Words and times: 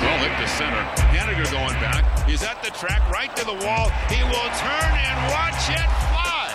Well 0.00 0.18
hit 0.18 0.34
to 0.40 0.48
center. 0.48 0.82
Haniger 1.14 1.50
going 1.52 1.74
back. 1.80 2.02
He's 2.28 2.42
at 2.42 2.62
the 2.62 2.70
track, 2.70 3.08
right 3.10 3.34
to 3.36 3.44
the 3.44 3.54
wall. 3.54 3.90
He 4.10 4.22
will 4.24 4.50
turn 4.58 4.90
and 4.94 5.16
watch 5.30 5.70
it 5.70 5.88
fly. 6.10 6.50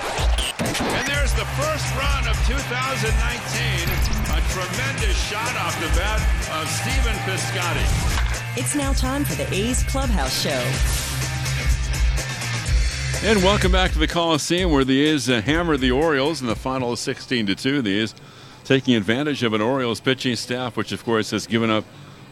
And 0.98 1.08
there's 1.08 1.34
the 1.34 1.46
first 1.56 1.88
run 1.96 2.28
of 2.28 2.36
2019. 2.48 3.10
A 4.36 4.42
tremendous 4.52 5.18
shot 5.30 5.56
off 5.58 5.80
the 5.80 5.92
bat 5.96 6.20
of 6.60 6.68
Stephen 6.70 7.16
Piscotty. 7.24 7.86
It's 8.58 8.76
now 8.76 8.94
time 8.94 9.24
for 9.24 9.36
the 9.36 9.52
A's 9.54 9.84
Clubhouse 9.84 10.42
Show. 10.42 10.64
And 13.22 13.44
welcome 13.44 13.72
back 13.72 13.92
to 13.92 14.00
the 14.00 14.08
Coliseum 14.08 14.72
where 14.72 14.86
the 14.86 15.02
A's 15.08 15.30
uh, 15.30 15.42
hammered 15.42 15.82
the 15.82 15.92
Orioles 15.92 16.42
in 16.42 16.48
the 16.48 16.56
final 16.56 16.96
16 16.96 17.48
to 17.48 17.56
2. 17.56 17.82
The 17.82 18.00
A's 18.00 18.16
taking 18.64 18.96
advantage 18.96 19.44
of 19.44 19.54
an 19.54 19.62
Orioles 19.62 20.00
pitching 20.00 20.36
staff, 20.36 20.78
which 20.78 20.92
of 20.92 21.04
course 21.04 21.32
has 21.32 21.46
given 21.46 21.70
up 21.70 21.84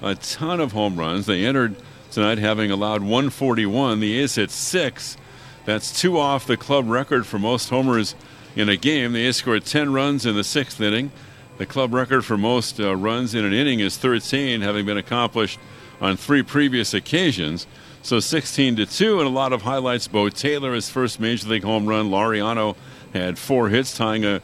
a 0.02 0.16
ton 0.16 0.60
of 0.60 0.72
home 0.72 0.98
runs. 0.98 1.26
They 1.26 1.46
entered 1.46 1.76
tonight 2.12 2.38
having 2.38 2.72
allowed 2.72 3.02
141. 3.02 4.00
The 4.00 4.20
A's 4.20 4.36
hit 4.36 4.52
six. 4.52 5.18
That's 5.66 6.00
two 6.00 6.18
off 6.18 6.48
the 6.48 6.58
club 6.58 6.90
record 6.90 7.26
for 7.26 7.40
most 7.40 7.70
homers 7.70 8.16
in 8.56 8.70
a 8.70 8.78
game. 8.78 9.14
The 9.14 9.26
A's 9.26 9.38
scored 9.38 9.66
10 9.66 9.92
runs 9.92 10.26
in 10.26 10.36
the 10.36 10.44
sixth 10.44 10.80
inning. 10.80 11.12
The 11.58 11.66
club 11.66 11.94
record 11.94 12.24
for 12.24 12.38
most 12.38 12.80
uh, 12.80 12.96
runs 12.96 13.34
in 13.34 13.44
an 13.44 13.54
inning 13.54 13.80
is 13.80 13.98
13, 13.98 14.62
having 14.62 14.86
been 14.86 14.98
accomplished 14.98 15.60
on 16.00 16.16
three 16.16 16.44
previous 16.44 16.94
occasions. 16.94 17.66
So 18.04 18.20
16 18.20 18.78
to 18.78 18.86
2, 18.86 19.20
and 19.20 19.28
a 19.28 19.32
lot 19.32 19.54
of 19.54 19.64
highlights. 19.64 20.08
Beau 20.08 20.30
Taylor, 20.30 20.74
his 20.74 20.90
first 20.90 21.20
major 21.20 21.50
league 21.50 21.64
home 21.64 21.88
run. 21.88 22.10
Laureano 22.10 22.76
had 23.14 23.38
four 23.38 23.70
hits, 23.70 23.98
tying 23.98 24.24
a 24.24 24.42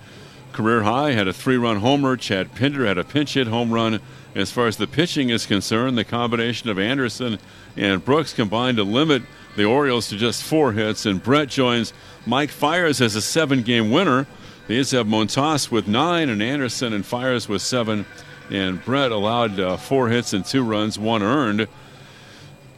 career 0.52 0.84
high, 0.84 1.12
had 1.12 1.28
a 1.28 1.34
three 1.34 1.58
run 1.58 1.78
homer. 1.78 2.18
Chad 2.18 2.56
Pinder 2.56 2.86
had 2.86 2.98
a 2.98 3.04
pinch 3.04 3.36
hit 3.36 3.48
home 3.48 3.72
run. 3.72 4.02
As 4.36 4.52
far 4.52 4.68
as 4.68 4.78
the 4.78 4.88
pitching 4.88 5.30
is 5.30 5.46
concerned, 5.46 5.98
the 5.98 6.04
combination 6.04 6.70
of 6.70 6.80
Anderson 6.80 7.38
and 7.78 8.04
Brooks 8.04 8.34
combined 8.34 8.78
to 8.78 8.84
limit 8.84 9.22
the 9.56 9.66
Orioles 9.66 10.10
to 10.10 10.18
just 10.18 10.44
four 10.44 10.74
hits, 10.74 11.06
and 11.06 11.22
Brett 11.22 11.50
joins 11.50 11.94
Mike 12.26 12.50
Fiers 12.50 13.00
as 13.00 13.16
a 13.16 13.22
seven 13.22 13.62
game 13.62 13.92
winner. 13.92 14.26
The 14.68 14.80
A's 14.80 14.92
have 14.92 15.06
Montas 15.06 15.70
with 15.70 15.88
nine, 15.88 16.30
and 16.30 16.42
Anderson 16.42 16.94
and 16.94 17.06
Fiers 17.06 17.48
with 17.48 17.62
seven. 17.62 18.06
And 18.50 18.84
Brett 18.84 19.12
allowed 19.12 19.60
uh, 19.60 19.78
four 19.78 20.10
hits 20.10 20.34
and 20.34 20.44
two 20.44 20.64
runs, 20.64 20.98
one 20.98 21.22
earned 21.22 21.68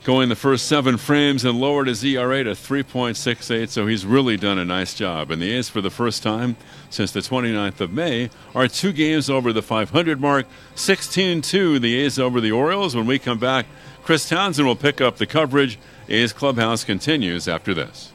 going 0.06 0.30
the 0.30 0.36
first 0.36 0.68
seven 0.68 0.98
frames 0.98 1.44
and 1.44 1.60
lowered 1.60 1.88
his 1.88 2.04
ERA 2.06 2.44
to 2.44 2.52
3.68, 2.52 3.70
so 3.70 3.88
he's 3.88 4.06
really 4.06 4.38
done 4.38 4.60
a 4.60 4.64
nice 4.64 4.94
job. 4.94 5.32
And 5.32 5.42
the 5.42 5.52
A's, 5.52 5.68
for 5.68 5.82
the 5.82 5.90
first 5.90 6.22
time 6.22 6.56
since 6.92 7.12
the 7.12 7.22
29th 7.22 7.82
of 7.82 7.92
May, 7.92 8.30
are 8.54 8.68
two 8.68 8.94
games 8.94 9.32
over 9.32 9.52
the 9.52 9.64
500 9.64 10.22
mark, 10.22 10.46
16 10.76 11.42
2, 11.42 11.80
the 11.80 11.96
A's 11.96 12.20
over 12.20 12.40
the 12.40 12.52
Orioles. 12.52 12.96
When 12.96 13.08
we 13.08 13.18
come 13.18 13.40
back, 13.40 13.66
Chris 14.04 14.30
Townsend 14.30 14.68
will 14.68 14.76
pick 14.76 15.02
up 15.02 15.18
the 15.18 15.26
coverage. 15.26 15.80
A's 16.08 16.32
Clubhouse 16.32 16.84
continues 16.84 17.48
after 17.48 17.74
this. 17.74 18.14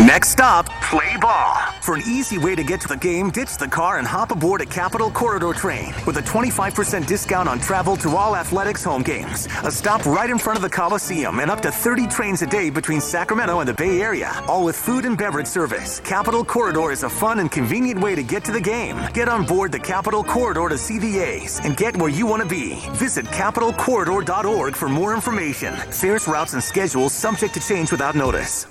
Next 0.00 0.30
stop, 0.30 0.64
play 0.80 1.14
ball. 1.20 1.56
For 1.82 1.94
an 1.94 2.00
easy 2.06 2.38
way 2.38 2.54
to 2.54 2.64
get 2.64 2.80
to 2.80 2.88
the 2.88 2.96
game, 2.96 3.28
ditch 3.28 3.58
the 3.58 3.68
car 3.68 3.98
and 3.98 4.06
hop 4.08 4.30
aboard 4.30 4.62
a 4.62 4.64
Capitol 4.64 5.10
Corridor 5.10 5.52
train 5.52 5.92
with 6.06 6.16
a 6.16 6.22
25% 6.22 7.06
discount 7.06 7.46
on 7.46 7.60
travel 7.60 7.96
to 7.98 8.16
all 8.16 8.34
athletics 8.34 8.82
home 8.82 9.02
games. 9.02 9.46
A 9.62 9.70
stop 9.70 10.06
right 10.06 10.30
in 10.30 10.38
front 10.38 10.56
of 10.56 10.62
the 10.62 10.70
Coliseum 10.70 11.38
and 11.40 11.50
up 11.50 11.60
to 11.60 11.70
30 11.70 12.06
trains 12.06 12.40
a 12.40 12.46
day 12.46 12.70
between 12.70 12.98
Sacramento 12.98 13.60
and 13.60 13.68
the 13.68 13.74
Bay 13.74 14.00
Area, 14.00 14.42
all 14.48 14.64
with 14.64 14.74
food 14.74 15.04
and 15.04 15.18
beverage 15.18 15.46
service. 15.46 16.00
Capitol 16.00 16.46
Corridor 16.46 16.92
is 16.92 17.02
a 17.02 17.10
fun 17.10 17.38
and 17.38 17.52
convenient 17.52 18.00
way 18.00 18.14
to 18.14 18.22
get 18.22 18.42
to 18.44 18.52
the 18.52 18.60
game. 18.60 18.96
Get 19.12 19.28
on 19.28 19.44
board 19.44 19.70
the 19.70 19.80
Capitol 19.80 20.24
Corridor 20.24 20.70
to 20.70 20.78
see 20.78 20.98
the 20.98 21.18
A's 21.18 21.60
and 21.62 21.76
get 21.76 21.94
where 21.94 22.08
you 22.08 22.24
want 22.24 22.42
to 22.42 22.48
be. 22.48 22.76
Visit 22.92 23.26
capitolcorridor.org 23.26 24.76
for 24.76 24.88
more 24.88 25.14
information. 25.14 25.74
Fares, 25.92 26.26
routes, 26.26 26.54
and 26.54 26.64
schedules 26.64 27.12
subject 27.12 27.52
to 27.52 27.60
change 27.60 27.92
without 27.92 28.14
notice. 28.14 28.69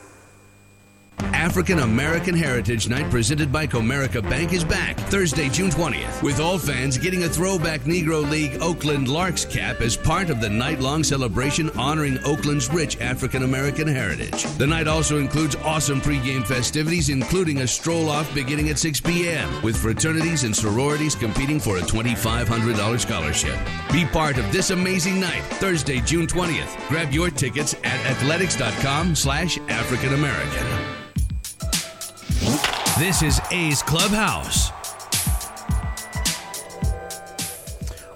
African 1.39 1.79
American 1.79 2.35
Heritage 2.35 2.89
Night 2.89 3.09
presented 3.09 3.51
by 3.51 3.65
Comerica 3.65 4.21
Bank 4.21 4.53
is 4.53 4.63
back 4.63 4.97
Thursday, 5.09 5.49
June 5.49 5.69
20th, 5.69 6.21
with 6.21 6.39
all 6.39 6.57
fans 6.57 6.97
getting 6.97 7.23
a 7.23 7.29
throwback 7.29 7.81
Negro 7.81 8.29
League 8.29 8.61
Oakland 8.61 9.07
Larks 9.07 9.45
cap 9.45 9.81
as 9.81 9.97
part 9.97 10.29
of 10.29 10.41
the 10.41 10.49
night 10.49 10.79
long 10.79 11.03
celebration 11.03 11.69
honoring 11.71 12.19
Oakland's 12.25 12.71
rich 12.71 12.99
African 13.01 13.43
American 13.43 13.87
heritage. 13.87 14.43
The 14.57 14.67
night 14.67 14.87
also 14.87 15.17
includes 15.17 15.55
awesome 15.57 16.01
pregame 16.01 16.45
festivities, 16.45 17.09
including 17.09 17.61
a 17.61 17.67
stroll 17.67 18.09
off 18.09 18.33
beginning 18.33 18.69
at 18.69 18.77
6 18.77 19.01
p.m., 19.01 19.49
with 19.63 19.77
fraternities 19.77 20.43
and 20.43 20.55
sororities 20.55 21.15
competing 21.15 21.59
for 21.59 21.77
a 21.77 21.81
$2,500 21.81 22.99
scholarship. 22.99 23.57
Be 23.91 24.05
part 24.05 24.37
of 24.37 24.51
this 24.51 24.69
amazing 24.69 25.19
night, 25.19 25.41
Thursday, 25.53 25.99
June 26.01 26.27
20th. 26.27 26.87
Grab 26.89 27.11
your 27.11 27.29
tickets 27.29 27.73
at 27.83 27.99
athletics.com 28.05 29.15
slash 29.15 29.57
African 29.69 30.13
American. 30.13 31.08
This 32.97 33.21
is 33.21 33.41
A's 33.51 33.83
Clubhouse. 33.83 34.69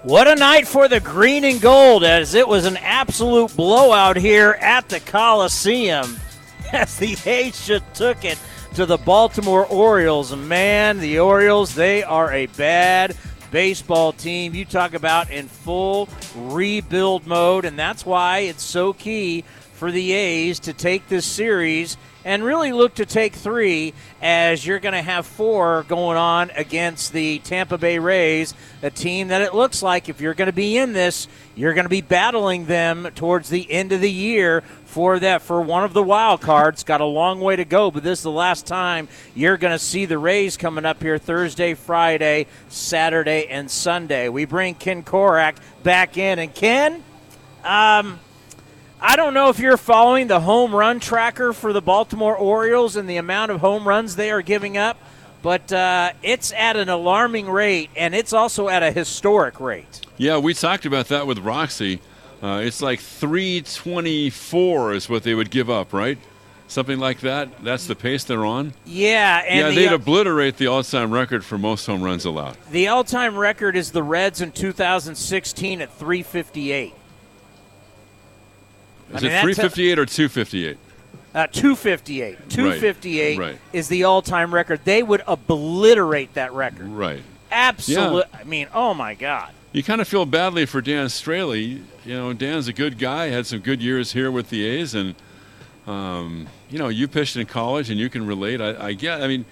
What 0.02 0.28
a 0.28 0.34
night 0.34 0.66
for 0.66 0.88
the 0.88 1.00
green 1.00 1.44
and 1.44 1.60
gold, 1.60 2.04
as 2.04 2.34
it 2.34 2.46
was 2.46 2.64
an 2.64 2.76
absolute 2.78 3.54
blowout 3.56 4.16
here 4.16 4.58
at 4.60 4.88
the 4.88 5.00
Coliseum. 5.00 6.18
As 6.72 6.96
the 6.96 7.16
A's 7.24 7.66
just 7.66 7.84
took 7.94 8.24
it 8.24 8.38
to 8.74 8.84
the 8.84 8.96
Baltimore 8.96 9.64
Orioles. 9.66 10.34
Man, 10.34 10.98
the 10.98 11.20
Orioles, 11.20 11.74
they 11.74 12.02
are 12.02 12.32
a 12.32 12.46
bad 12.46 13.16
baseball 13.50 14.12
team. 14.12 14.54
You 14.54 14.64
talk 14.64 14.94
about 14.94 15.30
in 15.30 15.46
full 15.48 16.08
rebuild 16.34 17.26
mode, 17.26 17.64
and 17.64 17.78
that's 17.78 18.04
why 18.04 18.40
it's 18.40 18.62
so 18.62 18.92
key 18.92 19.44
for 19.74 19.92
the 19.92 20.12
A's 20.12 20.58
to 20.60 20.72
take 20.72 21.08
this 21.08 21.24
series 21.24 21.96
and 22.24 22.42
really 22.42 22.72
look 22.72 22.94
to 22.94 23.06
take 23.06 23.34
three 23.34 23.92
as 24.22 24.66
you're 24.66 24.78
going 24.78 24.94
to 24.94 25.02
have 25.02 25.26
four 25.26 25.84
going 25.88 26.16
on 26.16 26.50
against 26.50 27.12
the 27.12 27.38
Tampa 27.40 27.78
Bay 27.78 27.98
Rays, 27.98 28.54
a 28.82 28.90
team 28.90 29.28
that 29.28 29.42
it 29.42 29.54
looks 29.54 29.82
like 29.82 30.08
if 30.08 30.20
you're 30.20 30.34
going 30.34 30.46
to 30.46 30.52
be 30.52 30.76
in 30.76 30.92
this, 30.92 31.28
you're 31.54 31.74
going 31.74 31.84
to 31.84 31.90
be 31.90 32.00
battling 32.00 32.66
them 32.66 33.08
towards 33.14 33.48
the 33.48 33.70
end 33.70 33.92
of 33.92 34.00
the 34.00 34.10
year 34.10 34.62
for 34.86 35.18
that 35.18 35.42
for 35.42 35.60
one 35.60 35.84
of 35.84 35.92
the 35.92 36.02
wild 36.02 36.40
cards. 36.40 36.84
Got 36.84 37.00
a 37.00 37.04
long 37.04 37.40
way 37.40 37.56
to 37.56 37.64
go, 37.64 37.90
but 37.90 38.02
this 38.02 38.20
is 38.20 38.22
the 38.22 38.30
last 38.30 38.66
time 38.66 39.08
you're 39.34 39.56
going 39.56 39.72
to 39.72 39.78
see 39.78 40.06
the 40.06 40.18
Rays 40.18 40.56
coming 40.56 40.84
up 40.84 41.02
here 41.02 41.18
Thursday, 41.18 41.74
Friday, 41.74 42.46
Saturday, 42.68 43.48
and 43.48 43.70
Sunday. 43.70 44.28
We 44.28 44.44
bring 44.44 44.74
Ken 44.74 45.02
Korach 45.02 45.56
back 45.82 46.16
in, 46.16 46.38
and 46.38 46.54
Ken. 46.54 47.02
Um, 47.64 48.20
I 49.00 49.16
don't 49.16 49.34
know 49.34 49.48
if 49.50 49.58
you're 49.58 49.76
following 49.76 50.28
the 50.28 50.40
home 50.40 50.74
run 50.74 51.00
tracker 51.00 51.52
for 51.52 51.72
the 51.72 51.82
Baltimore 51.82 52.36
Orioles 52.36 52.96
and 52.96 53.08
the 53.08 53.16
amount 53.16 53.50
of 53.50 53.60
home 53.60 53.86
runs 53.86 54.16
they 54.16 54.30
are 54.30 54.42
giving 54.42 54.76
up, 54.76 54.96
but 55.42 55.72
uh, 55.72 56.12
it's 56.22 56.52
at 56.52 56.76
an 56.76 56.88
alarming 56.88 57.50
rate, 57.50 57.90
and 57.96 58.14
it's 58.14 58.32
also 58.32 58.68
at 58.68 58.82
a 58.82 58.90
historic 58.90 59.60
rate. 59.60 60.00
Yeah, 60.16 60.38
we 60.38 60.54
talked 60.54 60.86
about 60.86 61.08
that 61.08 61.26
with 61.26 61.38
Roxy. 61.40 62.00
Uh, 62.42 62.60
it's 62.64 62.80
like 62.80 63.00
324 63.00 64.94
is 64.94 65.08
what 65.08 65.22
they 65.22 65.34
would 65.34 65.50
give 65.50 65.68
up, 65.68 65.92
right? 65.92 66.18
Something 66.66 66.98
like 66.98 67.20
that. 67.20 67.62
That's 67.62 67.86
the 67.86 67.94
pace 67.94 68.24
they're 68.24 68.44
on. 68.44 68.72
Yeah, 68.86 69.44
and 69.46 69.58
yeah, 69.58 69.68
the, 69.68 69.74
they'd 69.74 69.92
obliterate 69.92 70.56
the 70.56 70.68
all-time 70.68 71.12
record 71.12 71.44
for 71.44 71.58
most 71.58 71.84
home 71.86 72.02
runs 72.02 72.24
allowed. 72.24 72.56
The 72.70 72.88
all-time 72.88 73.36
record 73.36 73.76
is 73.76 73.92
the 73.92 74.02
Reds 74.02 74.40
in 74.40 74.50
2016 74.52 75.82
at 75.82 75.92
358. 75.92 76.94
Is 79.14 79.22
mean, 79.22 79.30
it 79.30 79.34
that 79.34 79.42
358 79.42 79.98
or 79.98 80.06
258? 80.06 80.78
Uh, 81.34 81.46
258. 81.48 82.48
258 82.48 83.38
right. 83.38 83.58
is 83.72 83.88
the 83.88 84.04
all 84.04 84.22
time 84.22 84.54
record. 84.54 84.80
They 84.84 85.02
would 85.02 85.22
obliterate 85.26 86.34
that 86.34 86.52
record. 86.52 86.86
Right. 86.86 87.22
Absolute. 87.50 88.26
I 88.32 88.44
mean, 88.44 88.68
oh 88.72 88.94
my 88.94 89.14
God. 89.14 89.52
You 89.72 89.82
kind 89.82 90.00
of 90.00 90.06
feel 90.06 90.26
badly 90.26 90.66
for 90.66 90.80
Dan 90.80 91.06
Straily. 91.06 91.82
You 92.04 92.14
know, 92.14 92.32
Dan's 92.32 92.68
a 92.68 92.72
good 92.72 92.98
guy. 92.98 93.26
Had 93.26 93.46
some 93.46 93.58
good 93.58 93.82
years 93.82 94.12
here 94.12 94.30
with 94.30 94.50
the 94.50 94.64
A's, 94.64 94.94
and 94.94 95.16
um, 95.88 96.46
you 96.70 96.78
know, 96.78 96.88
you 96.88 97.08
pitched 97.08 97.36
in 97.36 97.46
college, 97.46 97.90
and 97.90 97.98
you 97.98 98.08
can 98.08 98.24
relate. 98.24 98.60
I, 98.60 98.88
I 98.88 98.92
get. 98.92 99.20
I 99.20 99.26
mean, 99.26 99.44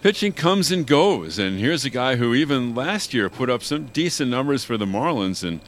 pitching 0.00 0.32
comes 0.32 0.70
and 0.70 0.86
goes, 0.86 1.38
and 1.38 1.58
here's 1.58 1.84
a 1.84 1.90
guy 1.90 2.16
who 2.16 2.32
even 2.32 2.74
last 2.74 3.12
year 3.12 3.28
put 3.28 3.50
up 3.50 3.62
some 3.62 3.86
decent 3.86 4.30
numbers 4.30 4.64
for 4.64 4.78
the 4.78 4.86
Marlins, 4.86 5.46
and 5.46 5.60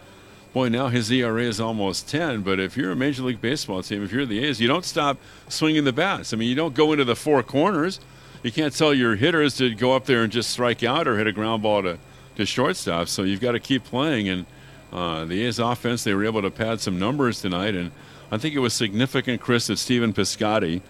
boy, 0.52 0.68
now 0.68 0.88
his 0.88 1.10
ERA 1.10 1.42
is 1.42 1.60
almost 1.60 2.08
10. 2.08 2.42
But 2.42 2.58
if 2.58 2.76
you're 2.76 2.92
a 2.92 2.96
Major 2.96 3.22
League 3.22 3.40
Baseball 3.40 3.82
team, 3.82 4.02
if 4.02 4.12
you're 4.12 4.26
the 4.26 4.44
A's, 4.44 4.60
you 4.60 4.68
don't 4.68 4.84
stop 4.84 5.18
swinging 5.48 5.84
the 5.84 5.92
bats. 5.92 6.32
I 6.32 6.36
mean, 6.36 6.48
you 6.48 6.54
don't 6.54 6.74
go 6.74 6.92
into 6.92 7.04
the 7.04 7.16
four 7.16 7.42
corners. 7.42 8.00
You 8.42 8.52
can't 8.52 8.76
tell 8.76 8.94
your 8.94 9.16
hitters 9.16 9.56
to 9.56 9.74
go 9.74 9.94
up 9.94 10.06
there 10.06 10.22
and 10.22 10.32
just 10.32 10.50
strike 10.50 10.82
out 10.82 11.08
or 11.08 11.18
hit 11.18 11.26
a 11.26 11.32
ground 11.32 11.62
ball 11.62 11.82
to, 11.82 11.98
to 12.36 12.46
shortstop. 12.46 13.08
So 13.08 13.22
you've 13.22 13.40
got 13.40 13.52
to 13.52 13.60
keep 13.60 13.84
playing. 13.84 14.28
And 14.28 14.46
uh, 14.92 15.24
the 15.24 15.44
A's 15.44 15.58
offense, 15.58 16.04
they 16.04 16.14
were 16.14 16.24
able 16.24 16.42
to 16.42 16.50
pad 16.50 16.80
some 16.80 16.98
numbers 16.98 17.40
tonight. 17.40 17.74
And 17.74 17.90
I 18.30 18.38
think 18.38 18.54
it 18.54 18.60
was 18.60 18.72
significant, 18.72 19.40
Chris, 19.40 19.66
that 19.66 19.78
Stephen 19.78 20.12
Piscotty, 20.12 20.82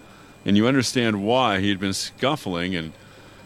and 0.45 0.55
you 0.55 0.67
understand 0.67 1.23
why 1.23 1.59
he'd 1.59 1.79
been 1.79 1.93
scuffling 1.93 2.75
and, 2.75 2.93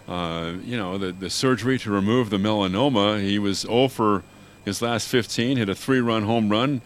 uh, 0.07 0.53
you 0.63 0.77
know, 0.77 0.97
the, 0.97 1.11
the 1.11 1.29
surgery 1.29 1.79
to 1.79 1.91
remove 1.91 2.29
the 2.29 2.37
melanoma. 2.37 3.21
He 3.21 3.39
was 3.39 3.61
0 3.61 3.87
for 3.87 4.23
his 4.65 4.81
last 4.81 5.07
15, 5.07 5.57
hit 5.57 5.69
a 5.69 5.75
three 5.75 6.01
run 6.01 6.23
home 6.23 6.49
run 6.49 6.81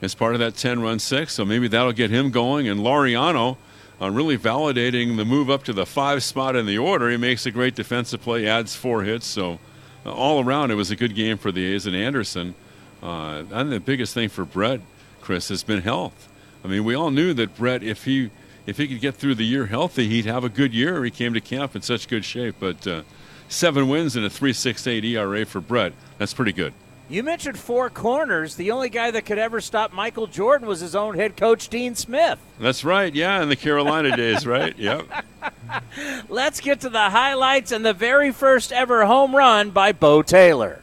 as 0.00 0.14
part 0.14 0.34
of 0.34 0.40
that 0.40 0.56
10 0.56 0.80
run 0.80 0.98
six. 0.98 1.34
So 1.34 1.44
maybe 1.44 1.68
that'll 1.68 1.92
get 1.92 2.10
him 2.10 2.30
going. 2.30 2.68
And 2.68 2.80
Laureano, 2.80 3.56
uh, 4.00 4.10
really 4.10 4.38
validating 4.38 5.16
the 5.16 5.24
move 5.24 5.50
up 5.50 5.64
to 5.64 5.72
the 5.72 5.86
five 5.86 6.22
spot 6.22 6.54
in 6.56 6.66
the 6.66 6.78
order. 6.78 7.10
He 7.10 7.16
makes 7.16 7.46
a 7.46 7.50
great 7.50 7.74
defensive 7.74 8.22
play, 8.22 8.46
adds 8.46 8.76
four 8.76 9.02
hits. 9.02 9.26
So 9.26 9.58
uh, 10.06 10.12
all 10.12 10.44
around, 10.44 10.70
it 10.70 10.76
was 10.76 10.90
a 10.90 10.96
good 10.96 11.14
game 11.14 11.36
for 11.38 11.50
the 11.50 11.64
A's 11.74 11.86
and 11.86 11.96
Anderson. 11.96 12.54
Uh, 13.02 13.44
and 13.50 13.72
the 13.72 13.80
biggest 13.80 14.14
thing 14.14 14.28
for 14.28 14.44
Brett, 14.44 14.80
Chris, 15.20 15.48
has 15.48 15.62
been 15.62 15.82
health. 15.82 16.28
I 16.64 16.68
mean, 16.68 16.84
we 16.84 16.94
all 16.94 17.10
knew 17.10 17.32
that 17.34 17.56
Brett, 17.56 17.82
if 17.82 18.04
he 18.04 18.30
if 18.66 18.76
he 18.76 18.86
could 18.86 19.00
get 19.00 19.14
through 19.14 19.36
the 19.36 19.46
year 19.46 19.64
healthy, 19.66 20.08
he'd 20.08 20.26
have 20.26 20.44
a 20.44 20.50
good 20.50 20.74
year. 20.74 21.02
He 21.02 21.10
came 21.10 21.32
to 21.32 21.40
camp 21.40 21.74
in 21.74 21.80
such 21.80 22.06
good 22.06 22.22
shape. 22.22 22.56
But 22.60 22.86
uh, 22.86 23.02
seven 23.48 23.88
wins 23.88 24.14
and 24.14 24.26
a 24.26 24.28
3.68 24.28 25.04
ERA 25.04 25.46
for 25.46 25.62
Brett. 25.62 25.94
That's 26.18 26.34
pretty 26.34 26.52
good. 26.52 26.74
You 27.10 27.22
mentioned 27.22 27.58
four 27.58 27.88
corners. 27.88 28.56
The 28.56 28.70
only 28.70 28.90
guy 28.90 29.10
that 29.10 29.24
could 29.24 29.38
ever 29.38 29.62
stop 29.62 29.94
Michael 29.94 30.26
Jordan 30.26 30.68
was 30.68 30.80
his 30.80 30.94
own 30.94 31.14
head 31.14 31.38
coach, 31.38 31.68
Dean 31.68 31.94
Smith. 31.94 32.38
That's 32.60 32.84
right. 32.84 33.14
Yeah, 33.14 33.42
in 33.42 33.48
the 33.48 33.56
Carolina 33.56 34.14
days, 34.16 34.46
right? 34.46 34.74
Yep. 34.78 35.06
Let's 36.28 36.60
get 36.60 36.80
to 36.80 36.88
the 36.88 37.10
highlights 37.10 37.72
and 37.72 37.84
the 37.84 37.92
very 37.92 38.32
first 38.32 38.72
ever 38.72 39.04
home 39.06 39.34
run 39.34 39.70
by 39.70 39.92
Beau 39.92 40.22
Taylor. 40.22 40.82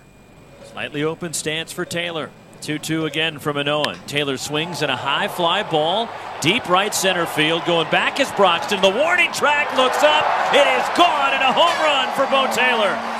Slightly 0.65 1.03
open 1.03 1.33
stance 1.33 1.71
for 1.71 1.85
Taylor. 1.85 2.29
2 2.61 2.79
2 2.79 3.05
again 3.05 3.39
from 3.39 3.55
Manoah. 3.55 3.95
Taylor 4.07 4.37
swings 4.37 4.81
and 4.81 4.91
a 4.91 4.95
high 4.95 5.27
fly 5.27 5.63
ball. 5.63 6.09
Deep 6.41 6.67
right 6.67 6.93
center 6.93 7.25
field. 7.25 7.63
Going 7.65 7.89
back 7.91 8.19
is 8.19 8.31
Broxton. 8.31 8.81
The 8.81 8.89
warning 8.89 9.31
track 9.31 9.75
looks 9.77 10.03
up. 10.03 10.25
It 10.53 10.65
is 10.67 10.97
gone 10.97 11.33
and 11.33 11.43
a 11.43 11.53
home 11.53 11.79
run 11.83 12.13
for 12.15 12.25
Beau 12.31 12.51
Taylor. 12.53 13.14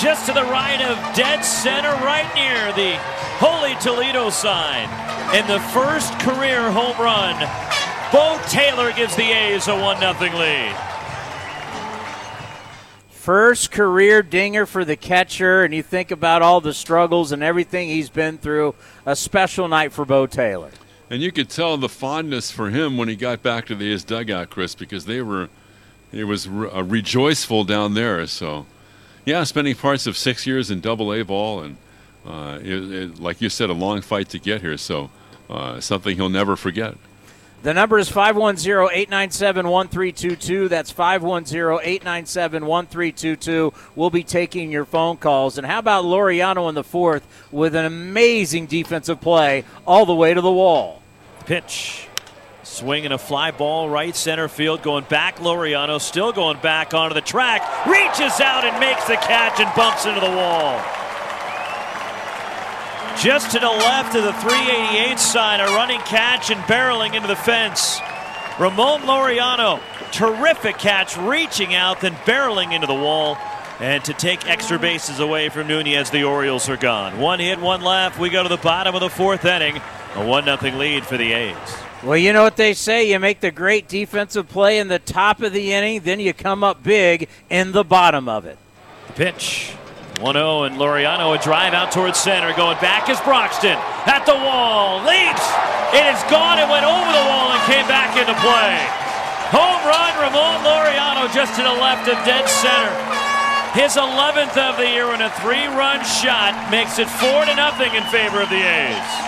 Just 0.00 0.26
to 0.26 0.32
the 0.32 0.42
right 0.42 0.80
of 0.82 1.16
dead 1.16 1.40
center, 1.42 1.88
right 2.04 2.30
near 2.34 2.70
the 2.74 2.98
Holy 3.38 3.74
Toledo 3.76 4.28
sign. 4.28 4.88
And 5.34 5.48
the 5.48 5.60
first 5.70 6.12
career 6.20 6.70
home 6.70 6.96
run. 6.98 7.40
Beau 8.12 8.38
Taylor 8.48 8.92
gives 8.92 9.16
the 9.16 9.24
A's 9.24 9.68
a 9.68 9.74
1 9.74 9.98
0 9.98 10.38
lead. 10.38 10.76
First 13.08 13.72
career 13.72 14.22
dinger 14.22 14.66
for 14.66 14.84
the 14.84 14.96
catcher, 14.96 15.64
and 15.64 15.74
you 15.74 15.82
think 15.82 16.10
about 16.10 16.42
all 16.42 16.60
the 16.60 16.74
struggles 16.74 17.32
and 17.32 17.42
everything 17.42 17.88
he's 17.88 18.10
been 18.10 18.36
through. 18.36 18.74
A 19.06 19.16
special 19.16 19.66
night 19.66 19.92
for 19.92 20.04
Beau 20.04 20.26
Taylor. 20.26 20.70
And 21.08 21.22
you 21.22 21.32
could 21.32 21.48
tell 21.48 21.76
the 21.78 21.88
fondness 21.88 22.50
for 22.50 22.68
him 22.68 22.96
when 22.98 23.08
he 23.08 23.16
got 23.16 23.42
back 23.42 23.64
to 23.66 23.74
the 23.74 23.92
A's 23.92 24.04
dugout, 24.04 24.50
Chris, 24.50 24.74
because 24.74 25.06
they 25.06 25.22
were, 25.22 25.48
it 26.12 26.24
was 26.24 26.48
re- 26.48 26.68
uh, 26.68 26.82
rejoiceful 26.82 27.64
down 27.64 27.94
there. 27.94 28.26
So, 28.26 28.66
yeah, 29.26 29.44
spending 29.44 29.74
parts 29.74 30.06
of 30.06 30.16
six 30.16 30.46
years 30.46 30.70
in 30.70 30.80
Double 30.80 31.12
A 31.12 31.22
ball, 31.22 31.60
and 31.60 31.76
uh, 32.24 32.58
it, 32.62 32.92
it, 32.92 33.20
like 33.20 33.42
you 33.42 33.50
said, 33.50 33.68
a 33.68 33.74
long 33.74 34.00
fight 34.00 34.30
to 34.30 34.38
get 34.38 34.62
here. 34.62 34.78
So, 34.78 35.10
uh, 35.50 35.80
something 35.80 36.16
he'll 36.16 36.28
never 36.28 36.56
forget. 36.56 36.94
The 37.62 37.74
number 37.74 37.98
is 37.98 38.08
510 38.08 38.96
897 38.96 39.68
1322. 39.68 40.68
That's 40.68 40.92
510 40.92 41.80
897 41.82 42.64
1322. 42.64 43.72
We'll 43.96 44.10
be 44.10 44.22
taking 44.22 44.70
your 44.70 44.84
phone 44.84 45.16
calls. 45.16 45.58
And 45.58 45.66
how 45.66 45.80
about 45.80 46.04
Laureano 46.04 46.68
in 46.68 46.76
the 46.76 46.84
fourth 46.84 47.26
with 47.50 47.74
an 47.74 47.84
amazing 47.84 48.66
defensive 48.66 49.20
play 49.20 49.64
all 49.84 50.06
the 50.06 50.14
way 50.14 50.32
to 50.32 50.40
the 50.40 50.52
wall? 50.52 51.02
Pitch. 51.46 52.05
Swinging 52.66 53.12
a 53.12 53.16
fly 53.16 53.52
ball 53.52 53.88
right 53.88 54.14
center 54.14 54.48
field, 54.48 54.82
going 54.82 55.04
back. 55.04 55.38
Laureano 55.38 56.00
still 56.00 56.32
going 56.32 56.58
back 56.58 56.94
onto 56.94 57.14
the 57.14 57.20
track. 57.20 57.62
Reaches 57.86 58.40
out 58.40 58.64
and 58.64 58.78
makes 58.80 59.06
the 59.06 59.14
catch 59.14 59.60
and 59.60 59.74
bumps 59.76 60.04
into 60.04 60.20
the 60.20 60.26
wall. 60.26 60.76
Just 63.22 63.52
to 63.52 63.60
the 63.60 63.68
left 63.68 64.16
of 64.16 64.24
the 64.24 64.32
388 64.32 65.18
sign, 65.18 65.60
a 65.60 65.66
running 65.66 66.00
catch 66.00 66.50
and 66.50 66.60
barreling 66.62 67.14
into 67.14 67.28
the 67.28 67.36
fence. 67.36 68.00
Ramon 68.58 69.02
Laureano, 69.02 69.80
terrific 70.10 70.76
catch, 70.76 71.16
reaching 71.16 71.72
out, 71.72 72.00
then 72.00 72.14
barreling 72.26 72.72
into 72.72 72.88
the 72.88 72.94
wall. 72.94 73.38
And 73.78 74.04
to 74.04 74.12
take 74.12 74.50
extra 74.50 74.78
bases 74.78 75.20
away 75.20 75.50
from 75.50 75.68
Nunez, 75.68 76.10
the 76.10 76.24
Orioles 76.24 76.68
are 76.68 76.76
gone. 76.76 77.20
One 77.20 77.38
hit, 77.38 77.60
one 77.60 77.80
left. 77.80 78.18
We 78.18 78.28
go 78.28 78.42
to 78.42 78.48
the 78.48 78.56
bottom 78.56 78.96
of 78.96 79.00
the 79.00 79.08
fourth 79.08 79.44
inning. 79.44 79.80
A 80.16 80.26
1 80.26 80.44
0 80.44 80.76
lead 80.76 81.06
for 81.06 81.16
the 81.16 81.32
A's. 81.32 81.85
Well, 82.06 82.16
you 82.16 82.32
know 82.32 82.44
what 82.44 82.54
they 82.54 82.72
say. 82.72 83.10
You 83.10 83.18
make 83.18 83.40
the 83.40 83.50
great 83.50 83.88
defensive 83.88 84.46
play 84.48 84.78
in 84.78 84.86
the 84.86 85.00
top 85.00 85.42
of 85.42 85.52
the 85.52 85.72
inning, 85.72 86.06
then 86.06 86.20
you 86.20 86.32
come 86.32 86.62
up 86.62 86.80
big 86.80 87.26
in 87.50 87.72
the 87.72 87.82
bottom 87.82 88.28
of 88.28 88.46
it. 88.46 88.58
Pitch. 89.18 89.74
1 90.22 90.38
0, 90.38 90.70
and 90.70 90.78
Laureano 90.78 91.34
a 91.34 91.42
drive 91.42 91.74
out 91.74 91.90
towards 91.90 92.16
center. 92.16 92.54
Going 92.54 92.78
back 92.78 93.10
is 93.10 93.18
Broxton. 93.26 93.74
At 94.06 94.22
the 94.22 94.38
wall. 94.38 95.02
Leaps. 95.02 95.50
It 95.98 96.06
is 96.06 96.22
gone. 96.30 96.62
It 96.62 96.70
went 96.70 96.86
over 96.86 97.10
the 97.10 97.26
wall 97.26 97.50
and 97.50 97.62
came 97.66 97.90
back 97.90 98.14
into 98.14 98.38
play. 98.38 98.78
Home 99.50 99.82
run, 99.82 100.14
Ramon 100.22 100.62
Laureano 100.62 101.26
just 101.34 101.58
to 101.58 101.66
the 101.66 101.74
left 101.74 102.06
of 102.06 102.14
dead 102.22 102.46
center. 102.46 102.94
His 103.74 103.98
11th 103.98 104.54
of 104.54 104.78
the 104.78 104.86
year 104.86 105.10
and 105.10 105.26
a 105.26 105.30
three 105.42 105.66
run 105.74 105.98
shot 106.06 106.54
makes 106.70 107.02
it 107.02 107.10
4 107.10 107.50
to 107.50 107.54
nothing 107.58 107.92
in 107.98 108.04
favor 108.14 108.40
of 108.40 108.48
the 108.48 108.62
A's. 108.62 109.26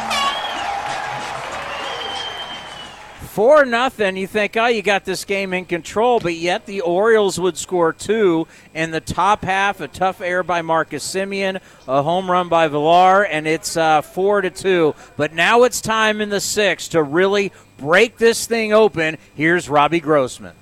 Four 3.39 3.65
nothing. 3.65 4.17
You 4.17 4.27
think, 4.27 4.57
oh, 4.57 4.67
you 4.67 4.83
got 4.83 5.05
this 5.05 5.25
game 5.25 5.55
in 5.55 5.65
control, 5.65 6.19
but 6.19 6.35
yet 6.35 6.67
the 6.67 6.81
Orioles 6.81 7.39
would 7.39 7.57
score 7.57 7.93
two 7.93 8.49
in 8.75 8.91
the 8.91 9.01
top 9.01 9.45
half. 9.45 9.81
A 9.81 9.87
tough 9.87 10.21
error 10.21 10.43
by 10.43 10.61
Marcus 10.61 11.07
Semien, 11.07 11.61
a 11.87 12.03
home 12.03 12.29
run 12.29 12.49
by 12.49 12.67
Villar, 12.67 13.25
and 13.25 13.47
it's 13.47 13.77
uh, 13.77 14.03
four 14.03 14.41
to 14.41 14.51
two. 14.51 14.93
But 15.17 15.35
now 15.35 15.63
it's 15.63 15.81
time 15.81 16.21
in 16.21 16.31
the 16.31 16.41
sixth 16.41 16.91
to 16.91 17.03
really 17.05 17.53
break 17.77 18.19
this 18.19 18.45
thing 18.45 18.73
open. 18.73 19.19
Here's 19.37 19.69
Robbie 19.69 20.01
Grossman. 20.01 20.57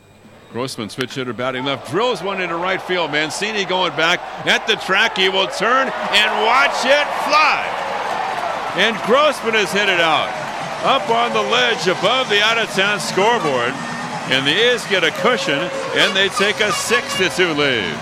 Grossman, 0.52 0.90
switch 0.90 1.14
hitter, 1.14 1.32
batting 1.32 1.64
left, 1.64 1.90
drills 1.90 2.22
one 2.22 2.42
into 2.42 2.56
right 2.56 2.82
field. 2.82 3.10
Mancini 3.10 3.64
going 3.64 3.96
back 3.96 4.20
at 4.46 4.66
the 4.66 4.76
track. 4.76 5.16
He 5.16 5.30
will 5.30 5.48
turn 5.48 5.88
and 5.88 6.44
watch 6.44 6.84
it 6.84 7.06
fly. 7.24 7.64
And 8.76 8.94
Grossman 9.06 9.54
has 9.54 9.72
hit 9.72 9.88
it 9.88 9.98
out 9.98 10.45
up 10.86 11.10
on 11.10 11.32
the 11.32 11.42
ledge 11.42 11.88
above 11.88 12.28
the 12.28 12.40
out 12.40 12.58
of 12.58 12.68
town 12.70 13.00
scoreboard. 13.00 13.72
And 14.30 14.46
the 14.46 14.52
A's 14.52 14.86
get 14.86 15.02
a 15.02 15.10
cushion 15.10 15.58
and 15.58 16.16
they 16.16 16.28
take 16.28 16.60
a 16.60 16.70
6 16.70 17.16
to 17.18 17.28
2 17.28 17.54
lead. 17.54 17.98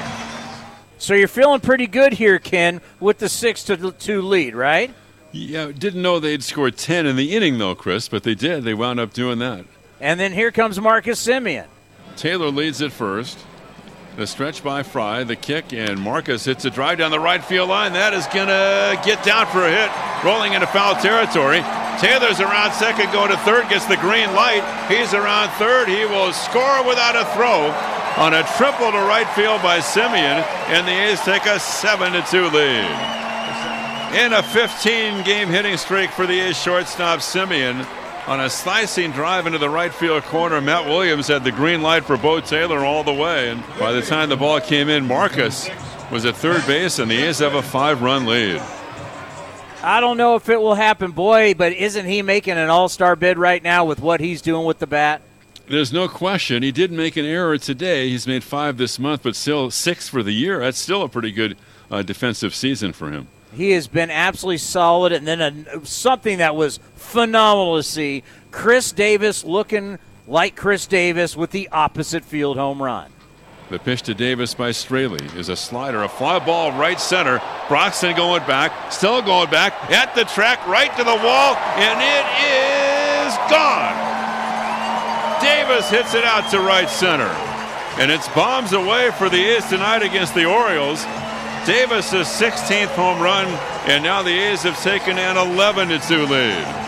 So 0.98 1.14
you're 1.14 1.26
feeling 1.26 1.60
pretty 1.60 1.86
good 1.86 2.12
here, 2.12 2.38
Ken, 2.38 2.82
with 3.00 3.18
the 3.18 3.28
6 3.30 3.64
to 3.64 3.92
2 3.92 4.22
lead, 4.22 4.54
right? 4.54 4.92
Yeah, 5.32 5.72
didn't 5.72 6.02
know 6.02 6.20
they'd 6.20 6.44
scored 6.44 6.76
10 6.76 7.06
in 7.06 7.16
the 7.16 7.34
inning, 7.34 7.58
though, 7.58 7.74
Chris, 7.74 8.08
but 8.08 8.22
they 8.22 8.34
did. 8.34 8.64
They 8.64 8.74
wound 8.74 9.00
up 9.00 9.14
doing 9.14 9.38
that. 9.38 9.64
And 10.00 10.20
then 10.20 10.32
here 10.32 10.52
comes 10.52 10.78
Marcus 10.78 11.26
Semien. 11.26 11.66
Taylor 12.16 12.50
leads 12.50 12.82
it 12.82 12.92
first. 12.92 13.38
The 14.16 14.28
stretch 14.28 14.62
by 14.62 14.85
Fry, 14.85 15.25
the 15.25 15.35
kick, 15.35 15.73
and 15.73 15.99
Marcus 15.99 16.44
hits 16.44 16.64
a 16.64 16.71
drive 16.71 16.99
down 16.99 17.11
the 17.11 17.18
right 17.18 17.44
field 17.44 17.68
line. 17.68 17.94
That 17.94 18.14
is 18.14 18.28
going 18.28 18.47
to 18.47 18.94
get 19.02 19.25
down 19.25 19.47
for 19.50 19.66
a 19.66 19.71
hit, 19.75 19.90
rolling 20.23 20.52
into 20.52 20.68
foul 20.68 20.94
territory. 21.02 21.59
Taylor's 21.99 22.38
around 22.38 22.71
second, 22.78 23.11
going 23.11 23.35
to 23.35 23.37
third, 23.38 23.68
gets 23.68 23.87
the 23.87 23.99
green 23.99 24.30
light. 24.30 24.62
He's 24.87 25.14
around 25.14 25.50
third. 25.59 25.88
He 25.88 26.06
will 26.06 26.33
score 26.33 26.87
without 26.87 27.18
a 27.18 27.26
throw 27.35 27.75
on 28.14 28.38
a 28.38 28.47
triple 28.54 28.94
to 28.94 29.02
right 29.02 29.26
field 29.35 29.61
by 29.66 29.83
Semien, 29.83 30.47
and 30.71 30.87
the 30.87 30.94
A's 30.94 31.21
take 31.26 31.47
a 31.47 31.59
7 31.59 32.12
to 32.12 32.23
2 32.30 32.54
lead. 32.54 32.87
in 34.14 34.33
a 34.33 34.42
15 34.44 35.25
game 35.25 35.49
hitting 35.49 35.76
streak 35.76 36.11
for 36.11 36.25
the 36.25 36.38
A's 36.38 36.56
shortstop 36.56 37.18
Semien. 37.18 37.83
On 38.26 38.40
a 38.40 38.48
slicing 38.48 39.10
drive 39.10 39.46
into 39.46 39.58
the 39.58 39.68
right 39.68 39.92
field 39.92 40.22
corner, 40.22 40.58
Matt 40.62 40.86
Williams 40.86 41.28
had 41.28 41.44
the 41.44 41.52
green 41.52 41.82
light 41.82 42.04
for 42.06 42.16
Beau 42.16 42.40
Taylor 42.40 42.78
all 42.78 43.04
the 43.04 43.12
way. 43.12 43.50
And 43.50 43.62
by 43.78 43.92
the 43.92 44.00
time 44.00 44.30
the 44.30 44.36
ball 44.36 44.60
came 44.60 44.88
in, 44.88 45.06
Marcus 45.06 45.68
was 46.10 46.24
at 46.24 46.34
third 46.34 46.66
base, 46.66 46.98
and 46.98 47.10
the 47.10 47.22
A's 47.22 47.40
have 47.40 47.52
a 47.52 47.60
five 47.60 48.00
run 48.00 48.24
lead. 48.24 48.62
I 49.82 50.00
don't 50.00 50.16
know 50.16 50.36
if 50.36 50.48
it 50.48 50.58
will 50.58 50.74
happen, 50.74 51.10
boy, 51.10 51.52
but 51.52 51.74
isn't 51.74 52.06
he 52.06 52.22
making 52.22 52.54
an 52.54 52.70
all 52.70 52.88
star 52.88 53.14
bid 53.14 53.36
right 53.36 53.62
now 53.62 53.84
with 53.84 54.00
what 54.00 54.20
he's 54.20 54.40
doing 54.40 54.64
with 54.64 54.78
the 54.78 54.86
bat? 54.86 55.20
There's 55.68 55.92
no 55.92 56.08
question. 56.08 56.62
He 56.62 56.72
did 56.72 56.90
make 56.92 57.18
an 57.18 57.26
error 57.26 57.58
today. 57.58 58.08
He's 58.08 58.26
made 58.26 58.42
five 58.42 58.78
this 58.78 58.98
month, 58.98 59.22
but 59.22 59.36
still 59.36 59.70
six 59.70 60.08
for 60.08 60.22
the 60.22 60.32
year. 60.32 60.60
That's 60.60 60.78
still 60.78 61.02
a 61.02 61.10
pretty 61.10 61.30
good 61.30 61.58
uh, 61.90 62.00
defensive 62.00 62.54
season 62.54 62.94
for 62.94 63.10
him. 63.10 63.28
He 63.54 63.70
has 63.73 63.87
been 63.87 64.11
absolutely 64.11 64.58
solid. 64.58 65.12
And 65.12 65.26
then 65.26 65.40
a, 65.40 65.87
something 65.87 66.38
that 66.38 66.56
was 66.56 66.78
phenomenal 66.96 67.76
to 67.76 67.82
see 67.82 68.23
Khris 68.50 68.92
Davis 68.92 69.44
looking 69.44 69.99
like 70.26 70.56
Khris 70.56 70.87
Davis 70.87 71.37
with 71.37 71.50
the 71.50 71.68
opposite 71.70 72.25
field 72.25 72.56
home 72.56 72.82
run. 72.82 73.11
The 73.70 73.78
pitch 73.78 74.02
to 74.02 74.14
Davis 74.14 74.54
by 74.54 74.70
Straily 74.70 75.34
is 75.37 75.49
a 75.49 75.56
slider, 75.56 76.02
a 76.02 76.08
fly 76.08 76.38
ball 76.38 76.73
right 76.73 77.00
center. 77.00 77.40
Broxton 77.66 78.14
going 78.14 78.46
back, 78.46 78.92
still 78.92 79.23
going 79.23 79.50
back 79.50 79.73
at 79.90 80.14
the 80.14 80.25
track, 80.25 80.64
right 80.66 80.94
to 80.96 81.02
the 81.02 81.16
wall, 81.16 81.56
and 81.56 81.99
it 81.99 82.26
is 82.44 83.34
gone. 83.50 83.94
Davis 85.40 85.88
hits 85.88 86.14
it 86.14 86.25
out 86.25 86.50
to 86.50 86.61
right 86.61 86.88
center. 86.88 87.30
And 87.99 88.11
it's 88.11 88.28
bombs 88.28 88.73
away 88.73 89.11
for 89.12 89.28
the 89.28 89.42
A's 89.42 89.66
tonight 89.68 90.02
against 90.02 90.34
the 90.34 90.44
Orioles. 90.44 91.04
Davis's 91.66 92.26
16th 92.26 92.88
home 92.88 93.23
run, 93.23 93.47
and 93.88 94.04
now 94.04 94.23
the 94.23 94.30
A's 94.30 94.64
have 94.64 94.78
taken 94.83 95.16
an 95.16 95.38
11 95.38 95.99
2 95.99 96.26
lead. 96.26 96.85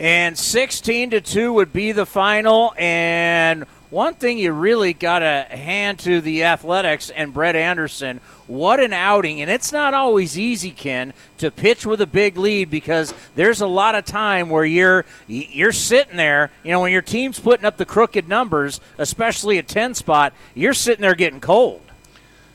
And 0.00 0.36
16 0.36 1.10
to 1.10 1.20
2 1.20 1.52
would 1.52 1.72
be 1.72 1.92
the 1.92 2.04
final. 2.04 2.74
And 2.76 3.66
one 3.90 4.14
thing 4.14 4.36
you 4.36 4.50
really 4.50 4.94
got 4.94 5.20
to 5.20 5.46
hand 5.48 6.00
to 6.00 6.20
the 6.20 6.42
Athletics 6.42 7.08
and 7.10 7.32
Brett 7.32 7.54
Anderson, 7.54 8.20
what 8.48 8.80
an 8.80 8.92
outing. 8.92 9.40
And 9.40 9.48
it's 9.48 9.70
not 9.70 9.94
always 9.94 10.36
easy, 10.36 10.72
Ken, 10.72 11.12
to 11.38 11.52
pitch 11.52 11.86
with 11.86 12.00
a 12.00 12.06
big 12.06 12.36
lead 12.36 12.68
because 12.68 13.14
there's 13.36 13.60
a 13.60 13.66
lot 13.68 13.94
of 13.94 14.04
time 14.04 14.50
where 14.50 14.64
you're 14.64 15.04
you're 15.28 15.70
sitting 15.70 16.16
there, 16.16 16.50
you 16.64 16.72
know, 16.72 16.80
when 16.80 16.90
your 16.90 17.00
team's 17.00 17.38
putting 17.38 17.64
up 17.64 17.76
the 17.76 17.86
crooked 17.86 18.28
numbers, 18.28 18.80
especially 18.98 19.58
a 19.58 19.62
10 19.62 19.94
spot, 19.94 20.32
you're 20.52 20.74
sitting 20.74 21.02
there 21.02 21.14
getting 21.14 21.38
cold. 21.38 21.80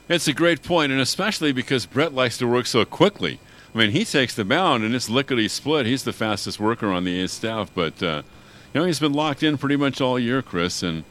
It's 0.08 0.26
a 0.26 0.32
great 0.32 0.62
point, 0.62 0.90
and 0.90 1.02
especially 1.02 1.52
because 1.52 1.84
Brett 1.84 2.14
likes 2.14 2.38
to 2.38 2.46
work 2.46 2.64
so 2.64 2.82
quickly. 2.86 3.40
I 3.74 3.78
mean, 3.78 3.90
he 3.90 4.06
takes 4.06 4.34
the 4.34 4.44
mound 4.44 4.82
and 4.82 4.94
it's 4.94 5.10
lickety 5.10 5.48
split. 5.48 5.84
He's 5.84 6.04
the 6.04 6.14
fastest 6.14 6.58
worker 6.58 6.90
on 6.90 7.04
the 7.04 7.20
A's 7.20 7.32
staff, 7.32 7.70
but 7.74 8.02
uh, 8.02 8.22
you 8.72 8.80
know 8.80 8.86
he's 8.86 9.00
been 9.00 9.12
locked 9.12 9.42
in 9.42 9.58
pretty 9.58 9.76
much 9.76 10.00
all 10.00 10.18
year, 10.18 10.40
Chris. 10.40 10.82
And 10.82 11.04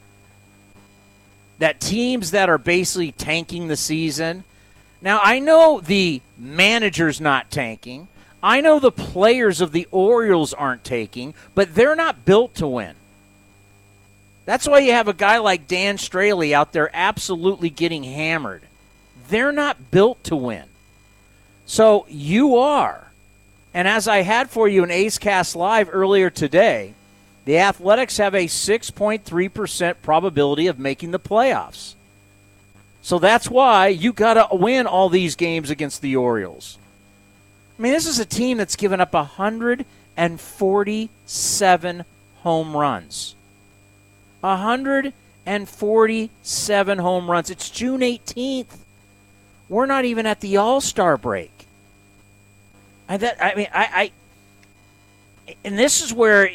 that 1.59 1.79
teams 1.79 2.31
that 2.31 2.49
are 2.49 2.57
basically 2.57 3.11
tanking 3.11 3.67
the 3.67 3.77
season, 3.77 4.43
now, 5.05 5.19
I 5.21 5.37
know 5.37 5.81
the 5.81 6.23
manager's 6.35 7.21
not 7.21 7.51
tanking. 7.51 8.07
I 8.41 8.59
know 8.59 8.79
the 8.79 8.91
players 8.91 9.61
of 9.61 9.71
the 9.71 9.87
Orioles 9.91 10.51
aren't 10.51 10.83
taking, 10.83 11.35
but 11.53 11.75
they're 11.75 11.95
not 11.95 12.25
built 12.25 12.55
to 12.55 12.67
win. 12.67 12.95
That's 14.45 14.67
why 14.67 14.79
you 14.79 14.93
have 14.93 15.07
a 15.07 15.13
guy 15.13 15.37
like 15.37 15.67
Dan 15.67 15.97
Straily 15.97 16.53
out 16.53 16.73
there 16.73 16.89
absolutely 16.91 17.69
getting 17.69 18.03
hammered. 18.03 18.63
They're 19.29 19.51
not 19.51 19.91
built 19.91 20.23
to 20.25 20.35
win. 20.35 20.65
So 21.67 22.07
you 22.09 22.55
are. 22.57 23.11
And 23.75 23.87
as 23.87 24.07
I 24.07 24.23
had 24.23 24.49
for 24.49 24.67
you 24.67 24.83
in 24.83 24.89
A's 24.89 25.19
Cast 25.19 25.55
Live 25.55 25.89
earlier 25.91 26.31
today, 26.31 26.95
the 27.45 27.59
Athletics 27.59 28.17
have 28.17 28.33
a 28.33 28.47
6.3% 28.47 29.95
probability 30.01 30.67
of 30.67 30.79
making 30.79 31.11
the 31.11 31.19
playoffs. 31.19 31.93
So 33.01 33.19
that's 33.19 33.49
why 33.49 33.87
you 33.87 34.11
got 34.13 34.33
to 34.33 34.47
win 34.55 34.87
all 34.87 35.09
these 35.09 35.35
games 35.35 35.69
against 35.69 36.01
the 36.01 36.15
Orioles. 36.15 36.79
I 37.77 37.81
mean, 37.83 37.91
this 37.91 38.07
is 38.07 38.19
a 38.19 38.25
team 38.25 38.57
that's 38.57 38.75
given 38.75 38.99
up 38.99 39.13
147 39.13 42.05
home 42.37 42.75
runs. 42.75 43.35
147 44.39 46.97
home 46.97 47.29
runs. 47.29 47.51
It's 47.51 47.69
June 47.69 48.01
18th. 48.01 48.79
We're 49.69 49.85
not 49.85 50.05
even 50.05 50.25
at 50.25 50.41
the 50.41 50.57
All 50.57 50.81
Star 50.81 51.17
break. 51.17 51.51
I, 53.07 53.17
that, 53.17 53.37
I 53.43 53.53
mean, 53.53 53.67
I, 53.71 54.11
I, 55.47 55.55
and 55.63 55.77
this 55.77 56.01
is 56.01 56.11
where 56.11 56.49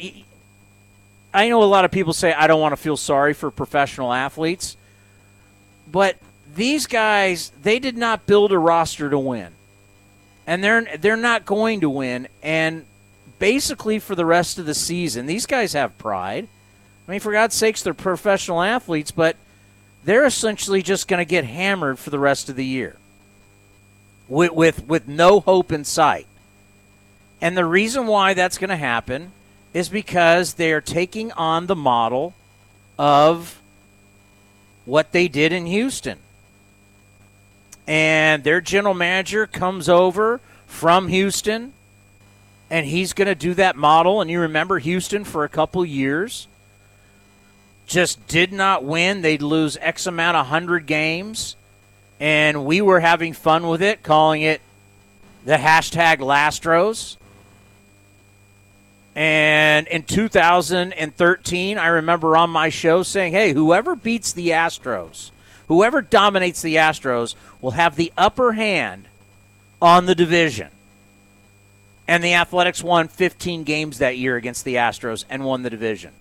I 1.33 1.47
know 1.49 1.63
a 1.63 1.65
lot 1.65 1.85
of 1.85 1.91
people 1.91 2.13
say 2.13 2.33
I 2.33 2.47
don't 2.47 2.61
want 2.61 2.73
to 2.73 2.77
feel 2.77 2.97
sorry 2.97 3.33
for 3.33 3.51
professional 3.51 4.11
athletes, 4.11 4.75
but 5.89 6.17
these 6.55 6.87
guys 6.87 7.51
they 7.61 7.79
did 7.79 7.97
not 7.97 8.25
build 8.25 8.51
a 8.51 8.59
roster 8.59 9.09
to 9.09 9.19
win. 9.19 9.53
And 10.45 10.63
they're 10.63 10.97
they're 10.97 11.15
not 11.15 11.45
going 11.45 11.81
to 11.81 11.89
win 11.89 12.27
and 12.43 12.85
basically 13.39 13.99
for 13.99 14.15
the 14.15 14.25
rest 14.25 14.59
of 14.59 14.65
the 14.65 14.73
season 14.73 15.25
these 15.25 15.45
guys 15.45 15.73
have 15.73 15.97
pride. 15.97 16.47
I 17.07 17.11
mean 17.11 17.19
for 17.19 17.31
god's 17.31 17.55
sakes 17.55 17.81
they're 17.81 17.93
professional 17.93 18.61
athletes 18.61 19.11
but 19.11 19.37
they're 20.03 20.25
essentially 20.25 20.81
just 20.81 21.07
going 21.07 21.19
to 21.19 21.29
get 21.29 21.45
hammered 21.45 21.99
for 21.99 22.09
the 22.09 22.19
rest 22.19 22.49
of 22.49 22.55
the 22.55 22.65
year. 22.65 22.97
With, 24.27 24.51
with, 24.53 24.87
with 24.87 25.07
no 25.07 25.41
hope 25.41 25.71
in 25.71 25.83
sight. 25.83 26.25
And 27.41 27.57
the 27.57 27.65
reason 27.65 28.07
why 28.07 28.33
that's 28.33 28.57
going 28.57 28.69
to 28.69 28.77
happen 28.77 29.31
is 29.73 29.89
because 29.89 30.55
they 30.55 30.71
are 30.71 30.81
taking 30.81 31.31
on 31.33 31.67
the 31.67 31.75
model 31.75 32.33
of 32.97 33.61
what 34.85 35.11
they 35.11 35.27
did 35.27 35.53
in 35.53 35.65
Houston. 35.65 36.19
And 37.87 38.43
their 38.43 38.61
general 38.61 38.93
manager 38.93 39.47
comes 39.47 39.89
over 39.89 40.39
from 40.67 41.07
Houston, 41.07 41.73
and 42.69 42.85
he's 42.85 43.13
going 43.13 43.27
to 43.27 43.35
do 43.35 43.53
that 43.55 43.75
model. 43.75 44.21
And 44.21 44.29
you 44.29 44.41
remember 44.41 44.79
Houston 44.79 45.23
for 45.23 45.43
a 45.43 45.49
couple 45.49 45.85
years 45.85 46.47
just 47.91 48.25
did 48.27 48.53
not 48.53 48.85
win. 48.85 49.21
They'd 49.21 49.41
lose 49.41 49.77
X 49.77 50.07
amount 50.07 50.37
of 50.37 50.47
hundred 50.47 50.85
games. 50.85 51.57
And 52.19 52.65
we 52.65 52.81
were 52.81 53.01
having 53.01 53.33
fun 53.33 53.67
with 53.67 53.81
it, 53.81 54.01
calling 54.01 54.43
it 54.43 54.61
the 55.43 55.57
hashtag 55.57 56.19
Lastros. 56.19 57.17
And 59.15 59.87
in 59.87 60.03
2013, 60.03 61.77
I 61.77 61.87
remember 61.87 62.37
on 62.37 62.49
my 62.49 62.69
show 62.69 63.03
saying, 63.03 63.33
hey, 63.33 63.53
whoever 63.53 63.95
beats 63.95 64.31
the 64.31 64.49
Astros, 64.49 65.31
whoever 65.67 66.01
dominates 66.01 66.61
the 66.61 66.75
Astros, 66.75 67.35
will 67.59 67.71
have 67.71 67.95
the 67.95 68.13
upper 68.17 68.53
hand 68.53 69.07
on 69.81 70.05
the 70.05 70.15
division. 70.15 70.69
And 72.07 72.23
the 72.23 72.33
Athletics 72.33 72.83
won 72.83 73.07
15 73.07 73.63
games 73.63 73.97
that 73.99 74.17
year 74.17 74.37
against 74.37 74.63
the 74.63 74.75
Astros 74.75 75.25
and 75.29 75.43
won 75.43 75.63
the 75.63 75.69
division. 75.69 76.11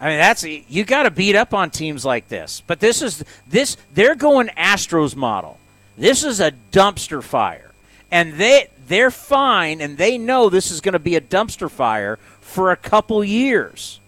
I 0.00 0.08
mean, 0.10 0.18
that's 0.18 0.44
you 0.44 0.84
got 0.84 1.04
to 1.04 1.10
beat 1.10 1.34
up 1.34 1.52
on 1.52 1.70
teams 1.70 2.04
like 2.04 2.28
this. 2.28 2.62
But 2.66 2.78
this 2.78 3.02
is 3.02 3.24
this 3.48 3.76
they're 3.94 4.14
going 4.14 4.48
Astros 4.48 5.16
model. 5.16 5.58
This 5.96 6.22
is 6.22 6.38
a 6.38 6.52
dumpster 6.70 7.22
fire, 7.22 7.72
and 8.10 8.34
they 8.34 8.68
they're 8.88 9.10
fine, 9.10 9.80
and 9.80 9.96
they 9.96 10.18
know 10.18 10.48
this 10.48 10.70
is 10.70 10.80
going 10.80 10.94
to 10.94 10.98
be 10.98 11.16
a 11.16 11.20
dumpster 11.20 11.70
fire 11.70 12.18
for 12.40 12.70
a 12.70 12.76
couple 12.76 13.22
years. 13.22 14.00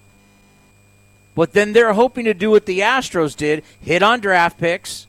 But 1.34 1.52
then 1.52 1.72
they're 1.72 1.92
hoping 1.92 2.24
to 2.24 2.34
do 2.34 2.50
what 2.50 2.66
the 2.66 2.80
Astros 2.80 3.36
did: 3.36 3.62
hit 3.80 4.02
on 4.02 4.20
draft 4.20 4.58
picks, 4.58 5.06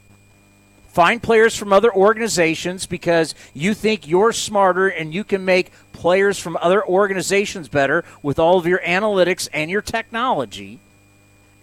find 0.89 1.23
players 1.23 1.55
from 1.55 1.73
other 1.73 1.93
organizations 1.93 2.85
because 2.85 3.33
you 3.53 3.73
think 3.73 4.07
you're 4.07 4.33
smarter 4.33 4.87
and 4.87 5.13
you 5.13 5.23
can 5.23 5.45
make 5.45 5.71
players 5.93 6.37
from 6.37 6.57
other 6.61 6.85
organizations 6.85 7.67
better 7.67 8.03
with 8.21 8.39
all 8.39 8.57
of 8.57 8.67
your 8.67 8.79
analytics 8.79 9.47
and 9.53 9.71
your 9.71 9.81
technology. 9.81 10.79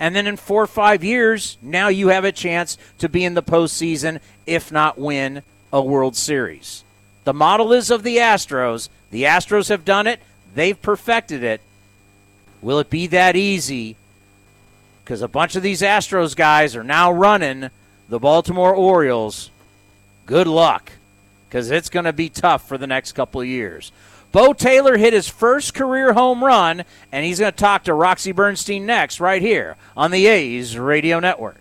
And 0.00 0.14
then 0.14 0.26
in 0.26 0.36
four 0.36 0.62
or 0.62 0.68
five 0.68 1.02
years, 1.02 1.58
now 1.60 1.88
you 1.88 2.08
have 2.08 2.24
a 2.24 2.32
chance 2.32 2.78
to 2.98 3.08
be 3.08 3.24
in 3.24 3.34
the 3.34 3.42
postseason, 3.42 4.20
if 4.46 4.70
not 4.70 4.98
win 4.98 5.42
a 5.72 5.82
World 5.82 6.16
Series. 6.16 6.84
The 7.28 7.34
model 7.34 7.74
is 7.74 7.90
of 7.90 8.04
the 8.04 8.16
Astros. 8.16 8.88
The 9.10 9.24
Astros 9.24 9.68
have 9.68 9.84
done 9.84 10.06
it, 10.06 10.18
they've 10.54 10.80
perfected 10.80 11.42
it. 11.42 11.60
Will 12.62 12.78
it 12.78 12.88
be 12.88 13.06
that 13.08 13.36
easy? 13.36 13.96
Because 15.04 15.20
a 15.20 15.28
bunch 15.28 15.54
of 15.54 15.62
these 15.62 15.82
Astros 15.82 16.34
guys 16.34 16.74
are 16.74 16.82
now 16.82 17.12
running 17.12 17.68
the 18.08 18.18
Baltimore 18.18 18.74
Orioles. 18.74 19.50
Good 20.24 20.46
luck, 20.46 20.90
because 21.46 21.70
it's 21.70 21.90
going 21.90 22.06
to 22.06 22.14
be 22.14 22.30
tough 22.30 22.66
for 22.66 22.78
the 22.78 22.86
next 22.86 23.12
couple 23.12 23.42
of 23.42 23.46
years. 23.46 23.92
Beau 24.32 24.54
Taylor 24.54 24.96
hit 24.96 25.12
his 25.12 25.28
first 25.28 25.74
career 25.74 26.14
home 26.14 26.42
run, 26.42 26.82
and 27.12 27.26
he's 27.26 27.40
going 27.40 27.52
to 27.52 27.58
talk 27.58 27.84
to 27.84 27.92
Roxy 27.92 28.32
Bernstein 28.32 28.86
next, 28.86 29.20
right 29.20 29.42
here 29.42 29.76
on 29.94 30.12
the 30.12 30.28
A's 30.28 30.78
Radio 30.78 31.20
Network. 31.20 31.60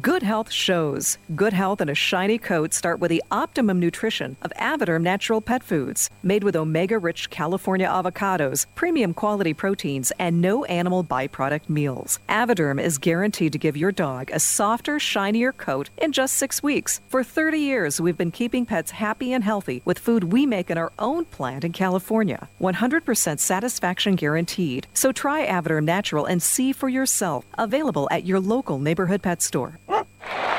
Good 0.00 0.22
health 0.22 0.50
shows. 0.50 1.18
Good 1.36 1.52
health 1.52 1.82
and 1.82 1.90
a 1.90 1.94
shiny 1.94 2.38
coat 2.38 2.72
start 2.72 2.98
with 2.98 3.10
the 3.10 3.22
optimum 3.30 3.78
nutrition 3.78 4.38
of 4.40 4.50
Avoderm 4.58 5.02
Natural 5.02 5.42
Pet 5.42 5.62
Foods, 5.62 6.08
made 6.22 6.44
with 6.44 6.56
omega 6.56 6.98
rich 6.98 7.28
California 7.28 7.86
avocados, 7.86 8.64
premium 8.74 9.12
quality 9.12 9.52
proteins, 9.52 10.10
and 10.18 10.40
no 10.40 10.64
animal 10.64 11.04
byproduct 11.04 11.68
meals. 11.68 12.20
Avoderm 12.30 12.82
is 12.82 12.96
guaranteed 12.96 13.52
to 13.52 13.58
give 13.58 13.76
your 13.76 13.92
dog 13.92 14.30
a 14.30 14.40
softer, 14.40 14.98
shinier 14.98 15.52
coat 15.52 15.90
in 15.98 16.12
just 16.12 16.36
six 16.36 16.62
weeks. 16.62 17.02
For 17.08 17.22
30 17.22 17.58
years, 17.58 18.00
we've 18.00 18.16
been 18.16 18.30
keeping 18.30 18.64
pets 18.64 18.92
happy 18.92 19.34
and 19.34 19.44
healthy 19.44 19.82
with 19.84 19.98
food 19.98 20.32
we 20.32 20.46
make 20.46 20.70
in 20.70 20.78
our 20.78 20.92
own 20.98 21.26
plant 21.26 21.64
in 21.64 21.72
California. 21.72 22.48
100% 22.62 23.38
satisfaction 23.38 24.14
guaranteed. 24.14 24.86
So 24.94 25.12
try 25.12 25.46
Avoderm 25.46 25.84
Natural 25.84 26.24
and 26.24 26.42
see 26.42 26.72
for 26.72 26.88
yourself. 26.88 27.44
Available 27.58 28.08
at 28.10 28.24
your 28.24 28.40
local 28.40 28.78
neighborhood 28.78 29.20
pet 29.20 29.42
store. 29.42 29.78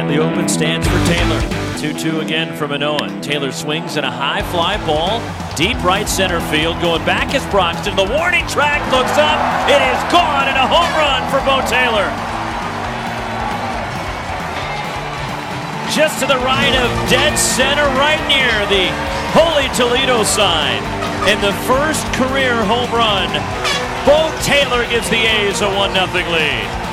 Finally 0.06 0.22
open 0.22 0.48
stands 0.48 0.86
for 0.86 1.02
Taylor. 1.10 1.40
2-2 1.82 2.22
again 2.22 2.54
for 2.54 2.68
Manoa. 2.68 3.10
Taylor 3.22 3.50
swings 3.50 3.96
and 3.96 4.06
a 4.06 4.10
high 4.10 4.40
fly 4.54 4.78
ball. 4.86 5.18
Deep 5.56 5.74
right 5.82 6.08
center 6.08 6.38
field. 6.46 6.80
Going 6.80 7.04
back 7.04 7.34
is 7.34 7.42
Broxton. 7.50 7.96
The 7.96 8.06
warning 8.14 8.46
track 8.46 8.78
looks 8.94 9.18
up. 9.18 9.34
It 9.66 9.82
is 9.82 9.98
gone 10.14 10.46
and 10.46 10.54
a 10.54 10.62
home 10.70 10.94
run 10.94 11.26
for 11.26 11.42
Beau 11.42 11.58
Taylor. 11.66 12.06
Just 15.90 16.22
to 16.22 16.26
the 16.30 16.38
right 16.46 16.74
of 16.78 17.10
dead 17.10 17.34
center, 17.34 17.82
right 17.98 18.22
near 18.30 18.54
the 18.70 18.86
Holy 19.34 19.66
Toledo 19.74 20.22
sign. 20.22 20.86
And 21.26 21.42
the 21.42 21.50
first 21.66 22.06
career 22.14 22.54
home 22.62 22.94
run. 22.94 23.26
Beau 24.06 24.30
Taylor 24.46 24.86
gives 24.86 25.10
the 25.10 25.26
A's 25.26 25.62
a 25.62 25.66
1-0 25.66 26.30
lead. 26.30 26.85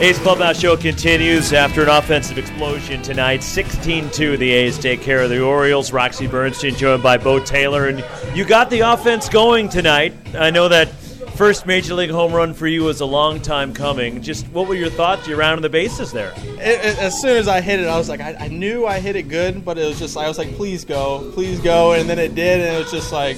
A's 0.00 0.16
Clubhouse 0.20 0.60
Show 0.60 0.76
continues 0.76 1.52
after 1.52 1.82
an 1.82 1.88
offensive 1.88 2.38
explosion 2.38 3.02
tonight. 3.02 3.42
16 3.42 4.08
2, 4.10 4.36
the 4.36 4.52
A's 4.52 4.78
take 4.78 5.02
care 5.02 5.20
of 5.20 5.28
the 5.28 5.42
Orioles. 5.42 5.92
Roxy 5.92 6.28
Bernstein 6.28 6.76
joined 6.76 7.02
by 7.02 7.18
Beau 7.18 7.40
Taylor. 7.40 7.88
And 7.88 8.04
you 8.32 8.44
got 8.44 8.70
the 8.70 8.78
offense 8.78 9.28
going 9.28 9.68
tonight. 9.68 10.14
I 10.36 10.50
know 10.50 10.68
that 10.68 10.92
first 11.34 11.66
major 11.66 11.94
league 11.94 12.10
home 12.10 12.32
run 12.32 12.54
for 12.54 12.68
you 12.68 12.84
was 12.84 13.00
a 13.00 13.06
long 13.06 13.40
time 13.40 13.74
coming. 13.74 14.22
Just 14.22 14.46
what 14.50 14.68
were 14.68 14.76
your 14.76 14.88
thoughts? 14.88 15.26
You're 15.26 15.36
rounding 15.36 15.62
the 15.62 15.68
bases 15.68 16.12
there. 16.12 16.32
It, 16.36 16.60
it, 16.60 16.98
as 17.00 17.20
soon 17.20 17.36
as 17.36 17.48
I 17.48 17.60
hit 17.60 17.80
it, 17.80 17.88
I 17.88 17.98
was 17.98 18.08
like, 18.08 18.20
I, 18.20 18.36
I, 18.38 18.46
knew 18.46 18.86
I 18.86 19.00
hit 19.00 19.16
it 19.16 19.24
good, 19.24 19.64
but 19.64 19.78
it 19.78 19.84
was 19.84 19.98
just, 19.98 20.16
I 20.16 20.28
was 20.28 20.38
like, 20.38 20.54
please 20.54 20.84
go, 20.84 21.28
please 21.34 21.58
go. 21.58 21.94
And 21.94 22.08
then 22.08 22.20
it 22.20 22.36
did, 22.36 22.60
and 22.60 22.76
it 22.76 22.78
was 22.78 22.92
just 22.92 23.12
like, 23.12 23.36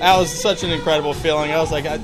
that 0.00 0.18
was 0.18 0.28
such 0.28 0.64
an 0.64 0.70
incredible 0.70 1.14
feeling. 1.14 1.52
I 1.52 1.60
was 1.60 1.70
like, 1.70 1.86
I, 1.86 1.98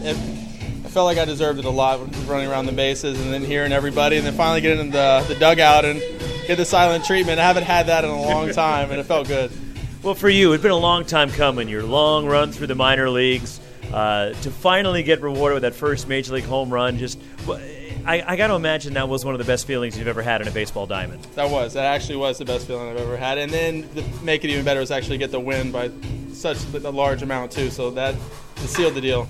felt 0.96 1.04
like 1.04 1.18
I 1.18 1.26
deserved 1.26 1.58
it 1.58 1.66
a 1.66 1.70
lot 1.70 2.00
running 2.26 2.48
around 2.48 2.64
the 2.64 2.72
bases 2.72 3.20
and 3.20 3.30
then 3.30 3.44
hearing 3.44 3.70
everybody 3.70 4.16
and 4.16 4.24
then 4.24 4.32
finally 4.32 4.62
getting 4.62 4.80
in 4.80 4.90
the, 4.90 5.22
the 5.28 5.34
dugout 5.34 5.84
and 5.84 6.00
get 6.46 6.56
the 6.56 6.64
silent 6.64 7.04
treatment. 7.04 7.38
I 7.38 7.42
haven't 7.42 7.64
had 7.64 7.88
that 7.88 8.02
in 8.04 8.08
a 8.08 8.18
long 8.18 8.50
time 8.50 8.90
and 8.90 8.98
it 8.98 9.02
felt 9.04 9.28
good. 9.28 9.52
Well, 10.02 10.14
for 10.14 10.30
you, 10.30 10.54
it's 10.54 10.62
been 10.62 10.72
a 10.72 10.74
long 10.74 11.04
time 11.04 11.30
coming. 11.30 11.68
Your 11.68 11.82
long 11.82 12.24
run 12.24 12.50
through 12.50 12.68
the 12.68 12.74
minor 12.74 13.10
leagues 13.10 13.60
uh, 13.92 14.30
to 14.30 14.50
finally 14.50 15.02
get 15.02 15.20
rewarded 15.20 15.56
with 15.56 15.64
that 15.64 15.74
first 15.74 16.08
major 16.08 16.32
league 16.32 16.44
home 16.44 16.70
run. 16.70 16.96
Just, 16.96 17.20
I, 17.46 18.24
I 18.26 18.36
got 18.36 18.46
to 18.46 18.54
imagine 18.54 18.94
that 18.94 19.06
was 19.06 19.22
one 19.22 19.34
of 19.34 19.38
the 19.38 19.44
best 19.44 19.66
feelings 19.66 19.98
you've 19.98 20.08
ever 20.08 20.22
had 20.22 20.40
in 20.40 20.48
a 20.48 20.50
baseball 20.50 20.86
diamond. 20.86 21.22
That 21.34 21.50
was. 21.50 21.74
That 21.74 21.84
actually 21.84 22.16
was 22.16 22.38
the 22.38 22.46
best 22.46 22.66
feeling 22.66 22.88
I've 22.88 22.96
ever 22.96 23.18
had. 23.18 23.36
And 23.36 23.52
then 23.52 23.86
to 23.96 24.02
make 24.24 24.44
it 24.44 24.48
even 24.48 24.64
better 24.64 24.80
was 24.80 24.90
actually 24.90 25.18
get 25.18 25.30
the 25.30 25.40
win 25.40 25.72
by 25.72 25.90
such 26.32 26.56
a 26.72 26.88
large 26.88 27.20
amount 27.20 27.52
too. 27.52 27.68
So 27.68 27.90
that 27.90 28.14
sealed 28.56 28.94
the 28.94 29.02
deal. 29.02 29.28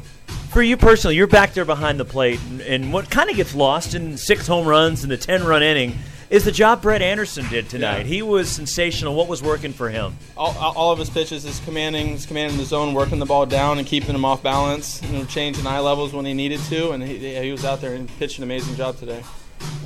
For 0.51 0.63
you 0.63 0.77
personally, 0.77 1.17
you're 1.17 1.27
back 1.27 1.53
there 1.53 1.67
behind 1.67 2.01
the 2.01 2.05
plate, 2.05 2.41
and, 2.49 2.61
and 2.63 2.93
what 2.93 3.11
kind 3.11 3.29
of 3.29 3.37
gets 3.37 3.55
lost 3.55 3.95
in 3.95 4.17
six 4.17 4.47
home 4.47 4.67
runs 4.67 5.03
and 5.03 5.11
the 5.11 5.17
ten 5.19 5.45
run 5.45 5.63
inning 5.63 5.99
is 6.31 6.45
the 6.45 6.53
job 6.53 6.83
Brett 6.83 7.03
Anderson 7.03 7.47
did 7.49 7.69
tonight. 7.69 7.99
Yeah. 7.99 8.05
He 8.05 8.23
was 8.23 8.49
sensational. 8.49 9.15
What 9.15 9.29
was 9.29 9.43
working 9.43 9.73
for 9.73 9.91
him? 9.91 10.17
All, 10.37 10.57
all 10.57 10.93
of 10.93 10.99
his 10.99 11.11
pitches 11.11 11.45
is 11.45 11.61
commanding, 11.61 12.15
is 12.15 12.27
commanding 12.27 12.59
the 12.59 12.65
zone, 12.65 12.95
working 12.95 13.19
the 13.19 13.27
ball 13.27 13.47
down 13.47 13.79
and 13.79 13.87
keeping 13.87 14.15
him 14.15 14.25
off 14.25 14.43
balance. 14.43 15.03
You 15.03 15.19
know, 15.19 15.25
changing 15.25 15.67
eye 15.67 15.81
levels 15.81 16.13
when 16.13 16.25
he 16.25 16.33
needed 16.35 16.61
to, 16.63 16.93
and 16.93 17.03
he, 17.03 17.35
he 17.35 17.53
was 17.53 17.65
out 17.65 17.81
there 17.81 17.95
and 17.95 18.09
pitched 18.19 18.39
an 18.39 18.45
amazing 18.45 18.77
job 18.77 18.97
today. 18.99 19.23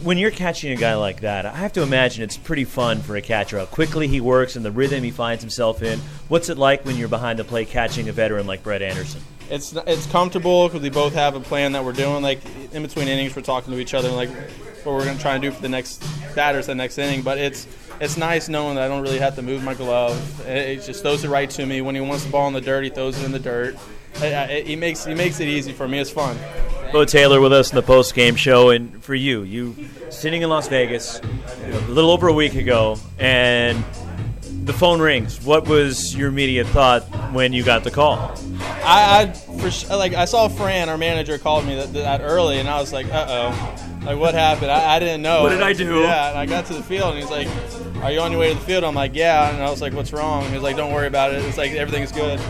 When 0.02 0.16
you're 0.16 0.30
catching 0.30 0.72
a 0.72 0.76
guy 0.76 0.94
like 0.94 1.20
that, 1.20 1.44
I 1.44 1.56
have 1.56 1.74
to 1.74 1.83
imagine 1.83 2.24
it's 2.24 2.37
pretty 2.37 2.64
fun 2.64 3.00
for 3.00 3.16
a 3.16 3.20
catcher. 3.20 3.59
How 3.59 3.66
quickly 3.66 4.09
he 4.09 4.20
works 4.20 4.56
and 4.56 4.64
the 4.64 4.70
rhythm 4.70 5.02
he 5.02 5.11
finds 5.11 5.42
himself 5.42 5.83
in. 5.83 5.98
What's 6.28 6.48
it 6.48 6.56
like 6.56 6.87
when 6.87 6.96
you're 6.96 7.09
behind 7.09 7.38
the 7.38 7.44
plate 7.44 7.68
catching 7.68 8.09
a 8.09 8.12
veteran 8.12 8.46
like 8.46 8.62
Brett 8.62 8.80
Anderson? 8.80 9.20
It's 9.50 9.74
it's 9.87 10.06
comfortable 10.06 10.68
because 10.68 10.80
we 10.80 10.90
both 10.90 11.12
have 11.14 11.35
a 11.35 11.40
plan 11.40 11.72
that 11.72 11.85
we're 11.85 11.92
doing. 11.92 12.22
Like 12.22 12.40
in 12.72 12.83
between 12.83 13.09
innings, 13.09 13.37
we're 13.37 13.42
talking 13.42 13.72
to 13.74 13.78
each 13.78 13.92
other. 13.92 14.09
Like 14.09 14.30
what 14.85 14.94
we're 14.94 15.04
going 15.04 15.16
to 15.16 15.22
try 15.22 15.35
and 15.35 15.42
do 15.42 15.50
for 15.50 15.61
the 15.61 15.68
next 15.68 16.02
batters, 16.35 16.66
the 16.66 16.74
next 16.74 16.96
inning. 16.96 17.22
But 17.22 17.38
it's 17.38 17.66
it's 18.00 18.16
nice 18.16 18.48
knowing 18.48 18.76
that 18.76 18.85
I 18.85 18.88
don't 18.88 19.02
really 19.02 19.18
have 19.18 19.37
to 19.37 19.42
move 19.42 19.62
my 19.62 19.74
glove. 19.74 20.46
It 20.46 20.83
just 20.83 21.02
throws 21.02 21.24
it 21.24 21.28
right 21.28 21.50
to 21.50 21.66
me. 21.66 21.83
When 21.83 21.94
he 21.94 22.00
wants 22.00 22.24
the 22.24 22.30
ball 22.30 22.48
in 22.48 22.54
the 22.54 22.61
dirt, 22.61 22.85
he 22.85 22.90
throws 22.90 23.20
it 23.20 23.24
in 23.26 23.33
the 23.33 23.38
dirt. 23.38 23.76
He 24.18 24.76
makes 24.76 25.04
he 25.04 25.14
makes 25.14 25.40
it 25.40 25.48
easy 25.48 25.72
for 25.72 25.88
me. 25.88 25.98
It's 25.98 26.10
fun. 26.10 26.36
Beau 26.92 27.04
Taylor 27.04 27.40
with 27.40 27.52
us 27.52 27.70
in 27.70 27.76
the 27.76 27.82
post 27.82 28.14
game 28.14 28.34
show, 28.34 28.70
and 28.70 29.02
for 29.02 29.14
you, 29.14 29.42
you 29.42 29.76
sitting 30.10 30.42
in 30.42 30.48
Las 30.48 30.68
Vegas 30.68 31.20
a 31.20 31.80
little 31.88 32.10
over 32.10 32.28
a 32.28 32.32
week 32.32 32.54
ago, 32.54 32.96
and 33.18 33.84
the 34.64 34.72
phone 34.72 35.00
rings. 35.00 35.42
What 35.44 35.68
was 35.68 36.14
your 36.16 36.28
immediate 36.28 36.66
thought 36.68 37.02
when 37.32 37.52
you 37.52 37.62
got 37.62 37.84
the 37.84 37.90
call? 37.90 38.34
I, 38.82 39.22
I 39.22 39.32
for, 39.32 39.96
like 39.96 40.14
I 40.14 40.24
saw 40.24 40.48
Fran, 40.48 40.88
our 40.88 40.98
manager, 40.98 41.38
called 41.38 41.64
me 41.64 41.76
that, 41.76 41.92
that 41.92 42.20
early, 42.22 42.58
and 42.58 42.68
I 42.68 42.80
was 42.80 42.92
like, 42.92 43.06
uh 43.06 43.26
oh 43.28 43.80
like 44.04 44.18
what 44.18 44.34
happened? 44.34 44.70
I, 44.70 44.96
I 44.96 44.98
didn't 44.98 45.22
know. 45.22 45.42
What 45.42 45.50
did 45.50 45.62
I 45.62 45.72
do? 45.72 46.00
Yeah, 46.00 46.30
and 46.30 46.38
I 46.38 46.46
got 46.46 46.66
to 46.66 46.74
the 46.74 46.82
field 46.82 47.14
and 47.14 47.18
he's 47.18 47.30
like, 47.30 47.48
"Are 48.02 48.10
you 48.10 48.20
on 48.20 48.32
your 48.32 48.40
way 48.40 48.48
to 48.48 48.54
the 48.58 48.64
field?" 48.64 48.82
I'm 48.82 48.94
like, 48.94 49.14
"Yeah," 49.14 49.50
and 49.50 49.62
I 49.62 49.70
was 49.70 49.82
like, 49.82 49.92
"What's 49.92 50.12
wrong?" 50.12 50.50
He's 50.50 50.62
like, 50.62 50.76
"Don't 50.76 50.92
worry 50.92 51.06
about 51.06 51.34
it. 51.34 51.44
It's 51.44 51.58
like 51.58 51.72
everything's 51.72 52.12
good." 52.12 52.40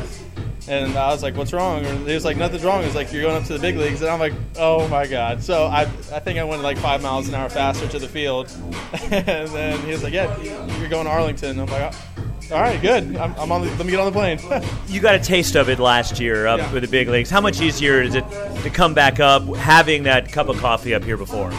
And 0.71 0.97
I 0.97 1.09
was 1.09 1.21
like, 1.21 1.37
"What's 1.37 1.53
wrong?" 1.53 1.85
And 1.85 2.07
he 2.07 2.15
was 2.15 2.25
like, 2.25 2.37
"Nothing's 2.37 2.63
wrong." 2.63 2.85
He's 2.85 2.95
like, 2.95 3.13
"You're 3.13 3.23
going 3.23 3.37
up 3.37 3.43
to 3.45 3.55
the 3.55 3.59
big 3.59 3.77
leagues," 3.77 4.03
and 4.03 4.11
I'm 4.11 4.21
like, 4.21 4.33
"Oh 4.57 4.87
my 4.87 5.05
god!" 5.05 5.43
So 5.43 5.65
I, 5.65 5.81
I 5.83 6.21
think 6.21 6.39
I 6.39 6.45
went 6.45 6.63
like 6.63 6.79
five 6.79 7.03
miles 7.03 7.29
an 7.29 7.35
hour 7.35 7.49
faster 7.49 7.89
to 7.89 7.99
the 7.99 8.07
field, 8.07 8.53
and 9.11 9.49
then 9.49 9.81
he 9.81 9.91
was 9.91 10.05
like, 10.05 10.13
"Yeah, 10.13 10.41
you're 10.79 10.89
going 10.89 11.07
to 11.07 11.11
Arlington." 11.11 11.59
I'm 11.59 11.67
like. 11.67 11.93
Oh. 11.93 12.25
All 12.53 12.61
right, 12.61 12.83
good. 12.83 13.17
I'm, 13.17 13.33
I'm 13.37 13.53
on. 13.53 13.63
The, 13.63 13.69
let 13.77 13.87
me 13.87 13.93
get 13.93 14.01
on 14.01 14.07
the 14.07 14.13
plane. 14.13 14.41
you 14.89 15.01
got 15.01 15.15
a 15.15 15.21
taste 15.21 15.55
of 15.55 15.69
it 15.69 15.79
last 15.79 16.19
year 16.19 16.49
up 16.49 16.59
yeah. 16.59 16.73
with 16.73 16.83
the 16.83 16.89
big 16.89 17.09
leagues. 17.09 17.31
How 17.31 17.41
much 17.41 17.61
easier 17.61 18.03
is 18.03 18.17
it 18.17 18.29
to 18.63 18.71
come 18.71 18.93
back 18.93 19.21
up 19.21 19.47
having 19.55 20.03
that 20.03 20.33
cup 20.33 20.49
of 20.49 20.57
coffee 20.59 20.93
up 20.93 21.05
here 21.05 21.17
before? 21.17 21.51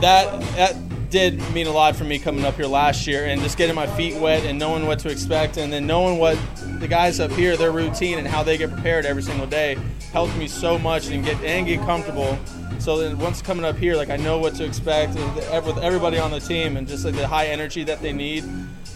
That 0.00 0.40
that 0.56 0.74
did 1.12 1.38
mean 1.52 1.66
a 1.66 1.70
lot 1.70 1.94
for 1.94 2.04
me 2.04 2.18
coming 2.18 2.44
up 2.44 2.56
here 2.56 2.66
last 2.66 3.06
year 3.06 3.26
and 3.26 3.40
just 3.42 3.56
getting 3.56 3.76
my 3.76 3.86
feet 3.86 4.16
wet 4.16 4.44
and 4.44 4.58
knowing 4.58 4.86
what 4.86 4.98
to 4.98 5.10
expect 5.10 5.58
and 5.58 5.72
then 5.72 5.86
knowing 5.86 6.18
what 6.18 6.38
the 6.80 6.88
guys 6.88 7.20
up 7.20 7.30
here 7.32 7.56
their 7.56 7.70
routine 7.70 8.18
and 8.18 8.26
how 8.26 8.42
they 8.42 8.58
get 8.58 8.72
prepared 8.72 9.06
every 9.06 9.22
single 9.22 9.46
day 9.46 9.76
helped 10.12 10.34
me 10.36 10.48
so 10.48 10.78
much 10.78 11.08
and 11.08 11.24
get 11.24 11.40
and 11.44 11.66
get 11.66 11.78
comfortable 11.80 12.36
so 12.78 12.98
then 12.98 13.18
once 13.18 13.40
coming 13.42 13.64
up 13.64 13.76
here 13.76 13.94
like 13.94 14.10
i 14.10 14.16
know 14.16 14.38
what 14.38 14.54
to 14.54 14.64
expect 14.64 15.14
with 15.14 15.78
everybody 15.78 16.18
on 16.18 16.30
the 16.30 16.40
team 16.40 16.76
and 16.76 16.88
just 16.88 17.04
like 17.04 17.14
the 17.14 17.28
high 17.28 17.46
energy 17.46 17.84
that 17.84 18.00
they 18.00 18.12
need 18.12 18.42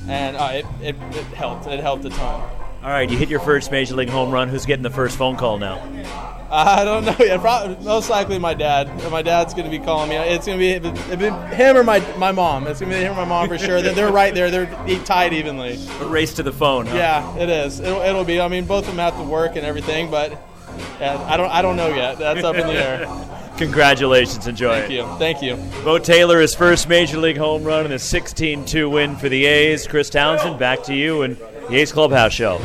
and 0.08 0.36
uh, 0.36 0.50
it, 0.52 0.66
it, 0.80 0.96
it 1.16 1.24
helped. 1.34 1.66
It 1.66 1.80
helped 1.80 2.04
a 2.04 2.10
ton. 2.10 2.65
All 2.86 2.92
right, 2.92 3.10
you 3.10 3.18
hit 3.18 3.28
your 3.28 3.40
first 3.40 3.72
major 3.72 3.96
league 3.96 4.08
home 4.08 4.30
run. 4.30 4.48
Who's 4.48 4.64
getting 4.64 4.84
the 4.84 4.90
first 4.90 5.18
phone 5.18 5.34
call 5.34 5.58
now? 5.58 5.82
I 6.52 6.84
don't 6.84 7.04
know 7.04 7.16
yet. 7.18 7.40
Probably, 7.40 7.84
most 7.84 8.08
likely 8.08 8.38
my 8.38 8.54
dad. 8.54 9.10
My 9.10 9.22
dad's 9.22 9.54
going 9.54 9.68
to 9.68 9.76
be 9.76 9.84
calling 9.84 10.08
me. 10.08 10.14
It's 10.14 10.46
going 10.46 10.56
to 10.56 11.16
be 11.16 11.56
him 11.56 11.76
or 11.76 11.82
my 11.82 11.98
my 12.16 12.30
mom. 12.30 12.68
It's 12.68 12.78
going 12.78 12.92
to 12.92 12.96
be 12.96 13.02
him 13.02 13.14
or 13.14 13.16
my 13.16 13.24
mom 13.24 13.48
for 13.48 13.58
sure. 13.58 13.82
They're, 13.82 13.92
they're 13.92 14.12
right 14.12 14.32
there. 14.32 14.52
They're 14.52 15.00
tied 15.00 15.32
evenly. 15.32 15.80
A 16.00 16.06
race 16.06 16.34
to 16.34 16.44
the 16.44 16.52
phone. 16.52 16.86
Huh? 16.86 16.94
Yeah, 16.94 17.36
it 17.38 17.48
is. 17.48 17.80
It'll, 17.80 18.02
it'll 18.02 18.22
be. 18.22 18.40
I 18.40 18.46
mean, 18.46 18.66
both 18.66 18.84
of 18.84 18.94
them 18.94 18.98
have 18.98 19.16
to 19.16 19.24
work 19.24 19.56
and 19.56 19.66
everything, 19.66 20.08
but 20.08 20.30
yeah, 21.00 21.20
I 21.28 21.36
don't 21.36 21.50
I 21.50 21.62
don't 21.62 21.74
know 21.74 21.88
yet. 21.88 22.18
That's 22.18 22.44
up 22.44 22.54
in 22.54 22.68
the 22.68 22.72
air. 22.72 23.52
Congratulations. 23.58 24.46
Enjoy 24.46 24.78
Thank 24.82 24.92
you. 24.92 25.06
Thank 25.18 25.42
you. 25.42 25.56
Beau 25.82 25.98
Taylor, 25.98 26.40
his 26.40 26.54
first 26.54 26.88
major 26.88 27.18
league 27.18 27.38
home 27.38 27.64
run 27.64 27.84
and 27.84 27.94
a 27.94 27.98
16 27.98 28.64
2 28.64 28.88
win 28.88 29.16
for 29.16 29.28
the 29.28 29.44
A's. 29.46 29.88
Chris 29.88 30.08
Townsend, 30.08 30.60
back 30.60 30.84
to 30.84 30.94
you 30.94 31.22
and 31.22 31.36
the 31.68 31.76
A's 31.76 31.92
Clubhouse 31.92 32.32
Show. 32.32 32.60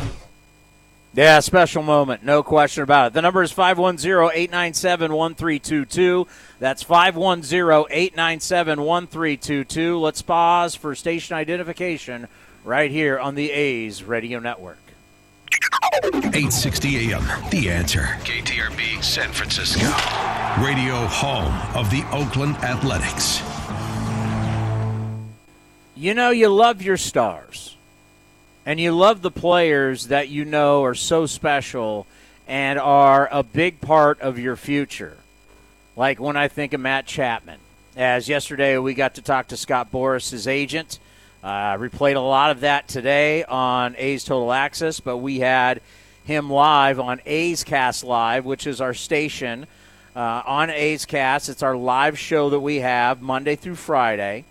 Yeah, 1.13 1.39
special 1.41 1.83
moment, 1.83 2.23
no 2.23 2.41
question 2.41 2.83
about 2.83 3.07
it. 3.07 3.13
The 3.13 3.21
number 3.21 3.43
is 3.43 3.51
510 3.51 4.31
897 4.33 5.11
1322. 5.11 6.27
That's 6.59 6.83
510 6.83 7.85
897 7.89 8.81
1322. 8.81 9.99
Let's 9.99 10.21
pause 10.21 10.75
for 10.75 10.95
station 10.95 11.35
identification 11.35 12.29
right 12.63 12.89
here 12.89 13.19
on 13.19 13.35
the 13.35 13.51
A's 13.51 14.03
Radio 14.03 14.39
Network. 14.39 14.77
860 16.03 17.11
AM, 17.11 17.49
The 17.49 17.69
Answer. 17.69 18.17
KTRB, 18.23 19.03
San 19.03 19.33
Francisco. 19.33 19.83
Radio 20.63 20.95
home 21.07 21.53
of 21.75 21.89
the 21.91 22.05
Oakland 22.13 22.55
Athletics. 22.57 23.41
You 25.95 26.13
know, 26.13 26.29
you 26.29 26.47
love 26.47 26.81
your 26.81 26.97
stars. 26.97 27.75
And 28.65 28.79
you 28.79 28.91
love 28.91 29.21
the 29.21 29.31
players 29.31 30.07
that 30.07 30.29
you 30.29 30.45
know 30.45 30.83
are 30.83 30.93
so 30.93 31.25
special 31.25 32.05
and 32.47 32.77
are 32.77 33.27
a 33.31 33.41
big 33.41 33.81
part 33.81 34.21
of 34.21 34.37
your 34.37 34.55
future. 34.55 35.17
Like 35.95 36.19
when 36.19 36.37
I 36.37 36.47
think 36.47 36.73
of 36.73 36.81
Matt 36.81 37.07
Chapman. 37.07 37.59
As 37.97 38.29
yesterday 38.29 38.77
we 38.77 38.93
got 38.93 39.15
to 39.15 39.21
talk 39.21 39.47
to 39.47 39.57
Scott 39.57 39.91
Boras, 39.91 40.29
his 40.29 40.47
agent 40.47 40.99
uh, 41.43 41.75
replayed 41.77 42.15
a 42.15 42.19
lot 42.19 42.51
of 42.51 42.61
that 42.61 42.87
today 42.87 43.43
on 43.43 43.95
A's 43.97 44.23
Total 44.23 44.53
Access, 44.53 44.99
but 44.99 45.17
we 45.17 45.39
had 45.39 45.81
him 46.23 46.49
live 46.49 46.99
on 46.99 47.19
A's 47.25 47.63
Cast 47.63 48.03
Live, 48.03 48.45
which 48.45 48.67
is 48.67 48.79
our 48.79 48.93
station 48.93 49.65
uh, 50.15 50.43
on 50.45 50.69
A's 50.69 51.05
Cast. 51.05 51.49
It's 51.49 51.63
our 51.63 51.75
live 51.75 52.17
show 52.17 52.51
that 52.51 52.59
we 52.59 52.77
have 52.77 53.21
Monday 53.21 53.55
through 53.55 53.75
Friday. 53.75 54.45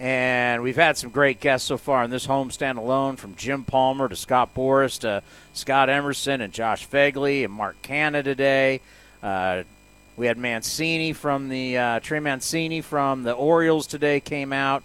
And 0.00 0.62
we've 0.62 0.76
had 0.76 0.96
some 0.96 1.10
great 1.10 1.38
guests 1.38 1.68
so 1.68 1.76
far 1.76 2.02
in 2.02 2.10
this 2.10 2.26
homestand 2.26 2.78
alone, 2.78 3.16
from 3.16 3.36
Jim 3.36 3.62
Palmer 3.64 4.08
to 4.08 4.16
Scott 4.16 4.54
Boras 4.54 4.98
to 5.00 5.22
Scott 5.52 5.88
Emerson 5.88 6.40
and 6.40 6.52
Josh 6.52 6.88
Phegley 6.88 7.44
and 7.44 7.52
Mark 7.52 7.80
Canha 7.82 8.24
today. 8.24 8.80
Uh, 9.22 9.62
we 10.16 10.26
had 10.26 10.38
Mancini 10.38 11.12
from 11.12 11.48
the 11.48 11.76
uh, 11.76 12.00
Trey 12.00 12.18
Mancini 12.18 12.80
from 12.80 13.22
the 13.22 13.32
Orioles 13.32 13.86
today 13.86 14.18
came 14.20 14.52
out 14.52 14.82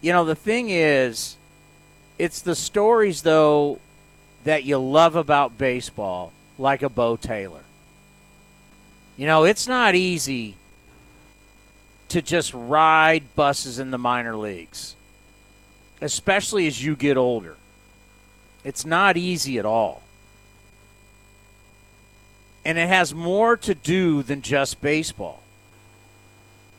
you 0.00 0.12
know, 0.12 0.24
the 0.24 0.34
thing 0.34 0.70
is, 0.70 1.36
it's 2.18 2.40
the 2.40 2.54
stories, 2.54 3.22
though, 3.22 3.80
that 4.44 4.64
you 4.64 4.78
love 4.78 5.16
about 5.16 5.58
baseball, 5.58 6.32
like 6.58 6.82
a 6.82 6.88
Beau 6.88 7.16
Taylor. 7.16 7.64
You 9.16 9.26
know, 9.26 9.44
it's 9.44 9.66
not 9.66 9.94
easy 9.94 10.54
to 12.08 12.22
just 12.22 12.52
ride 12.54 13.34
buses 13.34 13.78
in 13.78 13.90
the 13.90 13.98
minor 13.98 14.36
leagues, 14.36 14.94
especially 16.00 16.66
as 16.66 16.82
you 16.82 16.96
get 16.96 17.16
older. 17.16 17.56
It's 18.64 18.84
not 18.84 19.16
easy 19.16 19.58
at 19.58 19.64
all. 19.64 20.02
And 22.64 22.78
it 22.78 22.88
has 22.88 23.14
more 23.14 23.56
to 23.58 23.74
do 23.74 24.22
than 24.22 24.42
just 24.42 24.80
baseball. 24.80 25.42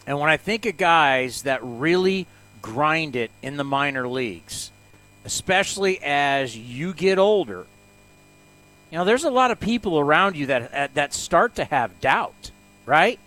And 0.05 0.19
when 0.19 0.29
I 0.29 0.37
think 0.37 0.65
of 0.65 0.77
guys 0.77 1.43
that 1.43 1.59
really 1.63 2.27
grind 2.61 3.15
it 3.15 3.31
in 3.41 3.57
the 3.57 3.63
minor 3.63 4.07
leagues, 4.07 4.71
especially 5.25 5.99
as 6.01 6.57
you 6.57 6.93
get 6.93 7.17
older. 7.17 7.65
You 8.91 8.97
know, 8.97 9.05
there's 9.05 9.25
a 9.25 9.29
lot 9.29 9.51
of 9.51 9.59
people 9.59 9.99
around 9.99 10.35
you 10.35 10.47
that 10.47 10.73
uh, 10.73 10.87
that 10.93 11.13
start 11.13 11.55
to 11.55 11.65
have 11.65 11.99
doubt, 11.99 12.51
right? 12.85 13.19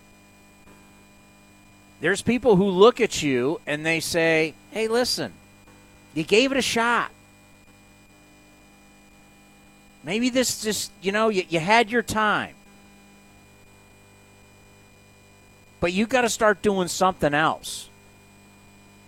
There's 2.01 2.23
people 2.23 2.57
who 2.57 2.65
look 2.65 3.01
at 3.01 3.23
you 3.23 3.61
and 3.67 3.85
they 3.85 4.01
say, 4.01 4.55
"Hey, 4.71 4.89
listen, 4.89 5.33
you 6.15 6.25
gave 6.25 6.51
it 6.51 6.59
a 6.59 6.63
shot. 6.63 7.11
Maybe 10.03 10.31
this 10.31 10.63
just, 10.63 10.91
you 11.03 11.13
know, 11.13 11.29
you, 11.29 11.45
you 11.49 11.61
had 11.61 11.91
your 11.91 12.03
time." 12.03 12.55
But 15.79 15.93
you 15.93 16.07
got 16.07 16.23
to 16.23 16.29
start 16.29 16.63
doing 16.63 16.89
something 16.89 17.33
else. 17.33 17.89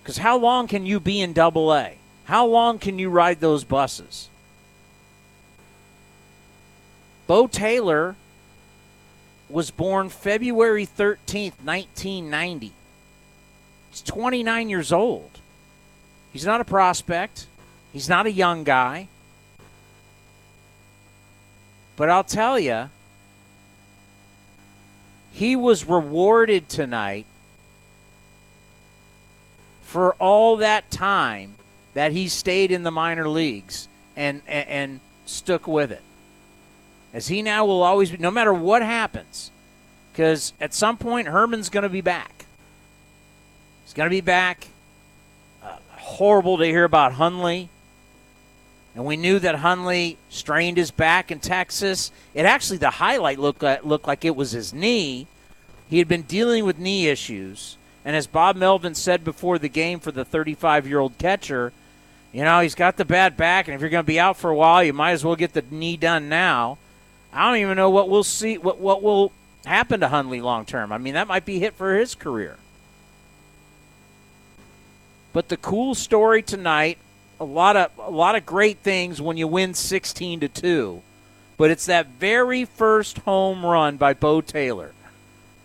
Because 0.02 0.18
how 0.18 0.37
long 0.38 0.68
can 0.68 0.85
you 0.85 1.00
be 1.00 1.20
in 1.20 1.33
double 1.33 1.72
A? 1.72 1.96
How 2.24 2.46
long 2.46 2.78
can 2.78 2.98
you 2.98 3.09
ride 3.09 3.40
those 3.40 3.64
buses? 3.64 4.28
Beau 7.26 7.46
Taylor 7.46 8.16
was 9.48 9.70
born 9.70 10.09
February 10.09 10.87
13th, 10.87 11.62
1990. 11.62 12.72
He's 13.92 14.02
29 14.02 14.70
years 14.70 14.90
old. 14.90 15.38
He's 16.33 16.46
not 16.46 16.62
a 16.62 16.64
prospect. 16.64 17.46
He's 17.92 18.09
not 18.09 18.24
a 18.24 18.33
young 18.33 18.64
guy. 18.64 19.09
But 21.96 22.09
I'll 22.09 22.24
tell 22.24 22.59
you, 22.59 22.88
he 25.31 25.55
was 25.55 25.85
rewarded 25.85 26.70
tonight 26.70 27.26
for 29.83 30.14
all 30.14 30.57
that 30.57 30.90
time 30.90 31.55
that 31.92 32.12
he 32.12 32.28
stayed 32.28 32.70
in 32.72 32.83
the 32.83 32.90
minor 32.90 33.28
leagues 33.28 33.88
and, 34.16 34.40
and, 34.46 34.68
and 34.68 35.00
stuck 35.26 35.68
with 35.68 35.92
it. 35.92 36.02
As 37.12 37.28
he 37.28 37.42
now 37.42 37.66
will 37.66 37.83
always 37.83 38.11
be, 38.11 38.16
no 38.16 38.31
matter 38.31 38.55
what 38.55 38.81
happens, 38.81 39.50
because 40.12 40.55
at 40.62 40.72
some 40.72 40.96
point 40.96 41.28
Herrmann's 41.28 41.68
going 41.68 41.83
to 41.83 41.90
be 41.90 42.00
back. 42.00 42.41
He's 43.92 43.96
going 43.98 44.09
to 44.09 44.16
be 44.16 44.22
back. 44.22 44.68
Uh, 45.62 45.76
horrible 45.98 46.57
to 46.57 46.64
hear 46.64 46.85
about 46.85 47.12
Hundley. 47.12 47.68
And 48.94 49.05
we 49.05 49.18
knew 49.18 49.38
that 49.38 49.57
Hundley 49.57 50.16
strained 50.31 50.78
his 50.78 50.90
back 50.90 51.31
in 51.31 51.40
Texas. 51.40 52.11
It 52.33 52.46
actually, 52.46 52.78
the 52.78 52.88
highlight 52.88 53.38
looked 53.38 53.62
like, 53.62 53.85
looked 53.85 54.07
like 54.07 54.24
it 54.24 54.35
was 54.35 54.52
his 54.52 54.72
knee. 54.72 55.26
He 55.90 55.98
had 55.98 56.09
been 56.09 56.22
dealing 56.22 56.64
with 56.64 56.78
knee 56.78 57.09
issues. 57.09 57.76
And 58.02 58.16
as 58.16 58.26
Bob 58.26 58.57
Melvin 58.57 58.94
said 58.94 59.24
before 59.24 59.59
the 59.59 59.68
game 59.68 60.00
for 60.00 60.11
the 60.11 60.24
35 60.24 60.88
year 60.88 60.98
old 60.98 61.18
catcher, 61.18 61.74
you 62.33 62.44
know, 62.44 62.61
he's 62.61 62.74
got 62.74 62.96
the 62.96 63.05
bad 63.05 63.37
back, 63.37 63.68
and 63.68 63.74
if 63.74 63.83
you're 63.83 63.90
going 63.90 64.05
to 64.05 64.07
be 64.07 64.18
out 64.18 64.38
for 64.38 64.48
a 64.48 64.57
while, 64.57 64.83
you 64.83 64.94
might 64.94 65.12
as 65.12 65.22
well 65.22 65.37
get 65.37 65.52
the 65.52 65.64
knee 65.70 65.98
done 65.98 66.31
now. 66.31 66.78
I 67.31 67.46
don't 67.46 67.61
even 67.61 67.76
know 67.76 67.90
what 67.90 68.09
we'll 68.09 68.24
see, 68.24 68.57
what, 68.57 68.78
what 68.78 69.02
will 69.02 69.33
happen 69.66 70.00
to 70.00 70.09
Hundley 70.09 70.40
long 70.40 70.64
term. 70.64 70.92
I 70.92 70.96
mean, 70.96 71.12
that 71.12 71.28
might 71.28 71.44
be 71.44 71.59
hit 71.59 71.74
for 71.74 71.94
his 71.94 72.14
career. 72.14 72.57
But 75.33 75.49
the 75.49 75.57
cool 75.57 75.95
story 75.95 76.42
tonight, 76.42 76.99
a 77.40 77.45
lot 77.45 77.77
of 77.77 77.90
a 77.99 78.11
lot 78.11 78.35
of 78.35 78.45
great 78.45 78.79
things 78.79 79.21
when 79.21 79.37
you 79.37 79.49
win 79.49 79.75
16 79.75 80.40
to 80.40 80.49
2. 80.49 81.03
But 81.57 81.71
it's 81.71 81.87
that 81.87 82.07
very 82.18 82.64
first 82.64 83.18
home 83.18 83.64
run 83.64 83.97
by 83.97 84.14
Beau 84.14 84.40
Taylor. 84.40 84.92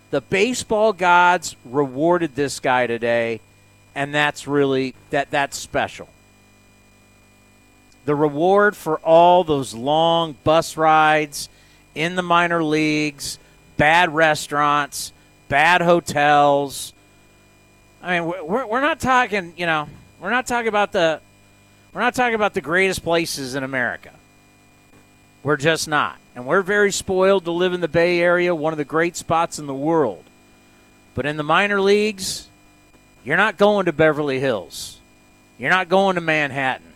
The 0.09 0.21
baseball 0.21 0.93
gods 0.93 1.55
rewarded 1.65 2.35
this 2.35 2.59
guy 2.59 2.87
today, 2.87 3.41
and 3.93 4.13
that's 4.13 4.47
really 4.47 4.95
that 5.09 5.31
that's 5.31 5.57
special. 5.57 6.07
The 8.05 8.15
reward 8.15 8.77
for 8.77 8.99
all 8.99 9.43
those 9.43 9.73
long 9.73 10.37
bus 10.45 10.77
rides 10.77 11.49
in 11.93 12.15
the 12.15 12.23
minor 12.23 12.63
leagues, 12.63 13.37
bad 13.75 14.15
restaurants, 14.15 15.11
bad 15.49 15.81
hotels. 15.81 16.93
I 18.07 18.21
mean, 18.21 18.29
we're, 18.29 18.65
we're 18.65 18.79
not 18.79 19.01
talking, 19.01 19.53
you 19.57 19.65
know, 19.65 19.89
we're 20.21 20.29
not 20.29 20.47
talking 20.47 20.69
about 20.69 20.93
the 20.93 21.19
we're 21.93 21.99
not 21.99 22.15
talking 22.15 22.35
about 22.35 22.53
the 22.53 22.61
greatest 22.61 23.03
places 23.03 23.53
in 23.53 23.63
America. 23.63 24.11
We're 25.43 25.57
just 25.57 25.89
not. 25.89 26.17
And 26.33 26.45
we're 26.45 26.61
very 26.61 26.93
spoiled 26.93 27.43
to 27.45 27.51
live 27.51 27.73
in 27.73 27.81
the 27.81 27.89
Bay 27.89 28.21
Area, 28.21 28.55
one 28.55 28.71
of 28.71 28.77
the 28.77 28.85
great 28.85 29.17
spots 29.17 29.59
in 29.59 29.65
the 29.65 29.73
world. 29.73 30.23
But 31.15 31.25
in 31.25 31.35
the 31.35 31.43
minor 31.43 31.81
leagues, 31.81 32.47
you're 33.25 33.35
not 33.35 33.57
going 33.57 33.87
to 33.87 33.93
Beverly 33.93 34.39
Hills. 34.39 35.01
You're 35.57 35.71
not 35.71 35.89
going 35.89 36.15
to 36.15 36.21
Manhattan. 36.21 36.93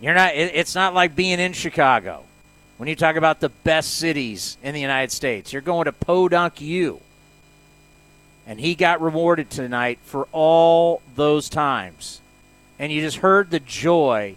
You're 0.00 0.14
not 0.14 0.36
it, 0.36 0.52
it's 0.54 0.76
not 0.76 0.94
like 0.94 1.16
being 1.16 1.40
in 1.40 1.52
Chicago. 1.52 2.22
When 2.76 2.88
you 2.88 2.94
talk 2.94 3.16
about 3.16 3.40
the 3.40 3.48
best 3.48 3.96
cities 3.96 4.56
in 4.62 4.72
the 4.72 4.80
United 4.80 5.10
States, 5.10 5.52
you're 5.52 5.62
going 5.62 5.86
to 5.86 5.92
Podunk 5.92 6.60
U. 6.60 7.00
And 8.48 8.58
he 8.58 8.74
got 8.74 9.00
rewarded 9.02 9.50
tonight 9.50 9.98
for 10.02 10.26
all 10.32 11.02
those 11.14 11.48
times. 11.48 12.20
And 12.78 12.90
you 12.90 13.02
just 13.02 13.18
heard 13.18 13.50
the 13.50 13.60
joy 13.60 14.36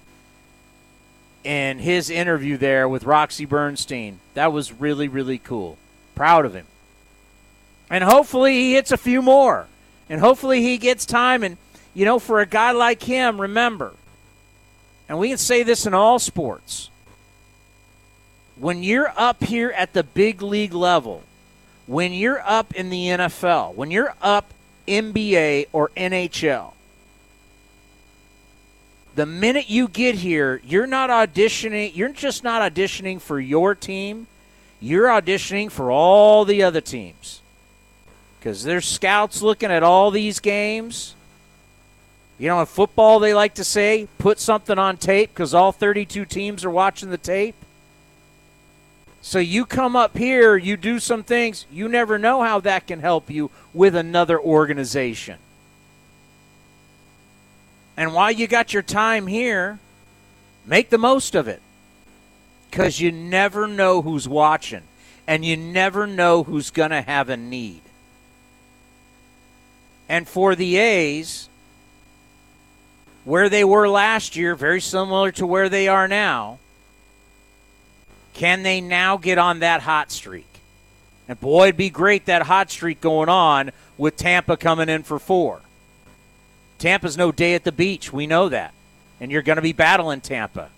in 1.43 1.79
his 1.79 2.09
interview 2.09 2.57
there 2.57 2.89
with 2.89 3.05
Roxy 3.05 3.45
Bernstein. 3.45 4.19
That 4.33 4.51
was 4.51 4.73
really, 4.73 5.07
really 5.07 5.37
cool. 5.37 5.77
Proud 6.13 6.45
of 6.45 6.53
him. 6.53 6.65
And 7.89 8.03
hopefully 8.03 8.53
he 8.53 8.73
hits 8.73 8.91
a 8.91 8.97
few 8.97 9.21
more. 9.21 9.67
And 10.09 10.19
hopefully 10.19 10.61
he 10.61 10.77
gets 10.77 11.05
time. 11.05 11.41
And, 11.41 11.57
you 11.93 12.03
know, 12.03 12.19
for 12.19 12.41
a 12.41 12.45
guy 12.45 12.71
like 12.71 13.01
him, 13.01 13.39
remember, 13.39 13.93
and 15.07 15.17
we 15.17 15.29
can 15.29 15.37
say 15.37 15.63
this 15.63 15.85
in 15.85 15.93
all 15.93 16.19
sports 16.19 16.89
when 18.61 18.83
you're 18.83 19.11
up 19.17 19.43
here 19.43 19.71
at 19.71 19.93
the 19.93 20.03
big 20.03 20.41
league 20.41 20.73
level, 20.73 21.23
when 21.91 22.13
you're 22.13 22.41
up 22.45 22.73
in 22.73 22.89
the 22.89 23.07
NFL, 23.07 23.75
when 23.75 23.91
you're 23.91 24.13
up 24.21 24.53
NBA 24.87 25.67
or 25.73 25.89
NHL, 25.97 26.71
the 29.15 29.25
minute 29.25 29.69
you 29.69 29.89
get 29.89 30.15
here, 30.15 30.61
you're 30.63 30.87
not 30.87 31.09
auditioning, 31.09 31.93
you're 31.93 32.13
just 32.13 32.45
not 32.45 32.61
auditioning 32.61 33.19
for 33.19 33.41
your 33.41 33.75
team, 33.75 34.27
you're 34.79 35.07
auditioning 35.07 35.69
for 35.69 35.91
all 35.91 36.45
the 36.45 36.63
other 36.63 36.79
teams. 36.79 37.41
Because 38.39 38.63
there's 38.63 38.87
scouts 38.87 39.41
looking 39.41 39.69
at 39.69 39.83
all 39.83 40.11
these 40.11 40.39
games. 40.39 41.13
You 42.39 42.47
know, 42.47 42.61
in 42.61 42.67
football, 42.67 43.19
they 43.19 43.33
like 43.33 43.55
to 43.55 43.65
say, 43.65 44.07
put 44.17 44.39
something 44.39 44.79
on 44.79 44.95
tape 44.95 45.31
because 45.31 45.53
all 45.53 45.73
32 45.73 46.23
teams 46.23 46.63
are 46.63 46.71
watching 46.71 47.09
the 47.09 47.17
tape. 47.17 47.55
So 49.21 49.37
you 49.39 49.65
come 49.65 49.95
up 49.95 50.17
here, 50.17 50.57
you 50.57 50.75
do 50.77 50.99
some 50.99 51.23
things, 51.23 51.65
you 51.71 51.87
never 51.87 52.17
know 52.17 52.41
how 52.41 52.59
that 52.61 52.87
can 52.87 52.99
help 52.99 53.29
you 53.29 53.51
with 53.73 53.95
another 53.95 54.39
organization. 54.39 55.37
And 57.95 58.13
while 58.13 58.31
you 58.31 58.47
got 58.47 58.73
your 58.73 58.81
time 58.81 59.27
here, 59.27 59.77
make 60.65 60.89
the 60.89 60.97
most 60.97 61.35
of 61.35 61.47
it. 61.47 61.61
Because 62.69 62.99
you 62.99 63.11
never 63.11 63.67
know 63.67 64.01
who's 64.01 64.27
watching, 64.29 64.83
and 65.27 65.43
you 65.43 65.57
never 65.57 66.07
know 66.07 66.43
who's 66.43 66.71
going 66.71 66.91
to 66.91 67.01
have 67.01 67.27
a 67.29 67.35
need. 67.35 67.81
And 70.07 70.27
for 70.27 70.55
the 70.55 70.77
A's, 70.77 71.49
where 73.25 73.49
they 73.49 73.63
were 73.65 73.89
last 73.89 74.35
year, 74.35 74.55
very 74.55 74.81
similar 74.81 75.31
to 75.33 75.45
where 75.45 75.69
they 75.69 75.87
are 75.89 76.07
now, 76.07 76.59
can 78.33 78.63
they 78.63 78.81
now 78.81 79.17
get 79.17 79.37
on 79.37 79.59
that 79.59 79.81
hot 79.81 80.11
streak? 80.11 80.47
And 81.27 81.39
boy, 81.39 81.67
it'd 81.67 81.77
be 81.77 81.89
great 81.89 82.25
that 82.25 82.43
hot 82.43 82.71
streak 82.71 83.01
going 83.01 83.29
on 83.29 83.71
with 83.97 84.17
Tampa 84.17 84.57
coming 84.57 84.89
in 84.89 85.03
for 85.03 85.19
four. 85.19 85.61
Tampa's 86.77 87.17
no 87.17 87.31
day 87.31 87.53
at 87.53 87.63
the 87.63 87.71
beach. 87.71 88.11
We 88.11 88.27
know 88.27 88.49
that. 88.49 88.73
And 89.19 89.31
you're 89.31 89.43
going 89.43 89.57
to 89.57 89.61
be 89.61 89.73
battling 89.73 90.21
Tampa. 90.21 90.69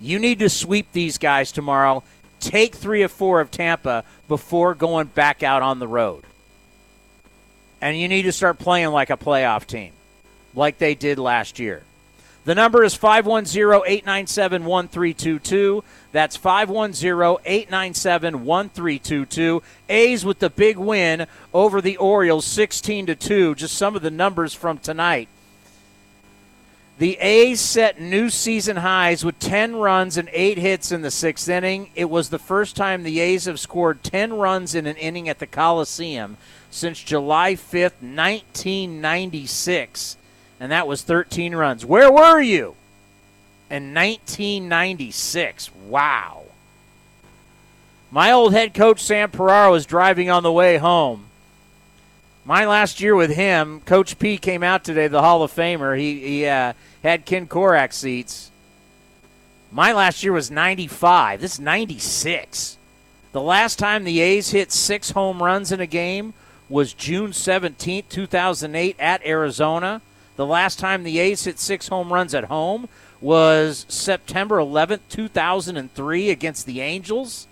You 0.00 0.18
need 0.18 0.40
to 0.40 0.48
sweep 0.48 0.92
these 0.92 1.18
guys 1.18 1.52
tomorrow. 1.52 2.02
Take 2.40 2.74
three 2.74 3.02
or 3.02 3.08
four 3.08 3.40
of 3.40 3.50
Tampa 3.50 4.04
before 4.26 4.74
going 4.74 5.06
back 5.06 5.42
out 5.42 5.62
on 5.62 5.78
the 5.78 5.88
road. 5.88 6.24
And 7.80 7.96
you 7.96 8.08
need 8.08 8.22
to 8.22 8.32
start 8.32 8.58
playing 8.58 8.88
like 8.88 9.10
a 9.10 9.16
playoff 9.16 9.66
team, 9.66 9.92
like 10.54 10.78
they 10.78 10.94
did 10.94 11.18
last 11.18 11.58
year. 11.58 11.82
The 12.48 12.54
number 12.54 12.82
is 12.82 12.94
510 12.94 13.82
897 13.86 14.64
1322. 14.64 15.84
That's 16.12 16.34
510 16.34 17.36
897 17.44 18.44
1322. 18.46 19.62
A's 19.90 20.24
with 20.24 20.38
the 20.38 20.48
big 20.48 20.78
win 20.78 21.26
over 21.52 21.82
the 21.82 21.98
Orioles 21.98 22.46
16 22.46 23.04
to 23.04 23.14
2. 23.14 23.54
Just 23.54 23.76
some 23.76 23.94
of 23.94 24.00
the 24.00 24.10
numbers 24.10 24.54
from 24.54 24.78
tonight. 24.78 25.28
The 26.96 27.18
A's 27.18 27.60
set 27.60 28.00
new 28.00 28.30
season 28.30 28.78
highs 28.78 29.26
with 29.26 29.38
10 29.40 29.76
runs 29.76 30.16
and 30.16 30.30
8 30.32 30.56
hits 30.56 30.90
in 30.90 31.02
the 31.02 31.10
sixth 31.10 31.50
inning. 31.50 31.90
It 31.94 32.08
was 32.08 32.30
the 32.30 32.38
first 32.38 32.76
time 32.76 33.02
the 33.02 33.20
A's 33.20 33.44
have 33.44 33.60
scored 33.60 34.02
10 34.02 34.32
runs 34.32 34.74
in 34.74 34.86
an 34.86 34.96
inning 34.96 35.28
at 35.28 35.38
the 35.38 35.46
Coliseum 35.46 36.38
since 36.70 36.98
July 36.98 37.56
5th, 37.56 38.00
1996 38.00 40.16
and 40.60 40.72
that 40.72 40.86
was 40.86 41.02
13 41.02 41.54
runs. 41.54 41.84
Where 41.84 42.10
were 42.10 42.40
you 42.40 42.74
in 43.70 43.94
1996? 43.94 45.70
Wow. 45.86 46.44
My 48.10 48.32
old 48.32 48.52
head 48.52 48.74
coach 48.74 49.02
Sam 49.02 49.30
Ferraro 49.30 49.72
was 49.72 49.86
driving 49.86 50.30
on 50.30 50.42
the 50.42 50.52
way 50.52 50.78
home. 50.78 51.26
My 52.44 52.64
last 52.64 53.00
year 53.00 53.14
with 53.14 53.30
him, 53.30 53.82
Coach 53.82 54.18
P 54.18 54.38
came 54.38 54.62
out 54.62 54.82
today, 54.82 55.06
the 55.08 55.20
Hall 55.20 55.42
of 55.42 55.52
Famer. 55.52 55.98
He, 55.98 56.20
he 56.20 56.46
uh, 56.46 56.72
had 57.02 57.26
Ken 57.26 57.46
Korach 57.46 57.92
seats. 57.92 58.50
My 59.70 59.92
last 59.92 60.22
year 60.22 60.32
was 60.32 60.50
95. 60.50 61.42
This 61.42 61.54
is 61.54 61.60
96. 61.60 62.78
The 63.32 63.40
last 63.42 63.78
time 63.78 64.04
the 64.04 64.20
A's 64.20 64.50
hit 64.50 64.72
six 64.72 65.10
home 65.10 65.42
runs 65.42 65.70
in 65.72 65.80
a 65.80 65.86
game 65.86 66.32
was 66.70 66.94
June 66.94 67.34
17, 67.34 68.04
2008, 68.08 68.96
at 68.98 69.26
Arizona. 69.26 70.00
The 70.38 70.46
last 70.46 70.78
time 70.78 71.02
the 71.02 71.18
A's 71.18 71.42
hit 71.42 71.58
six 71.58 71.88
home 71.88 72.12
runs 72.12 72.32
at 72.32 72.44
home 72.44 72.88
was 73.20 73.84
September 73.88 74.58
11th, 74.58 75.00
2003, 75.08 76.30
against 76.30 76.64
the 76.64 76.80
Angels. 76.80 77.48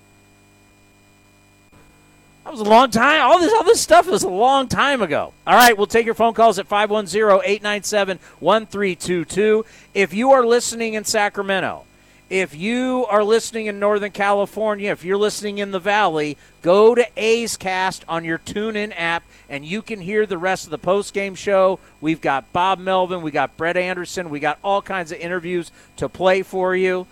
That 2.44 2.52
was 2.52 2.60
a 2.60 2.64
long 2.64 2.92
time. 2.92 3.22
All 3.22 3.40
this 3.40 3.52
all 3.52 3.64
this 3.64 3.80
stuff 3.80 4.06
was 4.06 4.22
a 4.22 4.28
long 4.28 4.68
time 4.68 5.02
ago. 5.02 5.32
All 5.48 5.56
right, 5.56 5.76
we'll 5.76 5.88
take 5.88 6.06
your 6.06 6.14
phone 6.14 6.32
calls 6.32 6.60
at 6.60 6.68
510-897-1322. 6.68 9.66
If 9.92 10.14
you 10.14 10.30
are 10.30 10.46
listening 10.46 10.94
in 10.94 11.02
Sacramento, 11.02 11.85
if 12.28 12.54
you 12.54 13.06
are 13.08 13.22
listening 13.22 13.66
in 13.66 13.78
Northern 13.78 14.10
California, 14.10 14.90
if 14.90 15.04
you're 15.04 15.16
listening 15.16 15.58
in 15.58 15.70
the 15.70 15.78
Valley, 15.78 16.36
go 16.62 16.94
to 16.94 17.06
A's 17.16 17.56
Cast 17.56 18.04
on 18.08 18.24
your 18.24 18.38
TuneIn 18.38 18.92
app 18.96 19.22
and 19.48 19.64
you 19.64 19.80
can 19.80 20.00
hear 20.00 20.26
the 20.26 20.38
rest 20.38 20.64
of 20.64 20.70
the 20.70 20.78
post-game 20.78 21.36
show. 21.36 21.78
We've 22.00 22.20
got 22.20 22.52
Bob 22.52 22.80
Melvin, 22.80 23.22
we 23.22 23.30
got 23.30 23.56
Brett 23.56 23.76
Anderson, 23.76 24.30
we 24.30 24.40
got 24.40 24.58
all 24.64 24.82
kinds 24.82 25.12
of 25.12 25.18
interviews 25.18 25.70
to 25.96 26.08
play 26.08 26.42
for 26.42 26.74
you 26.74 27.06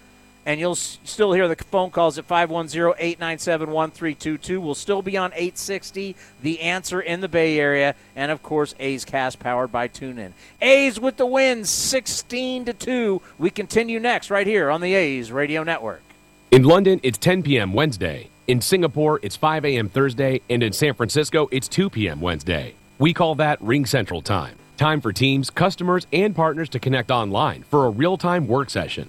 and 0.46 0.60
you'll 0.60 0.72
s- 0.72 0.98
still 1.04 1.32
hear 1.32 1.48
the 1.48 1.56
phone 1.56 1.90
calls 1.90 2.18
at 2.18 2.28
510-897-1322. 2.28 4.60
We'll 4.60 4.74
still 4.74 5.02
be 5.02 5.16
on 5.16 5.32
860, 5.32 6.16
the 6.42 6.60
answer 6.60 7.00
in 7.00 7.20
the 7.20 7.28
Bay 7.28 7.58
Area, 7.58 7.94
and 8.16 8.30
of 8.30 8.42
course 8.42 8.74
A's 8.78 9.04
Cast 9.04 9.38
powered 9.38 9.72
by 9.72 9.88
TuneIn. 9.88 10.32
A's 10.60 11.00
with 11.00 11.16
the 11.16 11.26
win, 11.26 11.64
16 11.64 12.64
to 12.66 12.72
2. 12.72 13.22
We 13.38 13.50
continue 13.50 14.00
next 14.00 14.30
right 14.30 14.46
here 14.46 14.70
on 14.70 14.80
the 14.80 14.94
A's 14.94 15.32
Radio 15.32 15.62
Network. 15.62 16.02
In 16.50 16.62
London, 16.62 17.00
it's 17.02 17.18
10 17.18 17.42
p.m. 17.42 17.72
Wednesday. 17.72 18.28
In 18.46 18.60
Singapore, 18.60 19.18
it's 19.22 19.36
5 19.36 19.64
a.m. 19.64 19.88
Thursday. 19.88 20.40
And 20.50 20.62
in 20.62 20.72
San 20.72 20.94
Francisco, 20.94 21.48
it's 21.50 21.66
2 21.66 21.90
p.m. 21.90 22.20
Wednesday. 22.20 22.74
We 22.98 23.14
call 23.14 23.34
that 23.36 23.60
RingCentral 23.60 24.22
Time. 24.22 24.56
Time 24.76 25.00
for 25.00 25.12
teams, 25.12 25.50
customers, 25.50 26.06
and 26.12 26.34
partners 26.34 26.68
to 26.70 26.78
connect 26.78 27.10
online 27.10 27.62
for 27.64 27.86
a 27.86 27.90
real 27.90 28.16
time 28.16 28.46
work 28.46 28.70
session. 28.70 29.08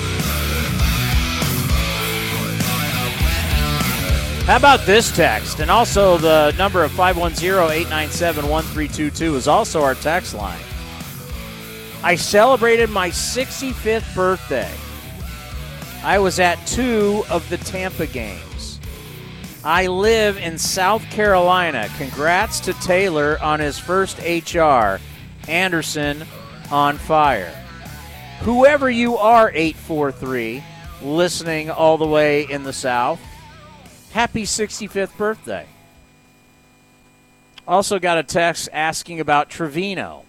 How 4.45 4.57
about 4.57 4.87
this 4.87 5.15
text? 5.15 5.59
And 5.59 5.69
also 5.71 6.17
the 6.17 6.53
number 6.57 6.83
of 6.83 6.91
510-897-1322 6.91 9.35
is 9.35 9.47
also 9.47 9.81
our 9.81 9.95
text 9.95 10.33
line. 10.33 10.59
I 12.03 12.15
celebrated 12.15 12.89
my 12.89 13.09
65th 13.09 14.15
birthday. 14.15 14.71
I 16.03 16.17
was 16.17 16.39
at 16.39 16.55
two 16.65 17.23
of 17.29 17.47
the 17.49 17.57
Tampa 17.57 18.07
games. 18.07 18.79
I 19.63 19.85
live 19.85 20.37
in 20.37 20.57
South 20.57 21.03
Carolina. 21.11 21.87
Congrats 21.97 22.59
to 22.61 22.73
Taylor 22.73 23.37
on 23.41 23.59
his 23.59 23.77
first 23.77 24.17
HR. 24.19 24.97
Anderson 25.47 26.25
on 26.71 26.97
fire. 26.97 27.53
Whoever 28.39 28.89
you 28.89 29.17
are, 29.17 29.51
843, 29.53 30.63
listening 31.03 31.69
all 31.69 31.99
the 31.99 32.07
way 32.07 32.49
in 32.49 32.63
the 32.63 32.73
South, 32.73 33.21
happy 34.11 34.43
65th 34.43 35.17
birthday. 35.17 35.65
Also 37.67 37.99
got 37.99 38.17
a 38.17 38.23
text 38.23 38.69
asking 38.73 39.19
about 39.19 39.49
Trivino. 39.49 40.23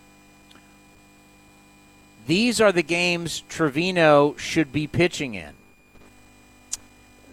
These 2.27 2.61
are 2.61 2.73
the 2.73 2.83
games 2.83 3.42
Trivino 3.49 4.38
should 4.38 4.73
be 4.73 4.87
pitching 4.87 5.35
in. 5.35 5.53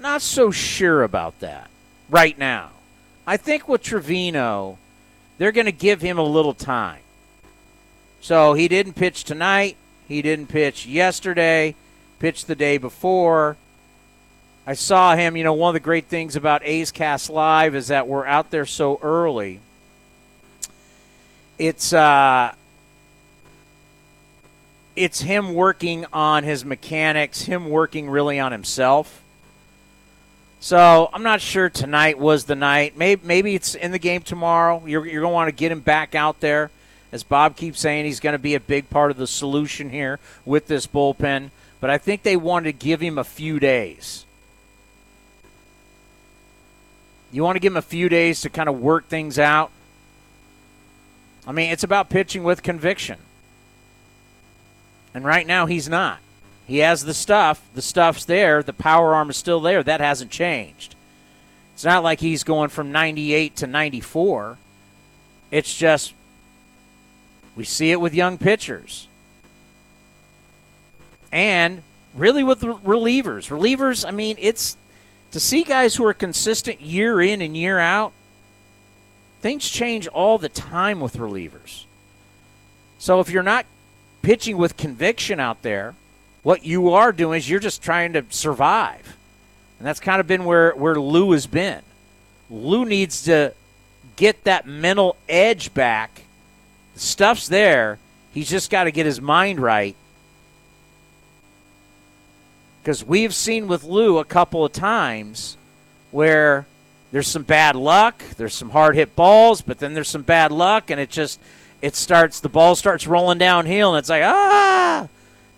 Not 0.01 0.21
so 0.21 0.49
sure 0.51 1.03
about 1.03 1.39
that 1.41 1.69
right 2.09 2.37
now. 2.37 2.71
I 3.27 3.37
think 3.37 3.67
with 3.67 3.83
Trevino, 3.83 4.77
they're 5.37 5.51
going 5.51 5.65
to 5.65 5.71
give 5.71 6.01
him 6.01 6.17
a 6.17 6.23
little 6.23 6.53
time. 6.53 7.01
So 8.21 8.53
he 8.53 8.67
didn't 8.67 8.93
pitch 8.93 9.23
tonight. 9.23 9.77
He 10.07 10.21
didn't 10.21 10.47
pitch 10.47 10.87
yesterday, 10.87 11.75
pitched 12.17 12.47
the 12.47 12.55
day 12.55 12.77
before. 12.77 13.57
I 14.69 14.73
saw 14.73 15.15
him. 15.15 15.35
You 15.35 15.43
know, 15.43 15.53
one 15.53 15.69
of 15.69 15.73
the 15.73 15.79
great 15.79 16.05
things 16.05 16.35
about 16.35 16.61
A's 16.63 16.91
Cast 16.91 17.31
Live 17.31 17.73
is 17.73 17.87
that 17.87 18.07
we're 18.07 18.27
out 18.27 18.51
there 18.51 18.67
so 18.67 18.99
early. 19.01 19.61
It's 21.57 21.91
uh, 21.91 22.53
it's 24.95 25.21
him 25.21 25.55
working 25.55 26.05
on 26.13 26.43
his 26.43 26.63
mechanics, 26.63 27.41
him 27.41 27.71
working 27.71 28.11
really 28.11 28.39
on 28.39 28.51
himself. 28.51 29.23
So 30.59 31.09
I'm 31.13 31.23
not 31.23 31.41
sure 31.41 31.71
tonight 31.71 32.19
was 32.19 32.45
the 32.45 32.53
night. 32.53 32.95
Maybe 32.95 33.23
maybe 33.25 33.55
it's 33.55 33.73
in 33.73 33.91
the 33.91 33.97
game 33.97 34.21
tomorrow. 34.21 34.85
You're, 34.85 35.07
you're 35.07 35.23
to 35.23 35.29
want 35.29 35.47
to 35.47 35.51
get 35.51 35.71
him 35.71 35.79
back 35.79 36.13
out 36.13 36.41
there. 36.41 36.69
As 37.11 37.23
Bob 37.23 37.55
keeps 37.55 37.79
saying, 37.79 38.05
he's 38.05 38.19
going 38.19 38.33
to 38.33 38.37
be 38.37 38.53
a 38.53 38.59
big 38.59 38.91
part 38.91 39.09
of 39.09 39.17
the 39.17 39.25
solution 39.25 39.89
here 39.89 40.19
with 40.45 40.67
this 40.67 40.85
bullpen. 40.85 41.49
But 41.81 41.89
I 41.89 41.97
think 41.97 42.21
they 42.21 42.37
wanted 42.37 42.65
to 42.65 42.85
give 42.85 43.01
him 43.01 43.17
a 43.17 43.23
few 43.23 43.59
days. 43.59 44.27
You 47.31 47.43
want 47.43 47.55
to 47.55 47.59
give 47.59 47.73
him 47.73 47.77
a 47.77 47.81
few 47.81 48.09
days 48.09 48.41
to 48.41 48.49
kind 48.49 48.69
of 48.69 48.79
work 48.79 49.07
things 49.07 49.37
out. 49.37 49.71
I 51.45 51.51
mean, 51.51 51.71
it's 51.71 51.83
about 51.83 52.09
pitching 52.09 52.43
with 52.43 52.63
conviction. 52.63 53.17
And 55.13 55.25
right 55.25 55.45
now, 55.45 55.65
he's 55.65 55.89
not. 55.89 56.19
He 56.67 56.79
has 56.79 57.03
the 57.03 57.13
stuff. 57.13 57.61
The 57.73 57.81
stuff's 57.81 58.25
there. 58.25 58.61
The 58.61 58.73
power 58.73 59.15
arm 59.15 59.29
is 59.29 59.37
still 59.37 59.59
there. 59.59 59.81
That 59.81 60.01
hasn't 60.01 60.31
changed. 60.31 60.95
It's 61.73 61.83
not 61.83 62.03
like 62.03 62.19
he's 62.19 62.43
going 62.43 62.69
from 62.69 62.91
98 62.91 63.55
to 63.57 63.67
94. 63.67 64.57
It's 65.49 65.75
just 65.75 66.13
we 67.55 67.63
see 67.63 67.91
it 67.91 67.99
with 67.99 68.13
young 68.13 68.37
pitchers. 68.37 69.07
And 71.31 71.81
really 72.13 72.43
with 72.43 72.61
relievers. 72.61 73.49
Relievers, 73.49 74.07
I 74.07 74.11
mean, 74.11 74.35
it's 74.39 74.77
to 75.31 75.39
see 75.39 75.63
guys 75.63 75.95
who 75.95 76.05
are 76.05 76.13
consistent 76.13 76.81
year 76.81 77.21
in 77.21 77.41
and 77.41 77.55
year 77.55 77.79
out. 77.79 78.13
Things 79.41 79.69
change 79.69 80.07
all 80.07 80.37
the 80.37 80.49
time 80.49 80.99
with 80.99 81.15
relievers. 81.15 81.85
So 82.97 83.19
if 83.19 83.29
you're 83.29 83.43
not 83.43 83.65
pitching 84.21 84.57
with 84.57 84.75
conviction 84.75 85.39
out 85.39 85.61
there, 85.61 85.95
what 86.43 86.65
you 86.65 86.89
are 86.93 87.11
doing 87.11 87.37
is 87.37 87.49
you're 87.49 87.59
just 87.59 87.81
trying 87.81 88.13
to 88.13 88.25
survive. 88.29 89.17
And 89.77 89.87
that's 89.87 89.99
kind 89.99 90.19
of 90.19 90.27
been 90.27 90.43
where, 90.43 90.71
where 90.71 90.99
Lou 90.99 91.31
has 91.31 91.47
been. 91.47 91.81
Lou 92.49 92.83
needs 92.85 93.23
to 93.23 93.53
get 94.15 94.43
that 94.43 94.67
mental 94.67 95.15
edge 95.29 95.73
back. 95.73 96.23
The 96.95 96.99
stuff's 96.99 97.47
there. 97.47 97.99
He's 98.33 98.49
just 98.49 98.69
got 98.69 98.83
to 98.85 98.91
get 98.91 99.05
his 99.05 99.21
mind 99.21 99.59
right. 99.59 99.95
Because 102.89 103.05
we've 103.05 103.35
seen 103.35 103.67
with 103.67 103.83
Lou 103.83 104.17
a 104.17 104.25
couple 104.25 104.65
of 104.65 104.71
times 104.71 105.57
where 106.09 106.65
there's 107.11 107.27
some 107.27 107.43
bad 107.43 107.75
luck, 107.75 108.23
there's 108.37 108.55
some 108.55 108.71
hard 108.71 108.95
hit 108.95 109.15
balls, 109.15 109.61
but 109.61 109.77
then 109.77 109.93
there's 109.93 110.07
some 110.07 110.23
bad 110.23 110.51
luck, 110.51 110.89
and 110.89 110.99
it 110.99 111.11
just 111.11 111.39
it 111.83 111.95
starts 111.95 112.39
the 112.39 112.49
ball 112.49 112.75
starts 112.75 113.05
rolling 113.05 113.37
downhill, 113.37 113.93
and 113.93 113.99
it's 113.99 114.09
like 114.09 114.23
ah, 114.23 115.07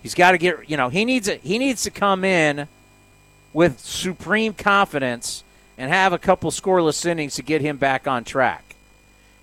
he's 0.04 0.14
got 0.14 0.32
to 0.32 0.38
get 0.38 0.70
you 0.70 0.76
know 0.76 0.90
he 0.90 1.06
needs 1.06 1.30
it 1.30 1.40
he 1.40 1.58
needs 1.58 1.84
to 1.84 1.90
come 1.90 2.26
in 2.26 2.68
with 3.54 3.80
supreme 3.80 4.54
confidence 4.54 5.46
and 5.78 5.90
have 5.90 6.12
a 6.12 6.20
couple 6.20 6.52
scoreless 6.52 7.06
innings 7.06 7.36
to 7.36 7.44
get 7.44 7.62
him 7.62 7.78
back 7.78 8.10
on 8.10 8.26
track. 8.26 8.76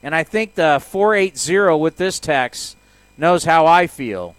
And 0.03 0.14
I 0.14 0.24
think 0.24 0.57
the 0.57 0.78
480 0.78 1.80
with 1.80 1.97
this 1.97 2.20
text 2.20 2.76
knows 3.16 3.45
how 3.45 3.64
I 3.64 3.86
feel. 3.86 4.34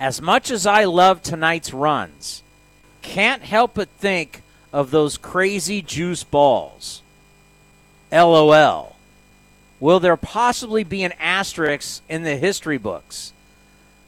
As 0.00 0.22
much 0.22 0.50
as 0.50 0.66
I 0.66 0.84
love 0.84 1.22
tonight's 1.22 1.74
runs, 1.74 2.42
can't 3.02 3.42
help 3.42 3.74
but 3.74 3.90
think 3.90 4.42
of 4.72 4.90
those 4.90 5.18
crazy 5.18 5.82
juice 5.82 6.24
balls. 6.24 7.02
LOL. 8.10 8.96
Will 9.78 10.00
there 10.00 10.16
possibly 10.16 10.84
be 10.84 11.04
an 11.04 11.12
asterisk 11.20 12.02
in 12.08 12.22
the 12.22 12.36
history 12.36 12.78
books? 12.78 13.34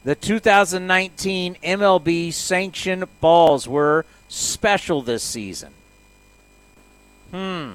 The 0.03 0.15
2019 0.15 1.57
MLB 1.63 2.33
sanctioned 2.33 3.05
balls 3.21 3.67
were 3.67 4.05
special 4.27 5.03
this 5.03 5.23
season. 5.23 5.71
Hmm. 7.29 7.71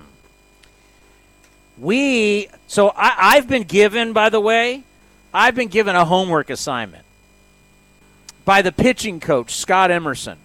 We, 1.79 2.49
so 2.66 2.89
I, 2.91 3.14
I've 3.37 3.49
been 3.49 3.62
given, 3.62 4.12
by 4.12 4.29
the 4.29 4.41
way, 4.41 4.83
I've 5.33 5.55
been 5.55 5.69
given 5.69 5.95
a 5.95 6.05
homework 6.05 6.51
assignment 6.51 7.05
by 8.49 8.62
the 8.62 8.72
pitching 8.72 9.20
coach, 9.20 9.55
Scott 9.55 9.90
Emerson. 9.90 10.38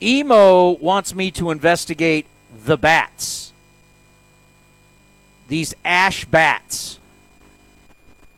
Emo 0.00 0.70
wants 0.76 1.12
me 1.12 1.32
to 1.32 1.50
investigate 1.50 2.24
the 2.64 2.76
bats. 2.76 3.52
These 5.48 5.74
ash 5.84 6.24
bats. 6.26 7.00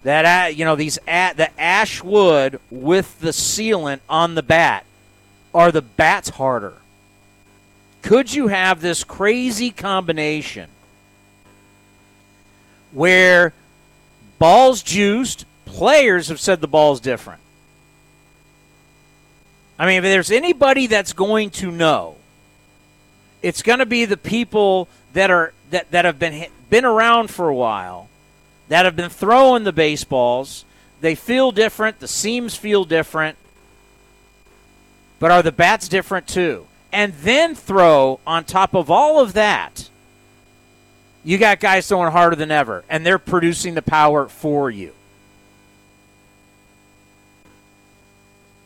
That 0.04 0.56
you 0.56 0.64
know 0.64 0.74
these 0.74 0.98
the 1.04 1.50
ash 1.60 2.02
wood 2.02 2.60
with 2.70 3.20
the 3.20 3.28
sealant 3.28 4.00
on 4.08 4.36
the 4.36 4.42
bat 4.42 4.86
are 5.52 5.70
the 5.70 5.82
bats 5.82 6.30
harder? 6.30 6.78
Could 8.00 8.32
you 8.32 8.48
have 8.48 8.80
this 8.80 9.04
crazy 9.04 9.70
combination 9.70 10.70
where 12.92 13.52
balls 14.38 14.82
juiced, 14.82 15.44
players 15.66 16.28
have 16.28 16.40
said 16.40 16.62
the 16.62 16.66
ball's 16.66 16.98
different? 16.98 17.41
I 19.78 19.86
mean, 19.86 19.98
if 19.98 20.04
there's 20.04 20.30
anybody 20.30 20.86
that's 20.86 21.12
going 21.12 21.50
to 21.50 21.70
know, 21.70 22.16
it's 23.42 23.62
going 23.62 23.80
to 23.80 23.86
be 23.86 24.04
the 24.04 24.16
people 24.16 24.88
that 25.12 25.30
are 25.30 25.52
that, 25.70 25.90
that 25.90 26.04
have 26.04 26.18
been 26.18 26.46
been 26.70 26.84
around 26.84 27.30
for 27.30 27.48
a 27.48 27.54
while, 27.54 28.08
that 28.68 28.84
have 28.84 28.96
been 28.96 29.10
throwing 29.10 29.64
the 29.64 29.72
baseballs. 29.72 30.64
They 31.00 31.14
feel 31.14 31.50
different. 31.50 31.98
The 31.98 32.08
seams 32.08 32.54
feel 32.54 32.84
different. 32.84 33.36
But 35.18 35.30
are 35.30 35.42
the 35.42 35.52
bats 35.52 35.88
different 35.88 36.28
too? 36.28 36.66
And 36.92 37.12
then 37.14 37.54
throw 37.54 38.20
on 38.26 38.44
top 38.44 38.74
of 38.74 38.90
all 38.90 39.20
of 39.20 39.32
that, 39.32 39.88
you 41.24 41.38
got 41.38 41.60
guys 41.60 41.88
throwing 41.88 42.12
harder 42.12 42.36
than 42.36 42.50
ever, 42.50 42.84
and 42.88 43.06
they're 43.06 43.18
producing 43.18 43.74
the 43.74 43.82
power 43.82 44.28
for 44.28 44.70
you. 44.70 44.92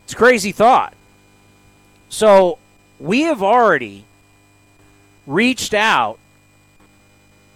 It's 0.07 0.15
crazy 0.15 0.53
thought. 0.53 0.95
So 2.09 2.59
we 3.01 3.23
have 3.23 3.43
already 3.43 4.05
reached 5.27 5.75
out 5.75 6.21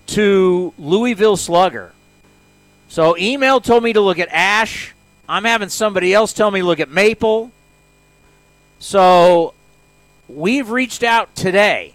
to 0.09 0.75
Louisville 0.77 1.37
Slugger. 1.37 1.93
So 2.89 3.17
Emo 3.17 3.61
told 3.61 3.85
me 3.85 3.93
to 3.93 4.01
look 4.01 4.19
at 4.19 4.27
Ash. 4.33 4.93
I'm 5.29 5.45
having 5.45 5.69
somebody 5.69 6.13
else 6.13 6.33
tell 6.33 6.51
me 6.51 6.61
look 6.61 6.81
at 6.81 6.91
Maple. 6.91 7.53
So 8.81 9.55
we've 10.29 10.71
reached 10.71 11.05
out 11.05 11.33
today 11.37 11.95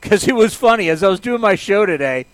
because 0.00 0.26
it 0.26 0.34
was 0.34 0.52
funny. 0.52 0.90
As 0.90 1.04
I 1.04 1.08
was 1.08 1.20
doing 1.20 1.40
my 1.40 1.54
show 1.54 1.86
today, 1.86 2.26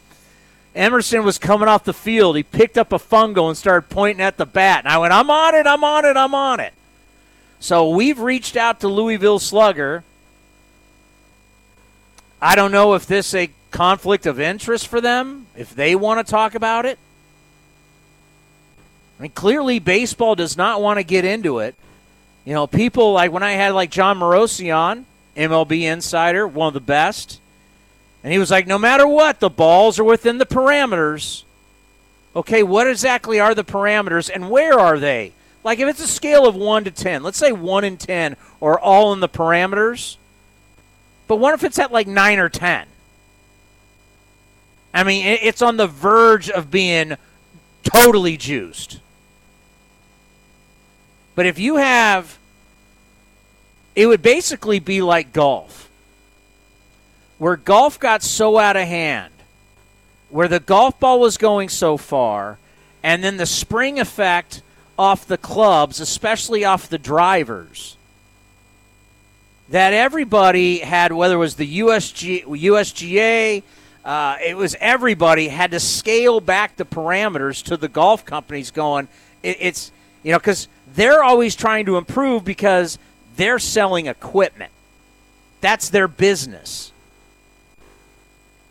Emerson 0.75 1.23
was 1.23 1.37
coming 1.37 1.69
off 1.69 1.85
the 1.85 1.93
field. 1.93 2.39
He 2.39 2.43
picked 2.43 2.79
up 2.79 2.95
a 2.95 2.99
fungo 2.99 3.49
and 3.49 3.59
started 3.59 3.91
pointing 3.91 4.25
at 4.25 4.39
the 4.39 4.47
bat. 4.47 4.87
And 4.87 4.89
I 4.89 4.97
went, 4.97 5.13
I'm 5.13 5.29
on 5.29 5.55
it, 5.55 5.67
I'm 5.67 5.85
on 5.85 6.07
it, 6.07 6.17
I'm 6.17 6.35
on 6.35 6.61
it. 6.61 6.73
So 7.65 7.89
we've 7.89 8.19
reached 8.19 8.59
out 8.59 8.81
to 8.81 8.89
Louisville 8.89 9.39
Slugger. 9.39 10.05
I 12.39 12.57
don't 12.57 12.73
know 12.73 12.93
if 12.93 13.07
this 13.07 13.29
is 13.29 13.35
a 13.35 13.51
conflict 13.71 14.27
of 14.27 14.39
interest 14.39 14.87
for 14.87 15.01
them, 15.01 15.47
if 15.57 15.75
they 15.75 15.97
want 15.97 16.25
to 16.27 16.31
talk 16.31 16.55
about 16.55 16.85
it. 16.85 16.99
I 19.19 19.23
mean, 19.23 19.31
clearly 19.31 19.79
baseball 19.79 20.35
does 20.35 20.59
not 20.59 20.83
want 20.83 20.99
to 20.99 21.05
get 21.05 21.25
into 21.25 21.61
it. 21.61 21.75
You 22.45 22.53
know, 22.53 22.67
people 22.67 23.15
like 23.15 23.33
when 23.33 23.43
I 23.43 23.53
had 23.53 23.73
like 23.73 23.91
Jon 23.91 24.19
Morosi 24.19 24.77
on, 24.77 25.07
MLB 25.35 25.91
insider, 25.91 26.47
one 26.47 26.69
of 26.69 26.75
the 26.75 26.81
best, 26.81 27.41
and 28.23 28.31
he 28.31 28.39
was 28.39 28.51
like, 28.51 28.67
no 28.67 28.77
matter 28.77 29.09
what, 29.09 29.41
the 29.41 29.49
balls 29.49 29.99
are 29.99 30.05
within 30.05 30.37
the 30.37 30.45
parameters. 30.45 31.45
Okay, 32.37 32.63
what 32.63 32.87
exactly 32.87 33.41
are 33.41 33.55
the 33.55 33.65
parameters 33.65 34.29
and 34.31 34.51
where 34.51 34.79
are 34.79 34.99
they? 34.99 35.33
Like 35.65 35.79
if 35.79 35.89
it's 35.89 36.01
a 36.01 36.07
scale 36.07 36.47
of 36.47 36.55
1 36.55 36.85
to 36.85 36.91
10, 36.91 37.23
let's 37.23 37.39
say 37.39 37.51
1 37.51 37.85
and 37.85 37.99
10 37.99 38.37
are 38.61 38.79
all 38.79 39.13
in 39.15 39.21
the 39.21 39.29
parameters, 39.29 40.19
but 41.27 41.37
what 41.37 41.55
if 41.55 41.65
it's 41.65 41.79
at 41.79 41.91
like 41.91 42.07
9 42.07 42.39
or 42.39 42.51
10? 42.51 42.87
I 44.93 45.03
mean, 45.03 45.27
it's 45.27 45.63
on 45.63 45.77
the 45.77 45.89
verge 45.89 46.49
of 46.51 46.71
being 46.71 47.17
totally 47.83 48.37
juiced. 48.37 49.01
But 51.35 51.47
if 51.47 51.59
you 51.59 51.77
have, 51.77 52.39
it 53.97 54.07
would 54.07 54.23
basically 54.23 54.79
be 54.79 55.03
like 55.03 55.33
golf, 55.33 55.91
where 57.39 57.57
golf 57.57 57.99
got 57.99 58.23
so 58.23 58.59
out 58.59 58.77
of 58.77 58.87
hand, 58.87 59.33
where 60.31 60.47
the 60.47 60.61
golf 60.61 61.01
ball 61.01 61.19
was 61.19 61.39
going 61.39 61.71
so 61.71 61.97
far, 61.97 62.59
and 63.03 63.25
then 63.25 63.37
the 63.37 63.47
spring 63.47 63.99
effect 63.99 64.63
off 64.99 65.27
the 65.27 65.39
clubs, 65.39 66.01
especially 66.01 66.65
off 66.65 66.89
the 66.89 66.99
drivers, 66.99 67.97
that 69.69 69.93
everybody 69.93 70.79
had, 70.79 71.13
whether 71.13 71.35
it 71.35 71.39
was 71.39 71.57
the 71.57 71.81
USG, 71.81 72.45
USGA, 72.45 73.63
uh, 74.05 74.37
it 74.45 74.57
was 74.57 74.77
everybody 74.81 75.49
had 75.49 75.71
to 75.71 75.81
scale 75.81 76.41
back 76.41 76.77
the 76.77 76.85
parameters 76.85 77.63
to 77.65 77.77
the 77.77 77.89
golf 77.89 78.25
companies 78.25 78.71
going, 78.71 79.09
it, 79.43 79.57
it's, 79.61 79.93
you 80.23 80.33
know, 80.33 80.39
because 80.39 80.69
they're 80.95 81.25
always 81.25 81.57
trying 81.57 81.87
to 81.87 81.97
improve 81.97 82.45
because 82.45 82.99
they're 83.37 83.59
selling 83.59 84.07
equipment. 84.07 84.71
That's 85.61 85.89
their 85.89 86.09
business. 86.09 86.93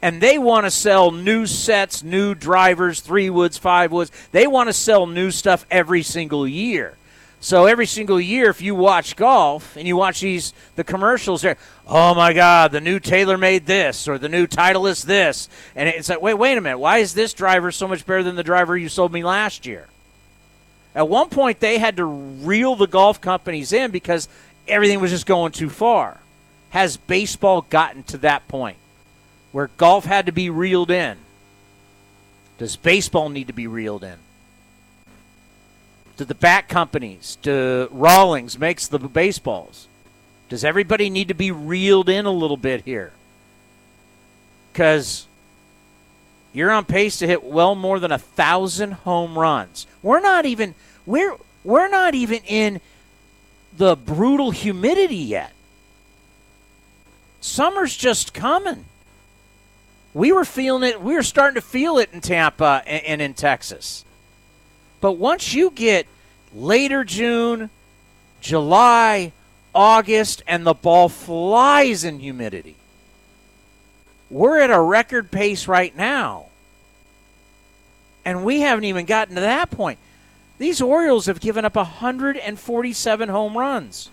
And 0.03 0.19
they 0.19 0.37
want 0.37 0.65
to 0.65 0.69
sell 0.69 1.11
new 1.11 1.45
sets, 1.45 2.03
new 2.03 2.35
drivers, 2.35 2.99
three 2.99 3.29
woods, 3.29 3.57
five 3.57 3.93
woods. 3.93 4.11
They 4.33 4.47
want 4.47 4.67
to 4.67 4.73
sell 4.73 5.07
new 5.07 5.31
stuff 5.31 5.65
every 5.71 6.03
single 6.03 6.45
year. 6.45 6.97
So 7.39 7.67
every 7.67 7.85
single 7.85 8.19
year, 8.19 8.49
if 8.49 8.61
you 8.61 8.75
watch 8.75 9.15
golf 9.15 9.77
and 9.77 9.87
you 9.87 9.95
watch 9.95 10.19
these 10.19 10.53
the 10.75 10.83
commercials, 10.83 11.41
there, 11.41 11.55
oh 11.87 12.13
my 12.15 12.33
God, 12.33 12.73
the 12.73 12.81
new 12.81 12.99
TaylorMade 12.99 13.63
this 13.63 14.05
or 14.09 14.17
the 14.17 14.27
new 14.27 14.45
Titleist 14.45 15.05
this, 15.05 15.47
and 15.73 15.87
it's 15.87 16.09
like, 16.09 16.21
wait, 16.21 16.33
wait 16.33 16.57
a 16.57 16.61
minute, 16.61 16.79
why 16.79 16.97
is 16.97 17.13
this 17.13 17.33
driver 17.33 17.71
so 17.71 17.87
much 17.87 18.05
better 18.05 18.23
than 18.23 18.35
the 18.35 18.43
driver 18.43 18.75
you 18.75 18.89
sold 18.89 19.13
me 19.13 19.23
last 19.23 19.65
year? 19.65 19.87
At 20.93 21.07
one 21.07 21.29
point, 21.29 21.61
they 21.61 21.77
had 21.77 21.95
to 21.95 22.03
reel 22.05 22.75
the 22.75 22.87
golf 22.87 23.21
companies 23.21 23.71
in 23.71 23.91
because 23.91 24.27
everything 24.67 24.99
was 24.99 25.11
just 25.11 25.25
going 25.25 25.53
too 25.53 25.69
far. 25.69 26.17
Has 26.71 26.97
baseball 26.97 27.61
gotten 27.69 28.03
to 28.03 28.17
that 28.17 28.49
point 28.49 28.75
where 29.53 29.69
golf 29.77 30.03
had 30.03 30.25
to 30.25 30.33
be 30.33 30.49
reeled 30.49 30.91
in? 30.91 31.17
Does 32.57 32.75
baseball 32.75 33.29
need 33.29 33.47
to 33.47 33.53
be 33.53 33.67
reeled 33.67 34.03
in? 34.03 34.17
Do 36.17 36.25
the 36.25 36.35
bat 36.35 36.67
companies, 36.67 37.37
do 37.41 37.87
Rawlings 37.91 38.59
makes 38.59 38.87
the 38.87 38.99
baseballs? 38.99 39.87
Does 40.49 40.63
everybody 40.63 41.09
need 41.09 41.29
to 41.29 41.33
be 41.33 41.51
reeled 41.51 42.09
in 42.09 42.25
a 42.25 42.31
little 42.31 42.57
bit 42.57 42.83
here? 42.83 43.13
Because 44.71 45.25
you're 46.51 46.71
on 46.71 46.85
pace 46.85 47.17
to 47.19 47.27
hit 47.27 47.43
well 47.43 47.73
more 47.73 47.99
than 47.99 48.11
a 48.11 48.19
thousand 48.19 48.91
home 48.91 49.37
runs. 49.37 49.87
We're 50.01 50.19
not 50.19 50.45
even 50.45 50.75
we're 51.05 51.35
we're 51.63 51.89
not 51.89 52.13
even 52.13 52.41
in 52.45 52.81
the 53.75 53.95
brutal 53.95 54.51
humidity 54.51 55.15
yet. 55.17 55.51
Summer's 57.41 57.97
just 57.97 58.33
coming. 58.33 58.85
We 60.13 60.31
were 60.31 60.45
feeling 60.45 60.83
it. 60.83 61.01
We 61.01 61.15
were 61.15 61.23
starting 61.23 61.55
to 61.55 61.67
feel 61.67 61.97
it 61.97 62.09
in 62.13 62.21
Tampa 62.21 62.83
and, 62.85 63.05
and 63.05 63.21
in 63.21 63.33
Texas. 63.33 64.05
But 65.01 65.13
once 65.13 65.53
you 65.53 65.71
get 65.71 66.07
later 66.53 67.03
June, 67.03 67.69
July, 68.39 69.31
August, 69.73 70.43
and 70.47 70.65
the 70.65 70.73
ball 70.73 71.09
flies 71.09 72.03
in 72.03 72.19
humidity, 72.19 72.75
we're 74.29 74.59
at 74.59 74.71
a 74.71 74.79
record 74.79 75.31
pace 75.31 75.67
right 75.67 75.95
now. 75.95 76.45
And 78.25 78.45
we 78.45 78.61
haven't 78.61 78.85
even 78.85 79.05
gotten 79.05 79.35
to 79.35 79.41
that 79.41 79.71
point. 79.71 79.99
These 80.57 80.81
Orioles 80.81 81.25
have 81.25 81.41
given 81.41 81.65
up 81.65 81.75
147 81.75 83.29
home 83.29 83.57
runs. 83.57 84.09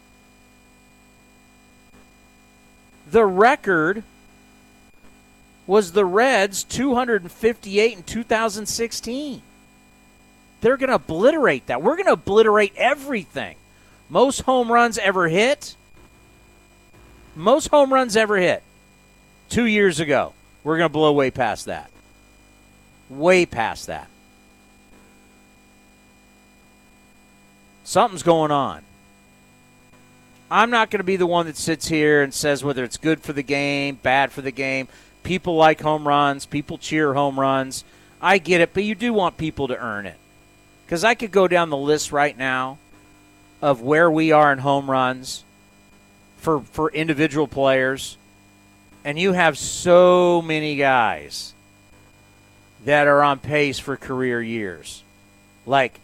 The 3.11 3.25
record 3.25 4.03
was 5.71 5.93
the 5.93 6.05
Reds 6.05 6.65
258 6.65 7.97
in 7.97 8.03
2016. 8.03 9.43
They're 10.61 10.77
going 10.77 10.89
to 10.89 10.97
obliterate 10.97 11.69
that. 11.69 11.81
We're 11.81 11.95
going 11.95 12.07
to 12.07 12.15
obliterate 12.15 12.73
everything. 12.75 13.55
Most 14.09 14.41
home 14.41 14.73
runs 14.73 14.99
ever 14.99 15.29
hit. 15.29 15.77
Most 17.37 17.69
home 17.69 17.95
runs 17.95 18.17
ever 18.17 18.37
hit. 18.37 18.65
Two 19.49 19.65
years 19.65 20.01
ago. 20.01 20.33
We're 20.65 20.77
going 20.77 20.89
to 20.89 20.93
blow 20.93 21.13
way 21.13 21.31
past 21.31 21.67
that. 21.67 21.93
Way 23.09 23.47
past 23.47 23.87
that. 23.87 24.09
Something's 27.85 28.25
going 28.25 28.51
on. 28.51 28.83
I'm 30.51 30.71
not 30.71 30.91
going 30.91 30.99
to 30.99 31.05
be 31.05 31.15
the 31.15 31.29
one 31.29 31.47
that 31.47 31.57
sits 31.57 31.87
here 31.87 32.25
and 32.25 32.35
says 32.35 32.65
whether 32.65 32.83
it's 32.83 32.97
good 32.97 33.21
for 33.21 33.33
the 33.33 33.45
game, 33.45 34.01
bad 34.03 34.33
for 34.33 34.43
the 34.43 34.51
game. 34.51 34.89
People 35.23 35.57
like 35.57 35.81
home 35.81 36.07
runs, 36.07 36.47
people 36.47 36.79
cheer 36.79 37.15
home 37.15 37.39
runs. 37.39 37.85
I 38.21 38.39
get 38.39 38.61
it, 38.61 38.75
but 38.75 38.85
you 38.85 38.95
do 38.95 39.13
want 39.13 39.37
people 39.37 39.69
to 39.69 39.79
earn 39.79 40.07
it. 40.07 40.17
Because 40.85 41.05
I 41.05 41.15
could 41.15 41.31
go 41.31 41.47
down 41.49 41.71
the 41.71 41.77
list 41.77 42.13
right 42.13 42.37
now 42.37 42.79
of 43.63 43.83
where 43.83 44.11
we 44.11 44.33
are 44.33 44.53
in 44.53 44.59
home 44.59 44.91
runs 44.91 45.45
for, 46.39 46.61
for 46.61 46.91
individual 46.91 47.47
players, 47.47 48.17
and 49.05 49.19
you 49.19 49.33
have 49.33 49.57
so 49.57 50.43
many 50.43 50.77
guys 50.77 51.55
that 52.85 53.07
are 53.07 53.23
on 53.23 53.39
pace 53.39 53.79
for 53.79 53.97
career 53.97 54.43
years. 54.43 55.03
Like 55.67 56.01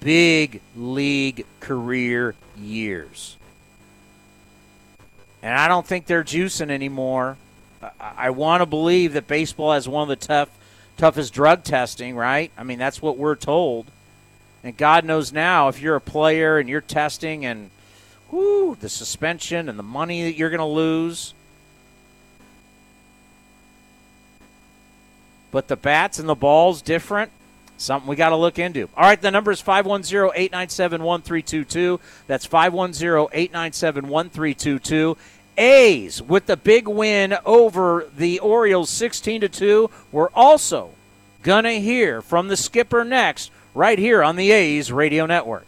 big 0.00 0.60
league 0.76 1.44
career 1.60 2.34
years. 2.56 3.36
And 5.42 5.54
I 5.54 5.68
don't 5.68 5.86
think 5.86 6.06
they're 6.06 6.24
juicing 6.24 6.70
anymore. 6.70 7.36
I, 8.00 8.30
want 8.30 8.60
to 8.60 8.66
believe 8.66 9.12
that 9.12 9.26
baseball 9.26 9.72
has 9.72 9.88
one 9.88 10.02
of 10.02 10.08
the 10.08 10.26
tough, 10.26 10.50
toughest 10.96 11.32
drug 11.32 11.62
testing, 11.64 12.16
right? 12.16 12.50
I 12.58 12.64
mean, 12.64 12.78
that's 12.78 13.00
what 13.00 13.16
we're 13.16 13.36
told. 13.36 13.86
And 14.64 14.76
God 14.76 15.04
knows 15.04 15.32
now 15.32 15.68
if 15.68 15.80
you're 15.80 15.96
a 15.96 16.00
player 16.00 16.58
and 16.58 16.68
you're 16.68 16.80
testing 16.80 17.44
and 17.46 17.70
whoo, 18.30 18.76
the 18.80 18.88
suspension 18.88 19.68
and 19.68 19.78
the 19.78 19.84
money 19.84 20.24
that 20.24 20.36
you're 20.36 20.50
going 20.50 20.58
to 20.58 20.64
lose. 20.64 21.34
But 25.50 25.68
the 25.68 25.76
bats 25.76 26.18
and 26.18 26.28
the 26.28 26.34
balls 26.34 26.82
different. 26.82 27.30
Something 27.78 28.08
we 28.08 28.16
got 28.16 28.30
to 28.30 28.36
look 28.36 28.58
into. 28.58 28.88
All 28.96 29.04
right, 29.04 29.20
the 29.20 29.30
number 29.30 29.52
is 29.52 29.60
510 29.60 30.32
897 30.34 31.00
1322. 31.00 32.00
That's 32.26 32.44
510 32.44 33.28
897 33.32 34.08
1322. 34.08 35.16
A's 35.58 36.22
with 36.22 36.46
the 36.46 36.56
big 36.56 36.88
win 36.88 37.36
over 37.44 38.08
the 38.16 38.38
Orioles 38.38 38.90
16 38.90 39.42
to 39.42 39.48
2. 39.48 39.90
We're 40.12 40.30
also 40.34 40.90
going 41.42 41.64
to 41.64 41.80
hear 41.80 42.22
from 42.22 42.48
the 42.48 42.56
skipper 42.56 43.04
next, 43.04 43.50
right 43.74 43.98
here 43.98 44.22
on 44.22 44.36
the 44.36 44.50
A's 44.50 44.90
Radio 44.90 45.26
Network. 45.26 45.67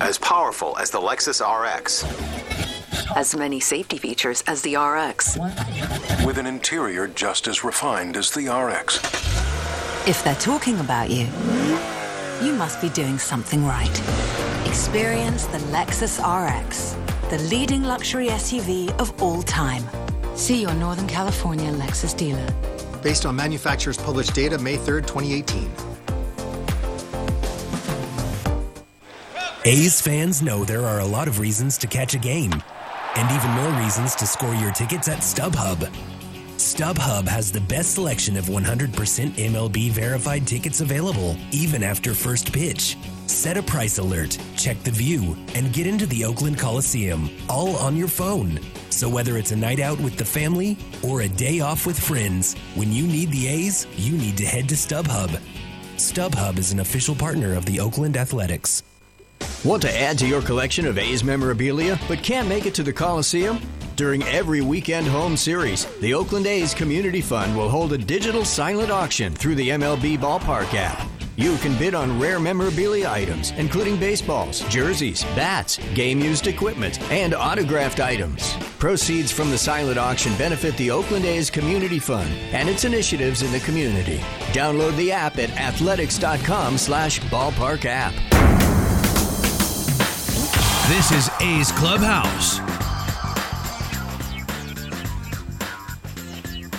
As 0.00 0.18
powerful 0.18 0.76
as 0.78 0.90
the 0.90 0.98
Lexus 0.98 1.40
RX. 1.40 2.04
As 3.16 3.34
many 3.34 3.60
safety 3.60 3.98
features 3.98 4.42
as 4.46 4.62
the 4.62 4.76
RX. 4.76 5.36
With 6.24 6.38
an 6.38 6.46
interior 6.46 7.08
just 7.08 7.48
as 7.48 7.64
refined 7.64 8.16
as 8.16 8.30
the 8.30 8.48
RX. 8.48 8.98
If 10.06 10.22
they're 10.24 10.34
talking 10.36 10.80
about 10.80 11.10
you, 11.10 11.26
you 12.42 12.52
must 12.54 12.80
be 12.80 12.88
doing 12.88 13.18
something 13.18 13.64
right. 13.66 14.00
Experience 14.66 15.46
the 15.46 15.58
Lexus 15.58 16.18
RX, 16.20 16.96
the 17.30 17.38
leading 17.50 17.82
luxury 17.82 18.28
SUV 18.28 18.90
of 18.98 19.22
all 19.22 19.42
time. 19.42 19.84
See 20.36 20.62
your 20.62 20.74
Northern 20.74 21.06
California 21.06 21.70
Lexus 21.72 22.16
dealer. 22.16 22.46
Based 23.02 23.26
on 23.26 23.36
manufacturer's 23.36 23.98
published 23.98 24.34
data 24.34 24.58
May 24.58 24.76
3rd, 24.76 25.06
2018. 25.06 25.89
A's 29.66 30.00
fans 30.00 30.40
know 30.40 30.64
there 30.64 30.86
are 30.86 31.00
a 31.00 31.04
lot 31.04 31.28
of 31.28 31.38
reasons 31.38 31.76
to 31.76 31.86
catch 31.86 32.14
a 32.14 32.18
game, 32.18 32.50
and 33.14 33.30
even 33.30 33.50
more 33.50 33.82
reasons 33.82 34.14
to 34.14 34.26
score 34.26 34.54
your 34.54 34.72
tickets 34.72 35.06
at 35.06 35.18
StubHub. 35.18 35.86
StubHub 36.56 37.28
has 37.28 37.52
the 37.52 37.60
best 37.60 37.92
selection 37.92 38.38
of 38.38 38.46
100% 38.46 38.88
MLB 38.88 39.90
verified 39.90 40.46
tickets 40.46 40.80
available, 40.80 41.36
even 41.50 41.82
after 41.82 42.14
first 42.14 42.54
pitch. 42.54 42.96
Set 43.26 43.58
a 43.58 43.62
price 43.62 43.98
alert, 43.98 44.38
check 44.56 44.82
the 44.82 44.90
view, 44.90 45.36
and 45.54 45.74
get 45.74 45.86
into 45.86 46.06
the 46.06 46.24
Oakland 46.24 46.58
Coliseum, 46.58 47.28
all 47.46 47.76
on 47.76 47.94
your 47.96 48.08
phone. 48.08 48.58
So 48.88 49.10
whether 49.10 49.36
it's 49.36 49.52
a 49.52 49.56
night 49.56 49.78
out 49.78 50.00
with 50.00 50.16
the 50.16 50.24
family 50.24 50.78
or 51.02 51.20
a 51.20 51.28
day 51.28 51.60
off 51.60 51.86
with 51.86 52.00
friends, 52.00 52.54
when 52.76 52.90
you 52.94 53.06
need 53.06 53.30
the 53.30 53.46
A's, 53.48 53.86
you 53.98 54.16
need 54.16 54.38
to 54.38 54.46
head 54.46 54.70
to 54.70 54.74
StubHub. 54.74 55.38
StubHub 55.96 56.56
is 56.56 56.72
an 56.72 56.80
official 56.80 57.14
partner 57.14 57.52
of 57.52 57.66
the 57.66 57.78
Oakland 57.78 58.16
Athletics. 58.16 58.82
Want 59.62 59.82
to 59.82 59.94
add 60.00 60.16
to 60.20 60.26
your 60.26 60.40
collection 60.40 60.86
of 60.86 60.96
A's 60.96 61.22
memorabilia 61.22 62.00
but 62.08 62.22
can't 62.22 62.48
make 62.48 62.64
it 62.64 62.72
to 62.74 62.82
the 62.82 62.94
Coliseum? 62.94 63.60
During 63.94 64.22
every 64.22 64.62
weekend 64.62 65.06
home 65.06 65.36
series, 65.36 65.84
the 66.00 66.14
Oakland 66.14 66.46
A's 66.46 66.72
Community 66.72 67.20
Fund 67.20 67.54
will 67.54 67.68
hold 67.68 67.92
a 67.92 67.98
digital 67.98 68.46
silent 68.46 68.90
auction 68.90 69.34
through 69.34 69.56
the 69.56 69.68
MLB 69.68 70.16
Ballpark 70.16 70.72
app. 70.72 71.06
You 71.36 71.58
can 71.58 71.76
bid 71.78 71.94
on 71.94 72.18
rare 72.18 72.40
memorabilia 72.40 73.10
items, 73.10 73.50
including 73.52 73.98
baseballs, 73.98 74.60
jerseys, 74.70 75.24
bats, 75.36 75.78
game 75.92 76.20
used 76.20 76.46
equipment, 76.46 76.98
and 77.10 77.34
autographed 77.34 78.00
items. 78.00 78.54
Proceeds 78.78 79.30
from 79.30 79.50
the 79.50 79.58
silent 79.58 79.98
auction 79.98 80.34
benefit 80.38 80.74
the 80.78 80.90
Oakland 80.90 81.26
A's 81.26 81.50
Community 81.50 81.98
Fund 81.98 82.30
and 82.52 82.66
its 82.66 82.86
initiatives 82.86 83.42
in 83.42 83.52
the 83.52 83.60
community. 83.60 84.20
Download 84.52 84.96
the 84.96 85.12
app 85.12 85.36
at 85.36 85.50
athletics.com 85.50 86.78
slash 86.78 87.20
ballpark 87.20 87.84
app. 87.84 88.14
This 90.90 91.12
is 91.12 91.30
A's 91.40 91.70
Clubhouse. 91.70 92.58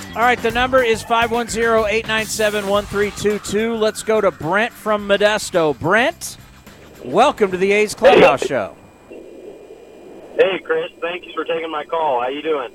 All 0.10 0.22
right, 0.22 0.38
the 0.38 0.52
number 0.52 0.84
is 0.84 1.02
510 1.02 1.86
897 1.90 2.68
1322. 2.68 3.74
Let's 3.76 4.04
go 4.04 4.20
to 4.20 4.30
Brent 4.30 4.74
from 4.74 5.08
Modesto. 5.08 5.80
Brent, 5.80 6.36
welcome 7.06 7.52
to 7.52 7.58
the 7.58 7.72
A's 7.72 7.96
Clubhouse 7.96 8.46
Show. 8.46 8.76
Hey, 9.08 10.60
Chris. 10.62 10.92
Thank 11.00 11.26
you 11.26 11.32
for 11.34 11.46
taking 11.46 11.72
my 11.72 11.86
call. 11.86 12.20
How 12.20 12.28
you 12.28 12.42
doing? 12.42 12.74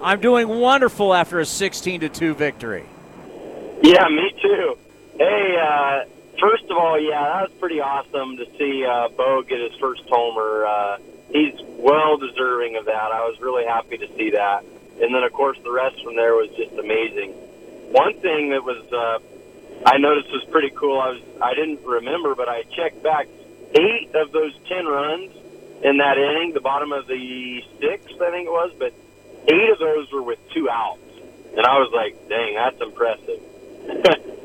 I'm 0.00 0.20
doing 0.20 0.46
wonderful 0.46 1.12
after 1.12 1.40
a 1.40 1.44
16 1.44 2.02
to 2.02 2.08
2 2.08 2.34
victory. 2.34 2.84
Yeah, 3.82 4.06
me 4.06 4.32
too. 4.40 4.78
Hey, 5.18 5.56
uh, 5.60 6.04
first 6.40 6.64
of 6.64 6.76
all, 6.76 7.00
yeah, 7.00 7.22
that 7.22 7.50
was 7.50 7.58
pretty 7.58 7.80
awesome 7.80 8.36
to 8.36 8.46
see 8.58 8.84
uh, 8.84 9.08
Beau 9.08 9.42
get 9.42 9.60
his 9.60 9.78
first 9.80 10.02
homer. 10.08 10.66
Uh, 10.66 10.98
he's 11.30 11.54
well 11.78 12.16
deserving 12.16 12.76
of 12.76 12.86
that. 12.86 13.10
I 13.12 13.26
was 13.28 13.40
really 13.40 13.64
happy 13.64 13.98
to 13.98 14.08
see 14.16 14.30
that. 14.30 14.64
And 15.00 15.14
then, 15.14 15.22
of 15.22 15.32
course, 15.32 15.58
the 15.62 15.70
rest 15.70 16.02
from 16.02 16.16
there 16.16 16.34
was 16.34 16.50
just 16.56 16.72
amazing. 16.72 17.30
One 17.92 18.18
thing 18.20 18.50
that 18.50 18.64
was 18.64 18.82
uh, 18.92 19.18
I 19.86 19.98
noticed 19.98 20.28
was 20.30 20.44
pretty 20.50 20.70
cool. 20.70 21.00
I 21.00 21.10
was 21.10 21.22
I 21.40 21.54
didn't 21.54 21.84
remember, 21.84 22.34
but 22.34 22.48
I 22.48 22.62
checked 22.64 23.02
back. 23.02 23.28
Eight 23.74 24.10
of 24.14 24.32
those 24.32 24.52
ten 24.68 24.86
runs 24.86 25.30
in 25.82 25.98
that 25.98 26.18
inning, 26.18 26.52
the 26.52 26.60
bottom 26.60 26.92
of 26.92 27.06
the 27.06 27.62
sixth, 27.80 28.20
I 28.20 28.30
think 28.30 28.48
it 28.48 28.50
was, 28.50 28.72
but 28.78 28.92
eight 29.46 29.70
of 29.70 29.78
those 29.78 30.10
were 30.12 30.22
with 30.22 30.38
two 30.50 30.68
outs, 30.68 31.00
and 31.56 31.64
I 31.64 31.78
was 31.78 31.92
like, 31.94 32.28
"Dang, 32.28 32.54
that's 32.54 32.80
impressive." 32.80 34.34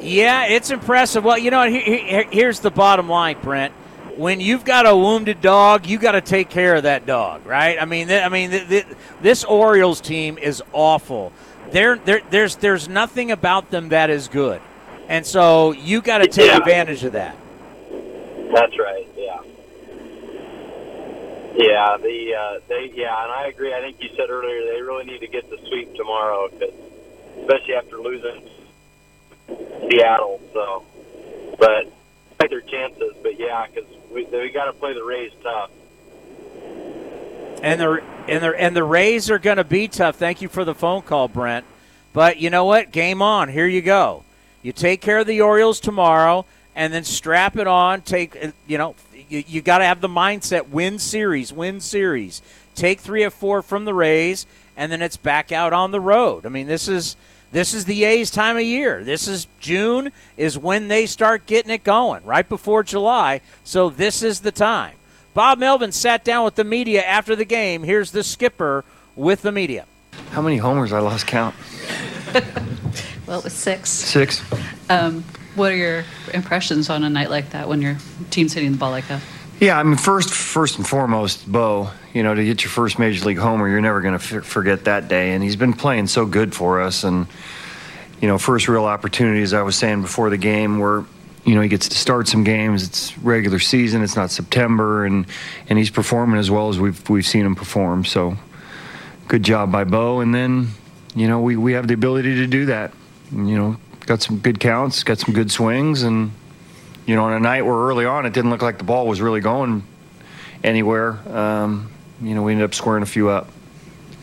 Yeah, 0.00 0.46
it's 0.46 0.70
impressive. 0.70 1.24
Well, 1.24 1.38
you 1.38 1.50
know, 1.50 1.68
he, 1.68 1.80
he, 1.80 2.22
here's 2.30 2.60
the 2.60 2.70
bottom 2.70 3.08
line, 3.08 3.38
Brent. 3.42 3.74
When 4.16 4.40
you've 4.40 4.64
got 4.64 4.86
a 4.86 4.96
wounded 4.96 5.40
dog, 5.40 5.86
you 5.86 5.98
got 5.98 6.12
to 6.12 6.20
take 6.20 6.50
care 6.50 6.74
of 6.74 6.82
that 6.82 7.06
dog, 7.06 7.46
right? 7.46 7.80
I 7.80 7.84
mean, 7.84 8.08
th- 8.08 8.22
I 8.22 8.28
mean, 8.28 8.50
th- 8.50 8.68
th- 8.68 8.86
this 9.22 9.44
Orioles 9.44 10.00
team 10.00 10.36
is 10.38 10.62
awful. 10.72 11.32
There, 11.70 11.96
there, 11.96 12.20
there's, 12.30 12.56
there's 12.56 12.88
nothing 12.88 13.30
about 13.30 13.70
them 13.70 13.90
that 13.90 14.10
is 14.10 14.28
good, 14.28 14.60
and 15.08 15.24
so 15.24 15.72
you 15.72 16.02
got 16.02 16.18
to 16.18 16.26
take 16.26 16.48
Yeah. 16.48 16.56
advantage 16.58 17.04
of 17.04 17.12
that. 17.12 17.36
That's 18.52 18.76
right. 18.78 19.06
Yeah. 19.16 19.40
Yeah. 21.54 21.96
The 21.98 22.34
uh, 22.34 22.60
they 22.68 22.90
yeah, 22.94 23.22
and 23.22 23.32
I 23.32 23.46
agree. 23.46 23.72
I 23.72 23.80
think 23.80 23.96
you 24.00 24.08
said 24.16 24.28
earlier 24.28 24.72
they 24.74 24.82
really 24.82 25.04
need 25.04 25.20
to 25.20 25.28
get 25.28 25.48
the 25.48 25.58
sweep 25.68 25.94
tomorrow, 25.94 26.46
especially 27.42 27.74
after 27.74 27.98
losing 28.00 28.48
Seattle. 29.90 30.40
So, 30.52 30.84
but 31.58 31.92
take 32.38 32.50
their 32.50 32.60
chances. 32.60 33.14
But 33.22 33.38
yeah, 33.38 33.66
because 33.66 33.88
we 34.12 34.24
we 34.24 34.50
got 34.50 34.66
to 34.66 34.72
play 34.72 34.94
the 34.94 35.04
Rays 35.04 35.32
tough. 35.42 35.70
And 37.62 37.80
the 37.80 38.02
and 38.28 38.42
the 38.42 38.54
and 38.56 38.76
the 38.76 38.84
Rays 38.84 39.30
are 39.30 39.38
going 39.38 39.58
to 39.58 39.64
be 39.64 39.88
tough. 39.88 40.16
Thank 40.16 40.40
you 40.42 40.48
for 40.48 40.64
the 40.64 40.74
phone 40.74 41.02
call, 41.02 41.28
Brent. 41.28 41.66
But 42.12 42.38
you 42.38 42.50
know 42.50 42.64
what? 42.64 42.90
Game 42.90 43.22
on. 43.22 43.48
Here 43.48 43.66
you 43.66 43.82
go. 43.82 44.24
You 44.62 44.72
take 44.72 45.00
care 45.00 45.18
of 45.18 45.26
the 45.26 45.40
Orioles 45.40 45.80
tomorrow, 45.80 46.44
and 46.74 46.92
then 46.92 47.04
strap 47.04 47.56
it 47.56 47.66
on. 47.66 48.02
Take 48.02 48.36
uh, 48.42 48.52
you 48.66 48.78
know 48.78 48.94
you, 49.28 49.44
you 49.46 49.62
got 49.62 49.78
to 49.78 49.84
have 49.84 50.00
the 50.00 50.08
mindset: 50.08 50.68
win 50.68 50.98
series, 50.98 51.52
win 51.52 51.80
series. 51.80 52.42
Take 52.74 53.00
three 53.00 53.24
or 53.24 53.30
four 53.30 53.62
from 53.62 53.84
the 53.84 53.94
Rays, 53.94 54.46
and 54.76 54.90
then 54.90 55.02
it's 55.02 55.16
back 55.16 55.52
out 55.52 55.72
on 55.72 55.90
the 55.90 56.00
road. 56.00 56.46
I 56.46 56.48
mean, 56.48 56.66
this 56.66 56.88
is 56.88 57.16
this 57.52 57.74
is 57.74 57.84
the 57.84 58.04
A's 58.04 58.30
time 58.30 58.56
of 58.56 58.62
year. 58.62 59.02
This 59.02 59.26
is 59.26 59.46
June 59.58 60.12
is 60.36 60.56
when 60.56 60.88
they 60.88 61.06
start 61.06 61.46
getting 61.46 61.70
it 61.70 61.84
going, 61.84 62.24
right 62.24 62.48
before 62.48 62.82
July. 62.82 63.40
So 63.64 63.90
this 63.90 64.22
is 64.22 64.40
the 64.40 64.52
time. 64.52 64.94
Bob 65.34 65.58
Melvin 65.58 65.92
sat 65.92 66.24
down 66.24 66.44
with 66.44 66.56
the 66.56 66.64
media 66.64 67.02
after 67.02 67.36
the 67.36 67.44
game. 67.44 67.82
Here's 67.82 68.10
the 68.10 68.22
skipper 68.24 68.84
with 69.16 69.42
the 69.42 69.52
media. 69.52 69.86
How 70.30 70.42
many 70.42 70.56
homers? 70.56 70.92
I 70.92 71.00
lost 71.00 71.26
count. 71.26 71.54
Well, 73.30 73.38
it 73.38 73.44
was 73.44 73.52
six. 73.52 73.90
Six. 73.90 74.42
Um, 74.90 75.22
what 75.54 75.70
are 75.70 75.76
your 75.76 76.04
impressions 76.34 76.90
on 76.90 77.04
a 77.04 77.08
night 77.08 77.30
like 77.30 77.50
that 77.50 77.68
when 77.68 77.80
your 77.80 77.96
team's 78.30 78.54
hitting 78.54 78.72
the 78.72 78.76
ball 78.76 78.90
like 78.90 79.06
that? 79.06 79.22
Yeah, 79.60 79.78
I 79.78 79.82
mean, 79.82 79.98
first, 79.98 80.30
first 80.30 80.78
and 80.78 80.88
foremost, 80.88 81.50
Beau. 81.50 81.90
You 82.14 82.22
know, 82.22 82.34
to 82.34 82.42
get 82.42 82.64
your 82.64 82.70
first 82.70 82.98
major 82.98 83.26
league 83.26 83.36
homer, 83.36 83.68
you're 83.68 83.82
never 83.82 84.00
going 84.00 84.18
to 84.18 84.36
f- 84.38 84.44
forget 84.44 84.86
that 84.86 85.06
day. 85.06 85.32
And 85.32 85.44
he's 85.44 85.54
been 85.54 85.74
playing 85.74 86.06
so 86.06 86.24
good 86.24 86.54
for 86.54 86.80
us. 86.80 87.04
And 87.04 87.26
you 88.22 88.28
know, 88.28 88.38
first 88.38 88.68
real 88.68 88.86
opportunity, 88.86 89.42
as 89.42 89.52
I 89.52 89.60
was 89.60 89.76
saying 89.76 90.00
before 90.00 90.30
the 90.30 90.38
game, 90.38 90.78
where 90.78 91.04
you 91.44 91.54
know 91.54 91.60
he 91.60 91.68
gets 91.68 91.90
to 91.90 91.98
start 91.98 92.26
some 92.26 92.42
games. 92.42 92.86
It's 92.86 93.18
regular 93.18 93.58
season. 93.58 94.02
It's 94.02 94.16
not 94.16 94.30
September, 94.30 95.04
and 95.04 95.26
and 95.68 95.78
he's 95.78 95.90
performing 95.90 96.40
as 96.40 96.50
well 96.50 96.70
as 96.70 96.80
we've 96.80 97.08
we've 97.10 97.26
seen 97.26 97.44
him 97.44 97.54
perform. 97.54 98.06
So, 98.06 98.38
good 99.28 99.42
job 99.42 99.70
by 99.70 99.84
Beau. 99.84 100.20
And 100.20 100.34
then, 100.34 100.68
you 101.14 101.28
know, 101.28 101.40
we 101.40 101.56
we 101.56 101.74
have 101.74 101.86
the 101.86 101.94
ability 101.94 102.36
to 102.36 102.46
do 102.46 102.64
that. 102.66 102.94
You 103.30 103.56
know, 103.56 103.76
got 104.06 104.22
some 104.22 104.38
good 104.38 104.58
counts, 104.58 105.02
got 105.02 105.18
some 105.18 105.34
good 105.34 105.50
swings, 105.50 106.02
and 106.02 106.32
you 107.10 107.16
know, 107.16 107.24
on 107.24 107.32
a 107.32 107.40
night 107.40 107.62
where 107.62 107.74
early 107.74 108.04
on 108.04 108.24
it 108.24 108.32
didn't 108.32 108.50
look 108.50 108.62
like 108.62 108.78
the 108.78 108.84
ball 108.84 109.04
was 109.08 109.20
really 109.20 109.40
going 109.40 109.82
anywhere, 110.62 111.18
um, 111.36 111.90
you 112.22 112.36
know, 112.36 112.42
we 112.44 112.52
ended 112.52 112.64
up 112.64 112.72
squaring 112.72 113.02
a 113.02 113.06
few 113.06 113.28
up. 113.28 113.48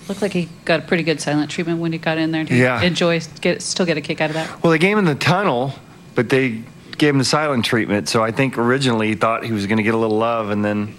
Looked 0.08 0.22
like 0.22 0.32
he 0.32 0.48
got 0.64 0.80
a 0.80 0.84
pretty 0.84 1.04
good 1.04 1.20
silent 1.20 1.52
treatment 1.52 1.82
when 1.82 1.92
he 1.92 1.98
got 1.98 2.18
in 2.18 2.32
there. 2.32 2.46
Did 2.46 2.54
he 2.54 2.62
Yeah. 2.62 2.82
enjoy, 2.82 3.20
get, 3.42 3.62
still 3.62 3.86
get 3.86 3.98
a 3.98 4.02
kick 4.02 4.22
out 4.22 4.30
of 4.30 4.36
that? 4.36 4.64
Well, 4.64 4.72
they 4.72 4.78
gave 4.78 4.98
him 4.98 5.04
the 5.04 5.16
tunnel, 5.16 5.74
but 6.16 6.30
they 6.30 6.62
gave 6.98 7.10
him 7.10 7.18
the 7.18 7.26
silent 7.26 7.66
treatment. 7.66 8.08
So 8.08 8.24
I 8.24 8.32
think 8.32 8.58
originally 8.58 9.10
he 9.10 9.16
thought 9.16 9.44
he 9.44 9.52
was 9.52 9.66
going 9.68 9.78
to 9.80 9.84
get 9.84 9.94
a 9.94 9.98
little 9.98 10.18
love, 10.18 10.50
and 10.50 10.64
then 10.64 10.96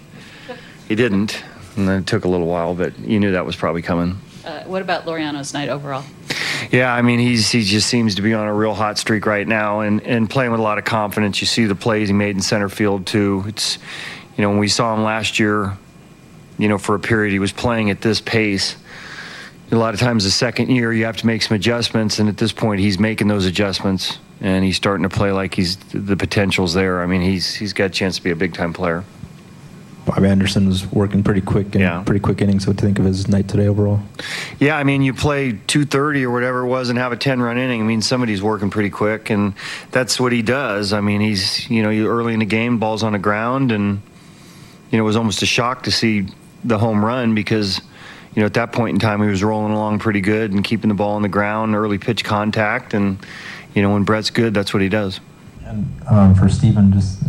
he 0.87 0.93
didn't. 0.93 1.41
And 1.75 1.87
then 1.87 2.01
it 2.01 2.05
took 2.05 2.23
a 2.23 2.27
little 2.27 2.45
while, 2.45 2.75
but 2.75 2.99
you 2.99 3.19
knew 3.19 3.31
that 3.31 3.47
was 3.47 3.55
probably 3.55 3.81
coming. 3.81 4.19
Uh, 4.45 4.63
what 4.63 4.81
about 4.81 5.05
Laureano's 5.05 5.53
night 5.53 5.69
overall? 5.69 6.03
Yeah, 6.71 6.93
I 6.93 7.01
mean, 7.01 7.19
he's 7.19 7.49
he 7.49 7.63
just 7.63 7.87
seems 7.87 8.15
to 8.15 8.21
be 8.21 8.33
on 8.33 8.47
a 8.47 8.53
real 8.53 8.73
hot 8.73 8.97
streak 8.97 9.25
right 9.25 9.47
now, 9.47 9.81
and 9.81 10.01
and 10.03 10.29
playing 10.29 10.51
with 10.51 10.59
a 10.59 10.63
lot 10.63 10.77
of 10.77 10.85
confidence. 10.85 11.41
You 11.41 11.47
see 11.47 11.65
the 11.65 11.75
plays 11.75 12.09
he 12.09 12.13
made 12.13 12.35
in 12.35 12.41
center 12.41 12.69
field 12.69 13.05
too. 13.05 13.43
It's, 13.47 13.77
you 14.37 14.41
know, 14.41 14.49
when 14.49 14.59
we 14.59 14.67
saw 14.67 14.93
him 14.93 15.03
last 15.03 15.39
year, 15.39 15.77
you 16.57 16.67
know, 16.67 16.77
for 16.77 16.95
a 16.95 16.99
period 16.99 17.31
he 17.31 17.39
was 17.39 17.51
playing 17.51 17.89
at 17.89 18.01
this 18.01 18.21
pace. 18.21 18.75
A 19.71 19.75
lot 19.75 19.93
of 19.93 19.99
times, 19.99 20.23
the 20.23 20.31
second 20.31 20.71
year 20.71 20.91
you 20.91 21.05
have 21.05 21.17
to 21.17 21.27
make 21.27 21.43
some 21.43 21.55
adjustments, 21.55 22.19
and 22.19 22.27
at 22.27 22.37
this 22.37 22.51
point, 22.51 22.81
he's 22.81 22.97
making 22.97 23.27
those 23.27 23.45
adjustments, 23.45 24.17
and 24.41 24.65
he's 24.65 24.75
starting 24.75 25.03
to 25.03 25.15
play 25.15 25.31
like 25.31 25.53
he's 25.53 25.77
the 25.77 26.17
potential's 26.17 26.73
there. 26.73 27.01
I 27.01 27.05
mean, 27.05 27.21
he's 27.21 27.53
he's 27.53 27.73
got 27.73 27.85
a 27.85 27.89
chance 27.89 28.17
to 28.17 28.23
be 28.23 28.31
a 28.31 28.35
big 28.35 28.53
time 28.53 28.73
player. 28.73 29.03
Bobby 30.09 30.27
Anderson 30.27 30.67
was 30.67 30.91
working 30.91 31.23
pretty 31.23 31.41
quick 31.41 31.75
and 31.75 31.81
yeah. 31.81 32.01
pretty 32.03 32.19
quick 32.19 32.41
innings. 32.41 32.65
What 32.65 32.79
to 32.79 32.83
think 32.83 32.97
of 32.97 33.05
his 33.05 33.27
night 33.27 33.47
today 33.47 33.67
overall? 33.67 33.99
Yeah, 34.57 34.75
I 34.75 34.83
mean, 34.83 35.03
you 35.03 35.13
play 35.13 35.51
230 35.51 36.25
or 36.25 36.31
whatever 36.31 36.61
it 36.61 36.67
was 36.67 36.89
and 36.89 36.97
have 36.97 37.11
a 37.11 37.15
10 37.15 37.39
run 37.39 37.59
inning. 37.59 37.79
I 37.79 37.83
mean, 37.83 38.01
somebody's 38.01 38.41
working 38.41 38.71
pretty 38.71 38.89
quick, 38.89 39.29
and 39.29 39.53
that's 39.91 40.19
what 40.19 40.31
he 40.31 40.41
does. 40.41 40.93
I 40.93 41.01
mean, 41.01 41.21
he's, 41.21 41.69
you 41.69 41.83
know, 41.83 41.91
you 41.91 42.07
early 42.07 42.33
in 42.33 42.39
the 42.39 42.45
game, 42.45 42.79
ball's 42.79 43.03
on 43.03 43.13
the 43.13 43.19
ground, 43.19 43.71
and, 43.71 44.01
you 44.89 44.97
know, 44.97 45.03
it 45.03 45.05
was 45.05 45.15
almost 45.15 45.43
a 45.43 45.45
shock 45.45 45.83
to 45.83 45.91
see 45.91 46.25
the 46.63 46.79
home 46.79 47.05
run 47.05 47.35
because, 47.35 47.79
you 48.33 48.41
know, 48.41 48.47
at 48.47 48.55
that 48.55 48.71
point 48.73 48.95
in 48.95 48.99
time, 48.99 49.21
he 49.21 49.29
was 49.29 49.43
rolling 49.43 49.73
along 49.73 49.99
pretty 49.99 50.21
good 50.21 50.51
and 50.51 50.63
keeping 50.63 50.87
the 50.87 50.95
ball 50.95 51.17
on 51.17 51.21
the 51.21 51.29
ground, 51.29 51.75
early 51.75 51.99
pitch 51.99 52.23
contact. 52.23 52.95
And, 52.95 53.23
you 53.75 53.83
know, 53.83 53.91
when 53.93 54.05
Brett's 54.05 54.31
good, 54.31 54.55
that's 54.55 54.73
what 54.73 54.81
he 54.81 54.89
does. 54.89 55.19
And 55.65 55.85
um, 56.09 56.33
for 56.33 56.49
Steven, 56.49 56.91
just 56.91 57.19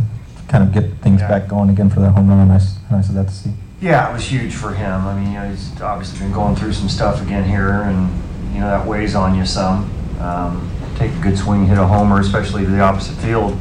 kind 0.51 0.65
of 0.65 0.73
get 0.73 0.91
things 1.01 1.21
back 1.23 1.49
going 1.49 1.71
again 1.71 1.89
for 1.89 2.01
that 2.01 2.11
home 2.11 2.29
run. 2.29 2.49
Nice, 2.49 2.77
nice 2.91 3.09
of 3.09 3.15
that 3.15 3.29
to 3.29 3.33
see. 3.33 3.51
Yeah, 3.81 4.11
it 4.11 4.13
was 4.13 4.25
huge 4.25 4.53
for 4.53 4.75
him. 4.75 5.07
I 5.07 5.19
mean, 5.19 5.33
you 5.33 5.39
know, 5.39 5.49
he's 5.49 5.81
obviously 5.81 6.19
been 6.19 6.33
going 6.33 6.57
through 6.57 6.73
some 6.73 6.89
stuff 6.89 7.23
again 7.23 7.49
here, 7.49 7.83
and 7.83 8.11
you 8.53 8.61
know 8.61 8.67
that 8.67 8.87
weighs 8.87 9.15
on 9.15 9.37
you 9.37 9.47
some. 9.47 9.91
Um, 10.21 10.71
take 10.97 11.13
a 11.13 11.21
good 11.21 11.39
swing, 11.39 11.67
hit 11.67 11.79
a 11.79 11.87
homer, 11.87 12.21
especially 12.21 12.65
to 12.65 12.71
the 12.71 12.81
opposite 12.81 13.17
field, 13.19 13.53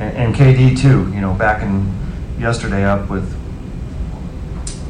and, 0.00 0.16
and 0.16 0.34
KD 0.34 0.80
too. 0.80 1.12
You 1.14 1.20
know, 1.20 1.34
back 1.34 1.62
in 1.62 1.92
yesterday 2.40 2.84
up 2.84 3.10
with, 3.10 3.32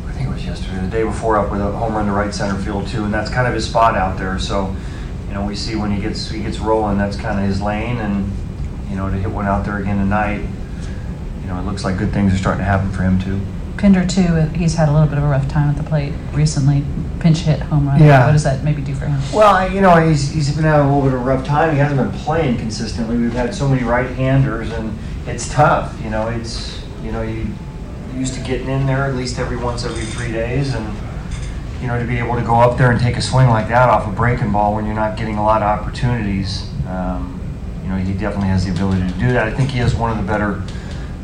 I 0.07 0.13
think 0.13 0.29
it 0.29 0.33
was 0.33 0.47
yesterday, 0.47 0.81
the 0.81 0.91
day 0.91 1.03
before 1.03 1.37
up 1.37 1.51
with 1.51 1.61
a 1.61 1.73
homer 1.73 2.01
in 2.01 2.07
the 2.07 2.13
right 2.13 2.33
center 2.33 2.59
field 2.63 2.87
too, 2.87 3.05
and 3.05 3.13
that's 3.13 3.31
kind 3.31 3.47
of 3.47 3.55
his 3.55 3.67
spot 3.67 3.97
out 3.97 4.19
there. 4.19 4.39
So, 4.39 4.75
you 5.27 5.35
know, 5.35 5.45
we 5.45 5.57
see 5.57 5.77
when 5.77 5.91
he 5.91 6.01
gets 6.01 6.31
he 6.31 6.43
gets 6.43 6.59
rolling, 6.59 6.97
that's 6.97 7.17
kind 7.17 7.39
of 7.39 7.45
his 7.45 7.61
lane, 7.61 7.99
and 7.99 8.33
you 8.89 8.97
know, 8.97 9.11
to 9.11 9.17
hit 9.17 9.31
one 9.31 9.45
out 9.45 9.67
there 9.67 9.77
again 9.77 9.99
tonight, 9.99 10.47
you 11.49 11.55
know, 11.55 11.61
it 11.61 11.65
looks 11.65 11.83
like 11.83 11.97
good 11.97 12.13
things 12.13 12.35
are 12.35 12.37
starting 12.37 12.59
to 12.59 12.65
happen 12.65 12.93
for 12.93 13.03
him 13.03 13.19
too. 13.19 13.41
Pinder, 13.79 14.05
too, 14.05 14.35
he's 14.55 14.75
had 14.75 14.91
a 14.91 14.93
little 14.93 15.09
bit 15.09 15.17
of 15.17 15.25
a 15.25 15.29
rough 15.29 15.49
time 15.49 15.71
at 15.71 15.77
the 15.77 15.89
plate 15.89 16.13
recently. 16.35 16.85
Pinch 17.21 17.39
hit, 17.39 17.59
home 17.61 17.89
run. 17.89 18.03
Yeah. 18.03 18.27
What 18.27 18.33
does 18.33 18.45
that 18.45 18.63
maybe 18.63 18.83
do 18.83 18.95
for 18.95 19.07
him? 19.07 19.19
Well, 19.33 19.73
you 19.73 19.81
know, 19.81 19.97
he's, 19.97 20.31
he's 20.31 20.55
been 20.55 20.65
having 20.65 20.91
a 20.91 20.95
little 20.95 21.09
bit 21.09 21.19
of 21.19 21.23
a 21.23 21.25
rough 21.25 21.47
time. 21.47 21.73
He 21.73 21.79
hasn't 21.79 21.99
been 21.99 22.21
playing 22.21 22.59
consistently. 22.59 23.17
We've 23.17 23.33
had 23.33 23.55
so 23.55 23.67
many 23.67 23.83
right-handers, 23.83 24.71
and 24.73 24.99
it's 25.27 25.51
tough. 25.51 25.99
You 26.05 26.11
know, 26.11 26.29
it's 26.29 26.85
you 27.03 27.13
know 27.13 27.23
you 27.23 27.47
used 28.15 28.35
to 28.35 28.41
getting 28.41 28.69
in 28.69 28.87
there 28.87 29.07
at 29.07 29.15
least 29.15 29.39
every 29.39 29.57
once 29.57 29.85
every 29.85 30.05
three 30.05 30.33
days, 30.33 30.75
and 30.75 30.97
you 31.81 31.87
know 31.87 31.99
to 31.99 32.05
be 32.05 32.19
able 32.19 32.35
to 32.35 32.43
go 32.43 32.57
up 32.57 32.77
there 32.77 32.91
and 32.91 33.01
take 33.01 33.17
a 33.17 33.23
swing 33.23 33.49
like 33.49 33.69
that 33.69 33.89
off 33.89 34.07
a 34.07 34.11
breaking 34.11 34.53
ball 34.53 34.75
when 34.75 34.85
you're 34.85 34.95
not 34.95 35.17
getting 35.17 35.39
a 35.39 35.43
lot 35.43 35.63
of 35.63 35.81
opportunities. 35.81 36.69
Um, 36.87 37.41
you 37.83 37.89
know, 37.89 37.97
he 37.97 38.13
definitely 38.13 38.49
has 38.49 38.67
the 38.67 38.73
ability 38.73 39.07
to 39.07 39.19
do 39.19 39.33
that. 39.33 39.47
I 39.47 39.51
think 39.51 39.71
he 39.71 39.79
has 39.79 39.95
one 39.95 40.11
of 40.11 40.19
the 40.19 40.31
better 40.31 40.63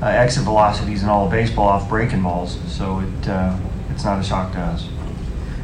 uh, 0.04 0.08
exit 0.08 0.44
velocities 0.44 1.02
in 1.02 1.08
all 1.08 1.24
of 1.24 1.30
baseball 1.30 1.66
off 1.66 1.88
breaking 1.88 2.22
balls, 2.22 2.58
so 2.66 3.00
it 3.00 3.28
uh, 3.28 3.58
it's 3.90 4.04
not 4.04 4.20
a 4.20 4.22
shock 4.22 4.52
to 4.52 4.58
us. 4.58 4.86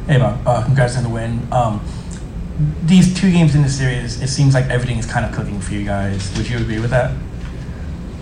Hey, 0.07 0.17
Bob. 0.17 0.39
Uh, 0.47 0.63
congrats 0.65 0.97
on 0.97 1.03
the 1.03 1.09
win. 1.09 1.47
Um, 1.51 1.79
these 2.83 3.13
two 3.19 3.31
games 3.31 3.53
in 3.53 3.61
the 3.61 3.69
series, 3.69 4.19
it 4.21 4.27
seems 4.29 4.55
like 4.55 4.65
everything 4.65 4.97
is 4.97 5.05
kind 5.05 5.25
of 5.25 5.31
cooking 5.31 5.61
for 5.61 5.73
you 5.73 5.85
guys. 5.85 6.35
Would 6.37 6.49
you 6.49 6.57
agree 6.57 6.79
with 6.79 6.89
that? 6.89 7.11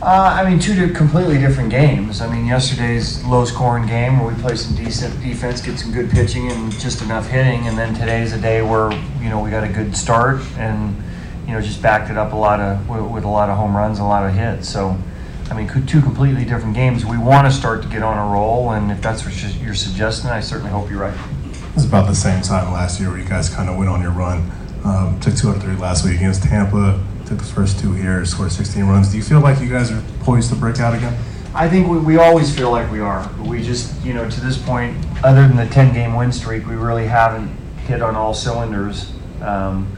Uh, 0.02 0.42
I 0.42 0.50
mean, 0.50 0.60
two 0.60 0.94
completely 0.94 1.38
different 1.38 1.70
games. 1.70 2.22
I 2.22 2.34
mean, 2.34 2.46
yesterday's 2.46 3.24
low-scoring 3.26 3.86
game 3.86 4.20
where 4.20 4.34
we 4.34 4.42
play 4.42 4.56
some 4.56 4.76
decent 4.76 5.22
defense, 5.22 5.62
get 5.62 5.78
some 5.78 5.92
good 5.92 6.10
pitching, 6.10 6.50
and 6.52 6.72
just 6.80 7.02
enough 7.02 7.28
hitting, 7.28 7.68
and 7.68 7.78
then 7.78 7.94
today's 7.94 8.34
a 8.34 8.40
day 8.40 8.62
where 8.62 8.92
you 9.22 9.30
know 9.30 9.42
we 9.42 9.50
got 9.50 9.64
a 9.64 9.72
good 9.72 9.96
start 9.96 10.42
and 10.58 10.96
you 11.46 11.54
know 11.54 11.62
just 11.62 11.82
backed 11.82 12.10
it 12.10 12.18
up 12.18 12.34
a 12.34 12.36
lot 12.36 12.60
of 12.60 12.88
with, 12.90 13.12
with 13.12 13.24
a 13.26 13.28
lot 13.30 13.50
of 13.50 13.58
home 13.58 13.76
runs, 13.76 14.00
and 14.00 14.06
a 14.06 14.10
lot 14.10 14.26
of 14.26 14.34
hits. 14.34 14.70
So, 14.70 14.98
I 15.50 15.56
mean, 15.56 15.68
two 15.88 16.02
completely 16.02 16.46
different 16.46 16.76
games. 16.76 17.06
We 17.06 17.18
want 17.18 17.48
to 17.48 17.52
start 17.52 17.82
to 17.82 17.88
get 17.88 18.04
on 18.04 18.18
a 18.18 18.32
roll, 18.34 18.72
and 18.72 18.92
if 18.92 19.02
that's 19.02 19.26
what 19.26 19.34
you're 19.62 19.74
suggesting, 19.74 20.30
I 20.30 20.42
certainly 20.42 20.72
hope 20.72 20.92
you're 20.92 21.00
right. 21.00 21.18
It 21.70 21.76
was 21.76 21.86
about 21.86 22.08
the 22.08 22.16
same 22.16 22.42
time 22.44 22.72
last 22.72 23.00
year 23.00 23.10
where 23.10 23.18
you 23.18 23.28
guys 23.28 23.50
kind 23.50 23.68
of 23.68 23.76
went 23.76 23.90
on 23.90 24.00
your 24.02 24.12
run. 24.12 24.50
Um, 24.84 25.20
took 25.20 25.36
two 25.36 25.50
out 25.50 25.58
of 25.58 25.64
three 25.64 25.76
last 25.76 26.06
week 26.06 26.18
against 26.18 26.44
Tampa. 26.44 27.04
Took 27.26 27.40
the 27.40 27.44
first 27.44 27.80
two 27.80 27.94
here, 27.94 28.24
scored 28.26 28.52
16 28.52 28.86
runs. 28.86 29.10
Do 29.10 29.18
you 29.18 29.24
feel 29.24 29.40
like 29.40 29.60
you 29.60 29.70
guys 29.70 29.92
are 29.92 30.04
poised 30.20 30.50
to 30.52 30.56
break 30.56 30.80
out 30.80 30.94
again? 30.94 31.18
I 31.56 31.68
think 31.68 31.88
we, 31.88 31.98
we 31.98 32.18
always 32.18 32.56
feel 32.56 32.70
like 32.70 32.92
we 32.92 33.00
are. 33.00 33.28
We 33.42 33.64
just, 33.64 34.00
you 34.06 34.14
know, 34.14 34.30
to 34.30 34.42
this 34.42 34.58
point, 34.58 34.98
other 35.24 35.48
than 35.48 35.58
the 35.58 35.66
10 35.68 35.94
game 35.94 36.16
win 36.16 36.32
streak, 36.32 36.68
we 36.68 36.76
really 36.76 37.08
haven't 37.08 37.50
hit 37.88 38.04
on 38.04 38.16
all 38.16 38.36
cylinders. 38.36 39.12
Um, 39.42 39.92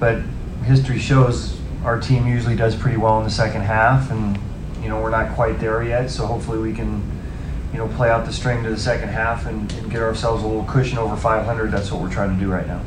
but 0.00 0.22
history 0.64 0.98
shows, 0.98 1.60
our 1.84 2.00
team 2.00 2.26
usually 2.26 2.56
does 2.56 2.74
pretty 2.74 2.96
well 2.96 3.18
in 3.18 3.24
the 3.24 3.30
second 3.30 3.60
half, 3.60 4.10
and 4.10 4.38
you 4.86 4.92
know 4.92 5.00
we're 5.00 5.10
not 5.10 5.34
quite 5.34 5.58
there 5.58 5.82
yet. 5.82 6.08
So 6.10 6.26
hopefully 6.26 6.60
we 6.60 6.72
can, 6.72 7.02
you 7.72 7.78
know, 7.78 7.88
play 7.88 8.08
out 8.08 8.24
the 8.24 8.32
string 8.32 8.62
to 8.62 8.70
the 8.70 8.78
second 8.78 9.08
half 9.08 9.44
and, 9.46 9.70
and 9.72 9.90
get 9.90 10.00
ourselves 10.00 10.44
a 10.44 10.46
little 10.46 10.62
cushion 10.62 10.96
over 10.96 11.16
500. 11.16 11.72
That's 11.72 11.90
what 11.90 12.00
we're 12.00 12.12
trying 12.12 12.32
to 12.32 12.40
do 12.40 12.48
right 12.48 12.68
now. 12.68 12.80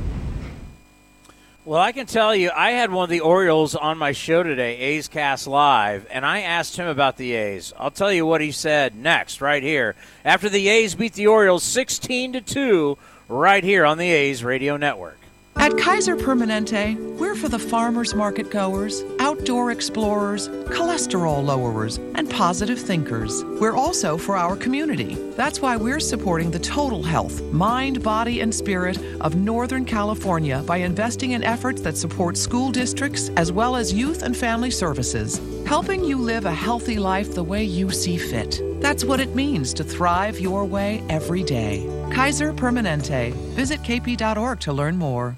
Well, 1.66 1.82
I 1.82 1.92
can 1.92 2.06
tell 2.06 2.34
you, 2.34 2.52
I 2.56 2.72
had 2.72 2.90
one 2.90 3.04
of 3.04 3.10
the 3.10 3.20
Orioles 3.20 3.76
on 3.76 3.98
my 3.98 4.14
show 4.14 4.44
today, 4.44 4.78
A's 4.78 5.10
Cast 5.10 5.46
Live, 5.46 6.08
and 6.10 6.26
I 6.26 6.40
asked 6.40 6.78
him 6.78 6.88
about 6.88 7.18
the 7.18 7.34
A's. 7.34 7.74
I'll 7.78 7.92
tell 7.92 8.14
you 8.14 8.26
what 8.26 8.40
he 8.40 8.54
said 8.54 8.96
next, 8.96 9.42
right 9.42 9.62
here, 9.62 9.96
after 10.24 10.48
the 10.48 10.70
A's 10.70 10.96
beat 10.96 11.14
the 11.14 11.28
Orioles 11.28 11.64
16 11.66 12.32
to 12.34 12.42
2, 12.42 12.98
right 13.28 13.64
here 13.64 13.86
on 13.86 13.98
the 13.98 14.10
A's 14.10 14.42
Radio 14.42 14.78
Network. 14.78 15.19
At 15.60 15.78
Kaiser 15.78 16.16
Permanente, 16.16 16.96
we're 17.18 17.36
for 17.36 17.50
the 17.50 17.60
farmers 17.60 18.16
market 18.16 18.50
goers, 18.50 19.04
outdoor 19.20 19.72
explorers, 19.72 20.48
cholesterol 20.48 21.44
lowerers, 21.44 21.98
and 22.16 22.30
positive 22.30 22.80
thinkers. 22.80 23.44
We're 23.60 23.76
also 23.76 24.18
for 24.18 24.38
our 24.38 24.56
community. 24.56 25.16
That's 25.36 25.62
why 25.62 25.76
we're 25.76 26.00
supporting 26.00 26.50
the 26.50 26.60
total 26.60 27.04
health, 27.04 27.42
mind, 27.52 28.02
body, 28.02 28.40
and 28.40 28.56
spirit 28.56 29.00
of 29.20 29.36
Northern 29.36 29.84
California 29.84 30.64
by 30.66 30.78
investing 30.78 31.32
in 31.32 31.44
efforts 31.44 31.82
that 31.82 31.98
support 31.98 32.38
school 32.38 32.72
districts 32.72 33.28
as 33.36 33.52
well 33.52 33.76
as 33.76 33.92
youth 33.92 34.24
and 34.24 34.38
family 34.38 34.72
services, 34.72 35.40
helping 35.70 36.04
you 36.04 36.18
live 36.18 36.46
a 36.48 36.52
healthy 36.52 36.98
life 36.98 37.36
the 37.36 37.44
way 37.44 37.64
you 37.64 37.92
see 37.92 38.18
fit. 38.18 38.60
That's 38.82 39.06
what 39.06 39.20
it 39.20 39.36
means 39.36 39.72
to 39.76 39.84
thrive 39.84 40.40
your 40.40 40.66
way 40.66 41.04
every 41.10 41.44
day. 41.44 41.86
Kaiser 42.12 42.52
Permanente. 42.52 43.34
Visit 43.54 43.84
kp.org 43.84 44.60
to 44.62 44.74
learn 44.74 44.98
more. 44.98 45.38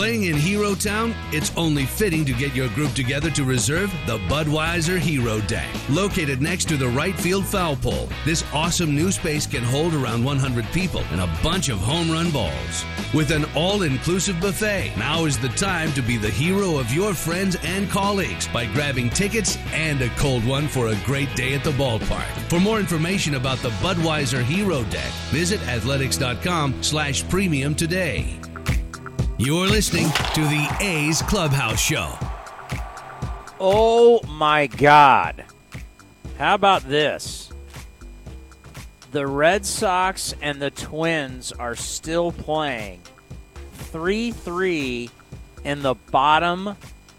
Playing 0.00 0.24
in 0.24 0.36
Hero 0.36 0.74
Town, 0.74 1.14
it's 1.30 1.54
only 1.58 1.84
fitting 1.84 2.24
to 2.24 2.32
get 2.32 2.56
your 2.56 2.70
group 2.70 2.94
together 2.94 3.28
to 3.32 3.44
reserve 3.44 3.92
the 4.06 4.16
Budweiser 4.30 4.98
Hero 4.98 5.40
Deck. 5.42 5.68
Located 5.90 6.40
next 6.40 6.70
to 6.70 6.78
the 6.78 6.88
right 6.88 7.14
field 7.14 7.44
foul 7.44 7.76
pole, 7.76 8.08
this 8.24 8.42
awesome 8.54 8.94
new 8.94 9.12
space 9.12 9.46
can 9.46 9.62
hold 9.62 9.92
around 9.92 10.24
100 10.24 10.64
people 10.72 11.02
and 11.10 11.20
a 11.20 11.30
bunch 11.42 11.68
of 11.68 11.76
home 11.80 12.10
run 12.10 12.30
balls. 12.30 12.86
With 13.12 13.30
an 13.30 13.44
all 13.54 13.82
inclusive 13.82 14.40
buffet, 14.40 14.94
now 14.96 15.26
is 15.26 15.38
the 15.38 15.50
time 15.50 15.92
to 15.92 16.00
be 16.00 16.16
the 16.16 16.30
hero 16.30 16.78
of 16.78 16.90
your 16.90 17.12
friends 17.12 17.58
and 17.62 17.90
colleagues 17.90 18.48
by 18.48 18.64
grabbing 18.72 19.10
tickets 19.10 19.58
and 19.74 20.00
a 20.00 20.08
cold 20.16 20.46
one 20.46 20.66
for 20.66 20.86
a 20.86 20.98
great 21.04 21.36
day 21.36 21.52
at 21.52 21.62
the 21.62 21.72
ballpark. 21.72 22.48
For 22.48 22.58
more 22.58 22.80
information 22.80 23.34
about 23.34 23.58
the 23.58 23.68
Budweiser 23.82 24.42
Hero 24.42 24.82
Deck, 24.84 25.12
visit 25.28 25.60
athletics.com 25.68 26.82
slash 26.82 27.28
premium 27.28 27.74
today. 27.74 28.39
You're 29.42 29.68
listening 29.68 30.04
to 30.34 30.42
the 30.42 30.68
A's 30.80 31.22
Clubhouse 31.22 31.80
Show. 31.80 32.12
Oh 33.58 34.20
my 34.28 34.66
God. 34.66 35.46
How 36.36 36.54
about 36.54 36.82
this? 36.82 37.50
The 39.12 39.26
Red 39.26 39.64
Sox 39.64 40.34
and 40.42 40.60
the 40.60 40.70
Twins 40.70 41.52
are 41.52 41.74
still 41.74 42.32
playing 42.32 43.00
3 43.72 44.30
3 44.30 45.08
in 45.64 45.80
the 45.80 45.94
bottom 45.94 46.76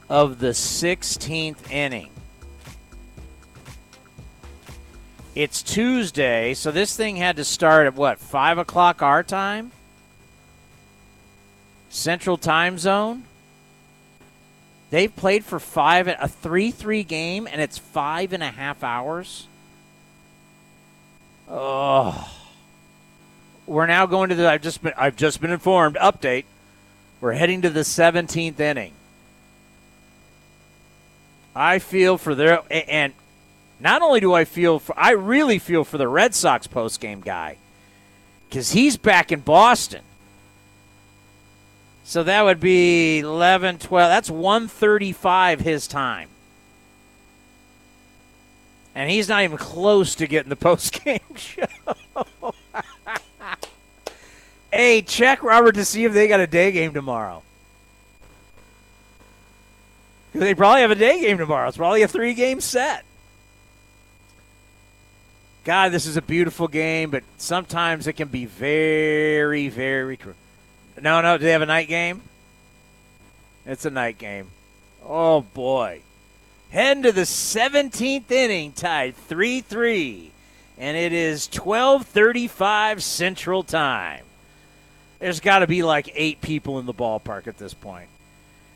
of 0.08 0.38
the 0.38 0.50
16th 0.50 1.72
inning. 1.72 2.12
It's 5.34 5.64
Tuesday, 5.64 6.54
so 6.54 6.70
this 6.70 6.96
thing 6.96 7.16
had 7.16 7.38
to 7.38 7.44
start 7.44 7.88
at 7.88 7.96
what, 7.96 8.20
5 8.20 8.60
o'clock 8.60 9.02
our 9.02 9.24
time? 9.24 9.72
Central 11.92 12.38
Time 12.38 12.78
Zone. 12.78 13.24
They've 14.90 15.14
played 15.16 15.46
for 15.46 15.60
five 15.60 16.08
a 16.08 16.28
three 16.28 16.72
three 16.72 17.04
game, 17.04 17.48
and 17.50 17.62
it's 17.62 17.78
five 17.78 18.34
and 18.34 18.42
a 18.42 18.50
half 18.50 18.84
hours. 18.84 19.48
Oh, 21.50 22.30
we're 23.68 23.88
now 23.88 24.06
going 24.06 24.30
to 24.30 24.36
the. 24.36 24.50
I've 24.50 24.62
just 24.62 24.82
been. 24.82 24.94
I've 24.98 25.16
just 25.16 25.42
been 25.42 25.52
informed. 25.52 25.96
Update. 25.98 26.46
We're 27.20 27.34
heading 27.34 27.62
to 27.62 27.70
the 27.70 27.82
17th 27.82 28.60
inning. 28.60 28.94
I 31.56 31.78
feel 31.78 32.18
for 32.18 32.34
their 32.34 32.62
and 32.72 33.14
not 33.80 34.02
only 34.02 34.20
do 34.20 34.34
I 34.34 34.46
feel 34.46 34.80
for 34.80 34.98
I 34.98 35.12
really 35.12 35.60
feel 35.60 35.84
for 35.84 35.98
the 35.98 36.08
Red 36.08 36.34
Sox 36.34 36.66
post 36.66 37.00
game 37.00 37.22
guy 37.22 37.58
because 38.50 38.72
he's 38.72 38.98
back 38.98 39.32
in 39.32 39.42
Boston. 39.42 40.02
So 42.04 42.24
that 42.24 42.44
would 42.44 42.60
be 42.60 43.20
11, 43.20 43.80
12. 43.80 44.10
That's 44.10 44.30
135 44.30 45.60
his 45.62 45.88
time. 45.88 46.30
And 48.94 49.10
he's 49.10 49.30
not 49.30 49.44
even 49.44 49.58
close 49.58 50.16
to 50.16 50.28
getting 50.28 50.50
the 50.50 50.56
post 50.58 51.04
game 51.04 51.20
show. 51.36 51.66
hey, 54.72 55.02
check 55.02 55.44
Robert 55.44 55.76
to 55.76 55.86
see 55.86 56.04
if 56.04 56.14
they 56.14 56.28
got 56.28 56.40
a 56.40 56.48
day 56.48 56.72
game 56.72 56.94
tomorrow. 56.94 57.44
They 60.34 60.56
probably 60.56 60.82
have 60.82 60.92
a 60.92 60.96
day 60.96 61.20
game 61.22 61.38
tomorrow. 61.38 61.68
It's 61.68 61.78
probably 61.78 62.04
a 62.04 62.08
three 62.08 62.34
game 62.34 62.62
set. 62.62 63.04
God, 65.64 65.92
this 65.92 66.06
is 66.06 66.18
a 66.18 66.22
beautiful 66.22 66.68
game, 66.68 67.12
but 67.12 67.24
sometimes 67.38 68.08
it 68.08 68.14
can 68.14 68.30
be 68.30 68.46
very, 68.46 69.68
very. 69.70 70.18
Cr- 70.18 70.32
no, 71.02 71.22
no. 71.22 71.38
Do 71.38 71.44
they 71.44 71.52
have 71.52 71.62
a 71.62 71.66
night 71.66 71.88
game? 71.88 72.22
It's 73.66 73.86
a 73.86 73.90
night 73.90 74.18
game. 74.18 74.48
Oh 75.06 75.42
boy. 75.42 76.02
Heading 76.70 77.04
to 77.04 77.12
the 77.12 77.22
17th 77.22 78.32
inning, 78.32 78.72
tied 78.72 79.16
3-3, 79.30 80.30
and 80.78 80.96
it 80.96 81.12
is 81.12 81.48
12:35 81.50 83.02
Central 83.02 83.64
Time. 83.64 84.24
There's 85.20 85.40
got 85.40 85.60
to 85.60 85.68
be 85.68 85.84
like 85.84 86.12
eight 86.16 86.42
people 86.42 86.80
in 86.80 86.86
the 86.86 86.94
ballpark 86.94 87.48
at 87.48 87.58
this 87.58 87.74
point. 87.74 88.08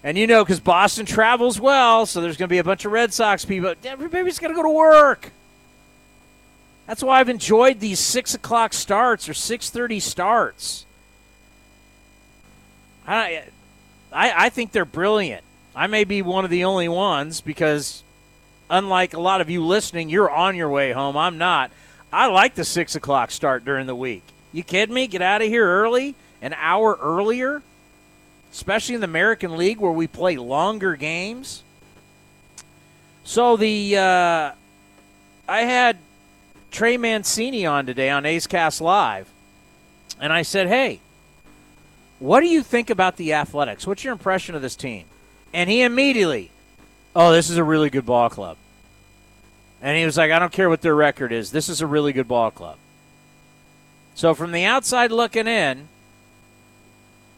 And 0.04 0.18
you 0.18 0.28
know, 0.28 0.44
because 0.44 0.60
Boston 0.60 1.06
travels 1.06 1.60
well, 1.60 2.06
so 2.06 2.22
there's 2.22 2.38
going 2.38 2.48
to 2.48 2.54
be 2.54 2.60
a 2.60 2.64
bunch 2.64 2.86
of 2.86 2.92
Red 2.92 3.14
Sox 3.14 3.46
people. 3.46 3.74
Everybody's 3.84 4.38
got 4.38 4.50
to 4.50 4.54
go 4.54 4.62
to 4.62 4.70
work. 4.70 5.32
That's 6.86 7.02
why 7.02 7.20
I've 7.20 7.30
enjoyed 7.30 7.80
these 7.80 8.00
six 8.00 8.36
o'clock 8.36 8.74
starts 8.74 9.28
or 9.28 9.34
six 9.34 9.70
thirty 9.70 10.00
starts. 10.00 10.86
I, 13.08 13.44
I, 14.12 14.46
I 14.46 14.50
think 14.50 14.72
they're 14.72 14.86
brilliant. 14.86 15.44
I 15.76 15.88
may 15.88 16.04
be 16.04 16.22
one 16.22 16.46
of 16.46 16.52
the 16.52 16.64
only 16.64 16.88
ones 16.88 17.42
because, 17.42 18.04
unlike 18.70 19.14
a 19.14 19.20
lot 19.20 19.42
of 19.42 19.50
you 19.50 19.66
listening, 19.66 20.10
you're 20.10 20.30
on 20.30 20.56
your 20.56 20.70
way 20.70 20.92
home. 20.92 21.18
I'm 21.18 21.38
not. 21.38 21.72
I 22.14 22.28
like 22.28 22.56
the 22.56 22.64
six 22.64 22.96
o'clock 22.96 23.32
start 23.32 23.66
during 23.66 23.88
the 23.88 23.96
week. 23.96 24.24
You 24.54 24.64
kidding 24.64 24.96
me? 24.96 25.08
Get 25.08 25.22
out 25.22 25.42
of 25.42 25.50
here 25.50 25.68
early, 25.68 26.16
an 26.42 26.54
hour 26.54 26.98
earlier, 27.02 27.62
especially 28.54 28.96
in 28.96 29.02
the 29.02 29.06
American 29.06 29.58
League 29.58 29.80
where 29.80 29.92
we 29.92 30.08
play 30.08 30.38
longer 30.38 30.96
games. 30.96 31.62
So 33.26 33.58
the 33.58 33.98
uh, 33.98 34.52
I 35.50 35.62
had 35.62 35.98
Trey 36.72 36.96
Mancini 36.96 37.66
on 37.66 37.86
today 37.86 38.10
on 38.10 38.26
A's 38.26 38.48
Cast 38.48 38.80
Live, 38.80 39.28
and 40.22 40.32
I 40.32 40.44
said, 40.44 40.68
"Hey, 40.68 41.02
what 42.20 42.42
do 42.42 42.48
you 42.48 42.64
think 42.64 42.90
about 42.90 43.18
the 43.18 43.34
Athletics? 43.34 43.86
What's 43.86 44.04
your 44.04 44.14
impression 44.14 44.56
of 44.56 44.62
this 44.62 44.76
team?" 44.76 45.06
And 45.54 45.70
he 45.70 45.82
immediately, 45.82 46.52
oh, 47.16 47.32
this 47.32 47.50
is 47.50 47.58
a 47.58 47.64
really 47.64 47.90
good 47.90 48.06
ball 48.06 48.30
club. 48.30 48.58
And 49.82 49.98
he 49.98 50.06
was 50.06 50.18
like, 50.18 50.32
I 50.32 50.40
don't 50.40 50.52
care 50.52 50.70
what 50.70 50.82
their 50.82 50.96
record 50.96 51.32
is. 51.32 51.52
This 51.52 51.70
is 51.70 51.80
a 51.80 51.88
really 51.88 52.12
good 52.12 52.28
ball 52.28 52.52
club. 52.52 52.78
So 54.16 54.34
from 54.34 54.52
the 54.52 54.66
outside 54.66 55.12
looking 55.12 55.48
in, 55.48 55.88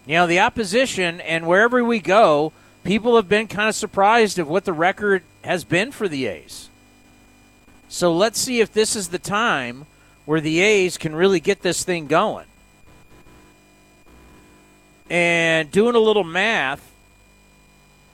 you 0.06 0.16
know, 0.16 0.28
the 0.28 0.40
opposition 0.40 1.20
and 1.22 1.46
wherever 1.46 1.84
we 1.84 2.00
go, 2.00 2.54
people 2.84 3.18
have 3.18 3.28
been 3.28 3.48
kind 3.48 3.68
of 3.68 3.76
surprised 3.76 4.40
of 4.40 4.48
what 4.48 4.64
the 4.64 4.74
record 4.74 5.24
has 5.44 5.64
been 5.64 5.92
for 5.92 6.08
the 6.08 6.28
A's. 6.28 6.70
So 7.90 8.14
let's 8.14 8.40
see 8.40 8.62
if 8.62 8.72
this 8.72 8.96
is 8.96 9.10
the 9.10 9.20
time 9.20 9.86
where 10.26 10.42
the 10.42 10.60
A's 10.62 10.98
can 10.98 11.16
really 11.16 11.40
get 11.40 11.62
this 11.62 11.84
thing 11.84 12.08
going. 12.08 12.46
And 15.10 15.72
doing 15.72 15.96
a 15.96 16.00
little 16.00 16.24
math 16.24 16.92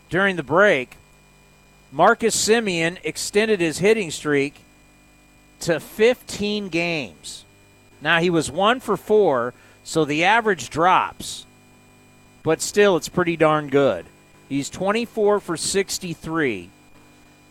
during 0.10 0.36
the 0.36 0.44
break, 0.44 0.98
Marcus 1.92 2.36
Semien 2.36 2.98
extended 3.04 3.60
his 3.60 3.80
hitting 3.80 4.12
streak 4.12 4.56
to 5.62 5.80
15 5.80 6.70
games. 6.70 7.46
Now, 8.02 8.20
he 8.20 8.30
was 8.30 8.52
one 8.52 8.80
for 8.80 8.98
four, 8.98 9.54
so 9.84 10.04
the 10.04 10.24
average 10.24 10.70
drops, 10.70 11.46
but 12.44 12.62
still, 12.62 12.98
it's 12.98 13.10
pretty 13.10 13.38
darn 13.38 13.70
good. 13.70 14.06
He's 14.50 14.70
24 14.70 15.40
for 15.40 15.58
63. 15.58 16.70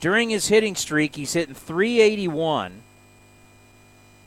During 0.00 0.30
his 0.30 0.48
hitting 0.48 0.74
streak, 0.74 1.16
he's 1.16 1.32
hitting 1.32 1.54
381 1.54 2.82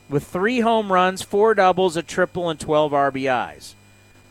with 0.08 0.26
three 0.26 0.60
home 0.60 0.92
runs, 0.92 1.22
four 1.22 1.54
doubles, 1.54 1.96
a 1.96 2.02
triple, 2.02 2.50
and 2.50 2.58
12 2.58 2.92
RBIs. 2.92 3.74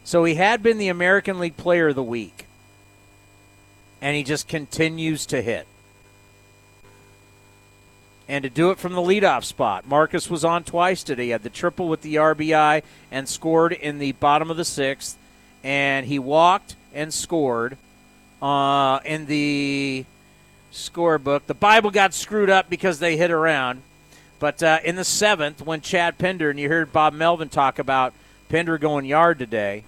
So 0.05 0.23
he 0.23 0.35
had 0.35 0.61
been 0.61 0.77
the 0.77 0.87
American 0.87 1.39
League 1.39 1.57
Player 1.57 1.87
of 1.87 1.95
the 1.95 2.03
Week. 2.03 2.45
And 4.01 4.15
he 4.15 4.23
just 4.23 4.47
continues 4.47 5.25
to 5.25 5.41
hit. 5.41 5.65
And 8.27 8.43
to 8.43 8.49
do 8.49 8.69
it 8.69 8.77
from 8.77 8.93
the 8.93 9.01
leadoff 9.01 9.43
spot, 9.43 9.87
Marcus 9.87 10.29
was 10.29 10.45
on 10.45 10.63
twice 10.63 11.03
today. 11.03 11.25
He 11.25 11.29
had 11.31 11.41
the 11.41 11.49
triple 11.49 11.89
with 11.89 12.03
the 12.03 12.15
RBI 12.15 12.83
and 13.11 13.27
scored 13.27 13.73
in 13.73 13.97
the 13.97 14.11
bottom 14.13 14.51
of 14.51 14.57
the 14.57 14.65
sixth. 14.65 15.17
And 15.63 16.05
he 16.05 16.19
walked 16.19 16.75
and 16.93 17.11
scored 17.11 17.75
uh, 18.43 18.99
in 19.05 19.25
the 19.25 20.05
scorebook. 20.71 21.47
The 21.47 21.55
Bible 21.55 21.89
got 21.89 22.13
screwed 22.13 22.51
up 22.51 22.69
because 22.69 22.99
they 22.99 23.17
hit 23.17 23.31
around. 23.31 23.81
But 24.37 24.61
uh, 24.61 24.79
in 24.83 24.97
the 24.97 25.03
seventh, 25.03 25.63
when 25.63 25.81
Chad 25.81 26.19
Pinder, 26.19 26.51
and 26.51 26.59
you 26.59 26.69
heard 26.69 26.93
Bob 26.93 27.13
Melvin 27.13 27.49
talk 27.49 27.79
about 27.79 28.13
Pinder 28.49 28.77
going 28.77 29.05
yard 29.05 29.39
today, 29.39 29.83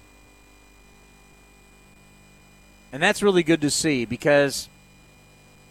and 2.92 3.02
that's 3.02 3.22
really 3.22 3.42
good 3.42 3.60
to 3.60 3.70
see 3.70 4.04
because 4.04 4.68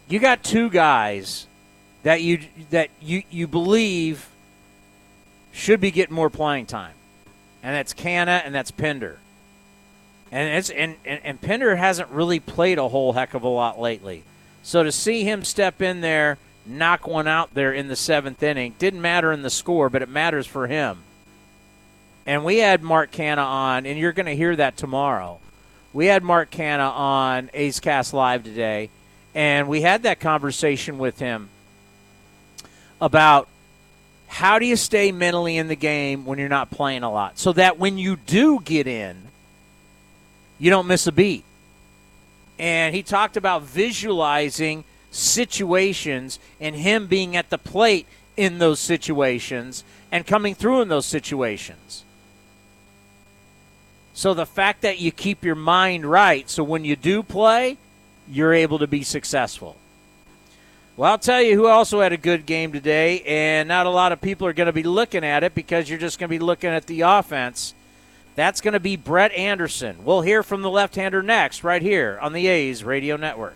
you 0.08 0.18
got 0.18 0.42
two 0.42 0.70
guys 0.70 1.46
that 2.02 2.22
you 2.22 2.40
that 2.70 2.90
you 3.00 3.22
you 3.30 3.46
believe 3.46 4.28
should 5.52 5.80
be 5.80 5.90
getting 5.90 6.14
more 6.14 6.30
playing 6.30 6.66
time, 6.66 6.94
and 7.62 7.74
that's 7.74 7.92
Canha 7.94 8.42
and 8.44 8.54
that's 8.54 8.70
Pinder. 8.70 9.18
And 10.30 10.56
it's 10.56 10.70
and, 10.70 10.96
and, 11.04 11.20
and 11.24 11.40
Pinder 11.40 11.76
hasn't 11.76 12.10
really 12.10 12.40
played 12.40 12.78
a 12.78 12.88
whole 12.88 13.12
heck 13.14 13.34
of 13.34 13.42
a 13.42 13.48
lot 13.48 13.80
lately. 13.80 14.24
So 14.62 14.82
to 14.82 14.92
see 14.92 15.24
him 15.24 15.44
step 15.44 15.80
in 15.80 16.00
there, 16.00 16.38
knock 16.66 17.06
one 17.06 17.26
out 17.26 17.54
there 17.54 17.72
in 17.72 17.88
the 17.88 17.96
seventh 17.96 18.42
inning, 18.42 18.74
didn't 18.78 19.00
matter 19.00 19.32
in 19.32 19.42
the 19.42 19.50
score, 19.50 19.88
but 19.88 20.02
it 20.02 20.08
matters 20.08 20.46
for 20.46 20.66
him. 20.66 20.98
And 22.26 22.44
we 22.44 22.58
had 22.58 22.82
Mark 22.82 23.10
Canha 23.10 23.38
on, 23.38 23.86
and 23.86 23.98
you're 23.98 24.12
going 24.12 24.26
to 24.26 24.36
hear 24.36 24.54
that 24.56 24.76
tomorrow. 24.76 25.40
We 25.92 26.06
had 26.06 26.22
Mark 26.22 26.50
Canha 26.50 26.92
on 26.92 27.50
A's 27.54 27.80
Cast 27.80 28.12
Live 28.12 28.44
today, 28.44 28.90
and 29.34 29.68
we 29.68 29.80
had 29.80 30.02
that 30.02 30.20
conversation 30.20 30.98
with 30.98 31.18
him 31.18 31.48
about 33.00 33.48
how 34.26 34.58
do 34.58 34.66
you 34.66 34.76
stay 34.76 35.12
mentally 35.12 35.56
in 35.56 35.68
the 35.68 35.76
game 35.76 36.26
when 36.26 36.38
you're 36.38 36.50
not 36.50 36.70
playing 36.70 37.02
a 37.02 37.10
lot 37.10 37.38
so 37.38 37.54
that 37.54 37.78
when 37.78 37.96
you 37.96 38.16
do 38.16 38.60
get 38.60 38.86
in, 38.86 39.16
you 40.58 40.68
don't 40.68 40.86
miss 40.86 41.06
a 41.06 41.12
beat. 41.12 41.44
And 42.58 42.94
he 42.94 43.02
talked 43.02 43.38
about 43.38 43.62
visualizing 43.62 44.84
situations 45.10 46.38
and 46.60 46.76
him 46.76 47.06
being 47.06 47.34
at 47.34 47.48
the 47.48 47.56
plate 47.56 48.06
in 48.36 48.58
those 48.58 48.78
situations 48.78 49.84
and 50.12 50.26
coming 50.26 50.54
through 50.54 50.82
in 50.82 50.88
those 50.88 51.06
situations. 51.06 52.04
So 54.18 54.34
the 54.34 54.46
fact 54.46 54.82
that 54.82 54.98
you 54.98 55.12
keep 55.12 55.44
your 55.44 55.54
mind 55.54 56.04
right 56.04 56.50
so 56.50 56.64
when 56.64 56.84
you 56.84 56.96
do 56.96 57.22
play, 57.22 57.78
you're 58.28 58.52
able 58.52 58.80
to 58.80 58.88
be 58.88 59.04
successful. 59.04 59.76
Well, 60.96 61.12
I'll 61.12 61.18
tell 61.20 61.40
you 61.40 61.54
who 61.54 61.68
also 61.68 62.00
had 62.00 62.12
a 62.12 62.16
good 62.16 62.44
game 62.44 62.72
today, 62.72 63.20
and 63.20 63.68
not 63.68 63.86
a 63.86 63.90
lot 63.90 64.10
of 64.10 64.20
people 64.20 64.48
are 64.48 64.52
going 64.52 64.66
to 64.66 64.72
be 64.72 64.82
looking 64.82 65.22
at 65.22 65.44
it 65.44 65.54
because 65.54 65.88
you're 65.88 66.00
just 66.00 66.18
going 66.18 66.26
to 66.26 66.36
be 66.36 66.40
looking 66.40 66.70
at 66.70 66.88
the 66.88 67.02
offense. 67.02 67.74
That's 68.34 68.60
going 68.60 68.72
to 68.72 68.80
be 68.80 68.96
Brett 68.96 69.30
Anderson. 69.34 70.04
We'll 70.04 70.22
hear 70.22 70.42
from 70.42 70.62
the 70.62 70.70
left 70.70 70.96
hander 70.96 71.22
next, 71.22 71.62
right 71.62 71.80
here 71.80 72.18
on 72.20 72.32
the 72.32 72.48
A's 72.48 72.82
Radio 72.82 73.16
Network. 73.16 73.54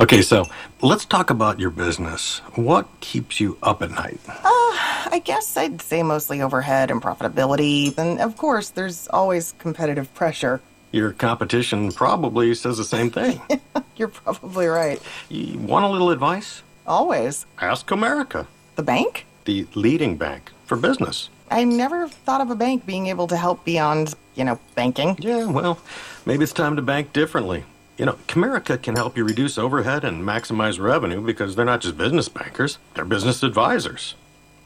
Okay, 0.00 0.22
so 0.22 0.46
let's 0.80 1.04
talk 1.04 1.30
about 1.30 1.58
your 1.58 1.70
business. 1.70 2.38
What 2.54 2.86
keeps 3.00 3.40
you 3.40 3.58
up 3.64 3.82
at 3.82 3.90
night? 3.90 4.20
Uh, 4.28 4.44
I 4.44 5.20
guess 5.24 5.56
I'd 5.56 5.82
say 5.82 6.04
mostly 6.04 6.40
overhead 6.40 6.92
and 6.92 7.02
profitability. 7.02 7.96
And 7.98 8.20
of 8.20 8.36
course, 8.36 8.70
there's 8.70 9.08
always 9.08 9.54
competitive 9.58 10.12
pressure. 10.14 10.60
Your 10.92 11.12
competition 11.12 11.90
probably 11.90 12.54
says 12.54 12.78
the 12.78 12.84
same 12.84 13.10
thing. 13.10 13.40
You're 13.96 14.08
probably 14.08 14.66
right. 14.68 15.02
You 15.28 15.58
want 15.58 15.84
a 15.84 15.88
little 15.88 16.10
advice? 16.10 16.62
Always. 16.86 17.44
Ask 17.60 17.86
Comerica, 17.88 18.46
The 18.76 18.82
bank? 18.84 19.26
the 19.46 19.66
leading 19.74 20.16
bank 20.16 20.52
for 20.66 20.76
business. 20.76 21.28
I 21.50 21.64
never 21.64 22.06
thought 22.08 22.40
of 22.42 22.50
a 22.50 22.54
bank 22.54 22.86
being 22.86 23.06
able 23.08 23.26
to 23.28 23.36
help 23.36 23.64
beyond, 23.64 24.14
you 24.36 24.44
know, 24.44 24.60
banking. 24.74 25.16
Yeah, 25.18 25.46
well, 25.46 25.80
maybe 26.26 26.44
it's 26.44 26.52
time 26.52 26.76
to 26.76 26.82
bank 26.82 27.12
differently. 27.14 27.64
You 27.98 28.06
know, 28.06 28.16
Comerica 28.28 28.80
can 28.80 28.94
help 28.94 29.16
you 29.16 29.24
reduce 29.24 29.58
overhead 29.58 30.04
and 30.04 30.22
maximize 30.22 30.78
revenue 30.78 31.20
because 31.20 31.56
they're 31.56 31.64
not 31.64 31.80
just 31.80 31.98
business 31.98 32.28
bankers, 32.28 32.78
they're 32.94 33.04
business 33.04 33.42
advisors. 33.42 34.14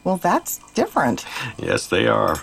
Well, 0.05 0.17
that's 0.17 0.59
different. 0.75 1.25
Yes, 1.59 1.87
they 1.87 2.07
are. 2.07 2.41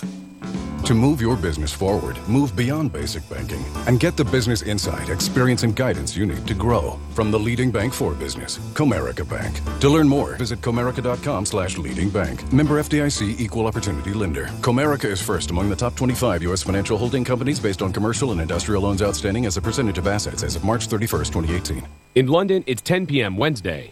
To 0.86 0.96
move 0.96 1.22
your 1.22 1.36
business 1.36 1.72
forward, 1.72 2.18
move 2.28 2.56
beyond 2.56 2.92
basic 2.92 3.30
banking 3.30 3.64
and 3.86 4.00
get 4.00 4.18
the 4.18 4.24
business 4.24 4.64
insight, 4.64 5.10
experience, 5.10 5.62
and 5.62 5.76
guidance 5.76 6.16
you 6.16 6.26
need 6.26 6.48
to 6.48 6.56
grow 6.56 6.98
from 7.14 7.30
the 7.30 7.38
leading 7.38 7.70
bank 7.70 7.94
for 7.94 8.14
business, 8.16 8.58
Comerica 8.74 9.28
Bank. 9.30 9.60
To 9.82 9.90
learn 9.90 10.08
more, 10.08 10.36
visit 10.38 10.62
comerica.com 10.62 11.46
slash 11.46 11.78
leading 11.78 12.10
bank. 12.10 12.52
Member 12.52 12.82
FDIC 12.82 13.40
Equal 13.40 13.68
Opportunity 13.68 14.14
Lender. 14.14 14.48
Comerica 14.62 15.06
is 15.06 15.22
first 15.22 15.52
among 15.52 15.70
the 15.70 15.76
top 15.76 15.96
25 15.96 16.42
U.S. 16.44 16.64
financial 16.64 16.98
holding 16.98 17.24
companies 17.24 17.60
based 17.60 17.82
on 17.82 17.94
commercial 17.94 18.32
and 18.32 18.42
industrial 18.42 18.82
loans 18.82 19.02
outstanding 19.02 19.46
as 19.46 19.58
a 19.58 19.62
percentage 19.62 19.98
of 19.98 20.08
assets 20.08 20.42
as 20.42 20.56
of 20.56 20.64
March 20.64 20.88
31st, 20.88 21.32
2018. 21.32 21.88
In 22.16 22.28
London, 22.28 22.64
it's 22.66 22.82
10 22.82 23.06
p.m. 23.06 23.38
Wednesday. 23.38 23.92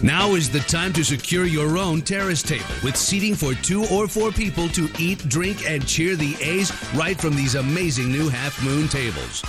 Now 0.00 0.34
is 0.34 0.48
the 0.50 0.60
time 0.60 0.92
to 0.94 1.04
secure 1.04 1.44
your 1.44 1.76
own 1.78 2.02
terrace 2.02 2.42
table 2.42 2.64
with 2.82 2.96
seating 2.96 3.34
for 3.34 3.54
two 3.54 3.84
or 3.86 4.08
four 4.08 4.30
people 4.30 4.68
to 4.68 4.88
eat, 4.98 5.28
drink, 5.28 5.68
and 5.68 5.86
cheer 5.86 6.16
the 6.16 6.36
A's 6.40 6.72
right 6.94 7.20
from 7.20 7.34
these 7.34 7.54
amazing 7.54 8.10
new 8.10 8.28
half 8.28 8.62
moon 8.64 8.88
tables. 8.88 9.42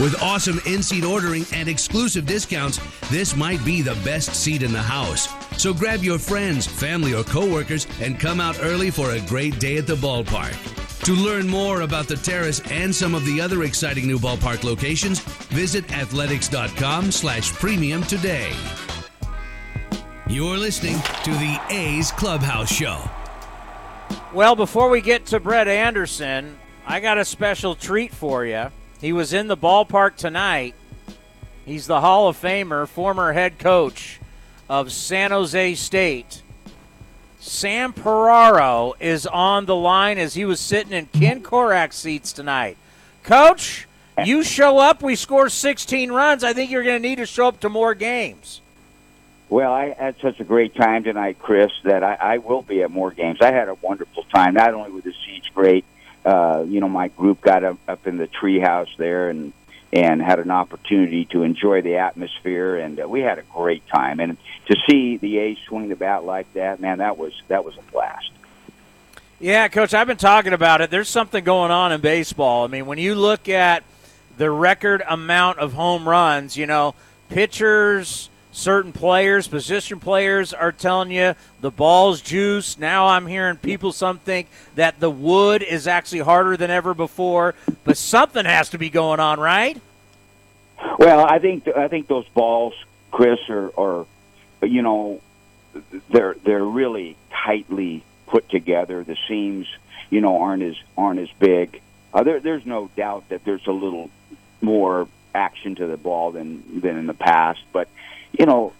With 0.00 0.20
awesome 0.22 0.60
in 0.66 0.82
seat 0.82 1.04
ordering 1.04 1.44
and 1.52 1.68
exclusive 1.68 2.26
discounts, 2.26 2.80
this 3.10 3.36
might 3.36 3.62
be 3.64 3.82
the 3.82 3.96
best 4.04 4.34
seat 4.34 4.62
in 4.62 4.72
the 4.72 4.82
house. 4.82 5.28
So 5.60 5.74
grab 5.74 6.02
your 6.02 6.18
friends, 6.18 6.66
family, 6.66 7.14
or 7.14 7.22
coworkers 7.22 7.86
and 8.00 8.18
come 8.18 8.40
out 8.40 8.58
early 8.62 8.90
for 8.90 9.10
a 9.10 9.20
great 9.20 9.58
day 9.58 9.76
at 9.76 9.86
the 9.86 9.96
ballpark. 9.96 10.56
To 11.04 11.12
learn 11.14 11.48
more 11.48 11.82
about 11.82 12.08
the 12.08 12.16
terrace 12.16 12.60
and 12.70 12.94
some 12.94 13.14
of 13.14 13.24
the 13.24 13.40
other 13.40 13.62
exciting 13.64 14.06
new 14.06 14.18
ballpark 14.18 14.64
locations, 14.64 15.20
visit 15.48 15.90
athletics.com 15.92 17.10
slash 17.10 17.52
premium 17.52 18.02
today. 18.04 18.52
You're 20.30 20.58
listening 20.58 20.94
to 21.24 21.30
the 21.32 21.60
A's 21.70 22.12
Clubhouse 22.12 22.72
Show. 22.72 23.02
Well, 24.32 24.54
before 24.54 24.88
we 24.88 25.00
get 25.00 25.26
to 25.26 25.40
Brett 25.40 25.66
Anderson, 25.66 26.56
I 26.86 27.00
got 27.00 27.18
a 27.18 27.24
special 27.24 27.74
treat 27.74 28.14
for 28.14 28.46
you. 28.46 28.70
He 29.00 29.12
was 29.12 29.32
in 29.32 29.48
the 29.48 29.56
ballpark 29.56 30.14
tonight. 30.14 30.76
He's 31.66 31.88
the 31.88 32.00
Hall 32.00 32.28
of 32.28 32.40
Famer, 32.40 32.86
former 32.86 33.32
head 33.32 33.58
coach 33.58 34.20
of 34.68 34.92
San 34.92 35.32
Jose 35.32 35.74
State. 35.74 36.42
Sam 37.40 37.92
Piraro 37.92 38.92
is 39.00 39.26
on 39.26 39.66
the 39.66 39.74
line 39.74 40.16
as 40.16 40.34
he 40.34 40.44
was 40.44 40.60
sitting 40.60 40.92
in 40.92 41.06
Ken 41.06 41.42
Korach's 41.42 41.96
seats 41.96 42.32
tonight. 42.32 42.76
Coach, 43.24 43.88
you 44.24 44.44
show 44.44 44.78
up, 44.78 45.02
we 45.02 45.16
score 45.16 45.48
16 45.48 46.12
runs. 46.12 46.44
I 46.44 46.52
think 46.52 46.70
you're 46.70 46.84
going 46.84 47.02
to 47.02 47.08
need 47.08 47.18
to 47.18 47.26
show 47.26 47.48
up 47.48 47.58
to 47.60 47.68
more 47.68 47.96
games. 47.96 48.60
Well, 49.50 49.72
I 49.72 49.92
had 49.98 50.14
such 50.22 50.38
a 50.38 50.44
great 50.44 50.76
time 50.76 51.02
tonight, 51.02 51.40
Chris, 51.40 51.72
that 51.82 52.04
I, 52.04 52.14
I 52.14 52.38
will 52.38 52.62
be 52.62 52.84
at 52.84 52.90
more 52.90 53.10
games. 53.10 53.38
I 53.40 53.50
had 53.50 53.68
a 53.68 53.74
wonderful 53.74 54.22
time. 54.32 54.54
Not 54.54 54.72
only 54.72 54.92
were 54.92 55.00
the 55.00 55.12
seats 55.26 55.48
great, 55.52 55.84
uh, 56.24 56.64
you 56.68 56.78
know, 56.80 56.88
my 56.88 57.08
group 57.08 57.40
got 57.40 57.64
up, 57.64 57.76
up 57.88 58.06
in 58.06 58.16
the 58.16 58.28
treehouse 58.28 58.96
there 58.96 59.28
and 59.28 59.52
and 59.92 60.22
had 60.22 60.38
an 60.38 60.52
opportunity 60.52 61.24
to 61.24 61.42
enjoy 61.42 61.82
the 61.82 61.96
atmosphere, 61.96 62.76
and 62.76 63.00
uh, 63.00 63.08
we 63.08 63.22
had 63.22 63.40
a 63.40 63.42
great 63.52 63.84
time. 63.88 64.20
And 64.20 64.36
to 64.66 64.76
see 64.88 65.16
the 65.16 65.38
A's 65.38 65.58
swing 65.66 65.88
the 65.88 65.96
bat 65.96 66.22
like 66.22 66.52
that, 66.52 66.78
man, 66.78 66.98
that 66.98 67.18
was 67.18 67.32
that 67.48 67.64
was 67.64 67.76
a 67.76 67.82
blast. 67.90 68.30
Yeah, 69.40 69.66
coach, 69.66 69.92
I've 69.92 70.06
been 70.06 70.16
talking 70.16 70.52
about 70.52 70.80
it. 70.80 70.90
There's 70.90 71.08
something 71.08 71.42
going 71.42 71.72
on 71.72 71.90
in 71.90 72.00
baseball. 72.00 72.64
I 72.64 72.68
mean, 72.68 72.86
when 72.86 72.98
you 72.98 73.16
look 73.16 73.48
at 73.48 73.82
the 74.36 74.48
record 74.48 75.02
amount 75.08 75.58
of 75.58 75.72
home 75.72 76.08
runs, 76.08 76.56
you 76.56 76.66
know, 76.66 76.94
pitchers, 77.30 78.29
certain 78.52 78.92
players, 78.92 79.48
position 79.48 80.00
players 80.00 80.52
are 80.52 80.72
telling 80.72 81.10
you 81.10 81.34
the 81.60 81.70
ball's 81.70 82.20
juice. 82.20 82.78
Now 82.78 83.08
I'm 83.08 83.26
hearing 83.26 83.56
people 83.56 83.92
some 83.92 84.18
think 84.18 84.48
that 84.74 85.00
the 85.00 85.10
wood 85.10 85.62
is 85.62 85.86
actually 85.86 86.20
harder 86.20 86.56
than 86.56 86.70
ever 86.70 86.94
before, 86.94 87.54
but 87.84 87.96
something 87.96 88.44
has 88.44 88.70
to 88.70 88.78
be 88.78 88.90
going 88.90 89.20
on, 89.20 89.38
right? 89.38 89.80
Well, 90.98 91.24
I 91.24 91.38
think 91.38 91.68
I 91.68 91.88
think 91.88 92.08
those 92.08 92.28
balls, 92.28 92.74
Chris, 93.10 93.38
are, 93.48 93.70
are 93.78 94.06
you 94.62 94.82
know, 94.82 95.20
they're 96.10 96.36
they're 96.42 96.64
really 96.64 97.16
tightly 97.30 98.02
put 98.26 98.48
together. 98.48 99.04
The 99.04 99.16
seams, 99.28 99.66
you 100.08 100.20
know, 100.20 100.40
aren't 100.40 100.62
as 100.62 100.76
aren't 100.96 101.20
as 101.20 101.30
big. 101.38 101.80
Uh, 102.12 102.22
there, 102.22 102.40
there's 102.40 102.66
no 102.66 102.90
doubt 102.96 103.28
that 103.28 103.44
there's 103.44 103.66
a 103.66 103.72
little 103.72 104.10
more 104.60 105.06
action 105.34 105.76
to 105.76 105.86
the 105.86 105.96
ball 105.96 106.32
than 106.32 106.80
than 106.80 106.96
in 106.96 107.06
the 107.06 107.14
past, 107.14 107.60
but 107.72 107.88
you 108.32 108.46
know, 108.46 108.72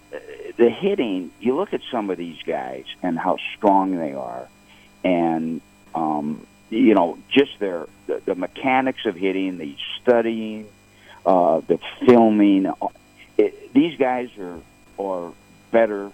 the 0.56 0.70
hitting. 0.70 1.30
You 1.40 1.56
look 1.56 1.72
at 1.72 1.80
some 1.90 2.10
of 2.10 2.18
these 2.18 2.40
guys 2.42 2.84
and 3.02 3.18
how 3.18 3.36
strong 3.56 3.96
they 3.96 4.12
are, 4.12 4.48
and 5.04 5.60
um, 5.94 6.46
you 6.68 6.94
know, 6.94 7.18
just 7.30 7.58
their 7.58 7.86
the, 8.06 8.22
the 8.24 8.34
mechanics 8.34 9.06
of 9.06 9.16
hitting, 9.16 9.58
the 9.58 9.76
studying, 10.00 10.68
uh, 11.24 11.60
the 11.66 11.78
filming. 12.06 12.72
It, 13.38 13.72
these 13.72 13.98
guys 13.98 14.30
are 14.38 14.60
are 14.98 15.32
better 15.70 16.10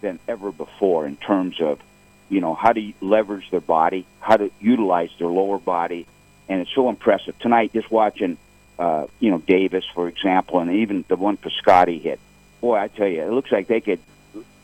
than 0.00 0.18
ever 0.28 0.52
before 0.52 1.06
in 1.06 1.16
terms 1.16 1.60
of 1.60 1.80
you 2.28 2.40
know 2.40 2.54
how 2.54 2.72
to 2.72 2.92
leverage 3.00 3.50
their 3.50 3.60
body, 3.60 4.06
how 4.20 4.36
to 4.36 4.50
utilize 4.60 5.10
their 5.18 5.28
lower 5.28 5.58
body, 5.58 6.06
and 6.48 6.60
it's 6.60 6.74
so 6.74 6.88
impressive 6.88 7.38
tonight. 7.38 7.72
Just 7.72 7.90
watching, 7.90 8.36
uh, 8.78 9.06
you 9.18 9.30
know, 9.30 9.38
Davis 9.38 9.84
for 9.94 10.08
example, 10.08 10.60
and 10.60 10.70
even 10.70 11.04
the 11.08 11.16
one 11.16 11.36
Piscotty 11.36 12.00
hit. 12.00 12.20
Boy, 12.60 12.76
I 12.76 12.88
tell 12.88 13.08
you, 13.08 13.22
it 13.22 13.30
looks 13.30 13.50
like 13.50 13.66
they 13.66 13.80
could. 13.80 13.98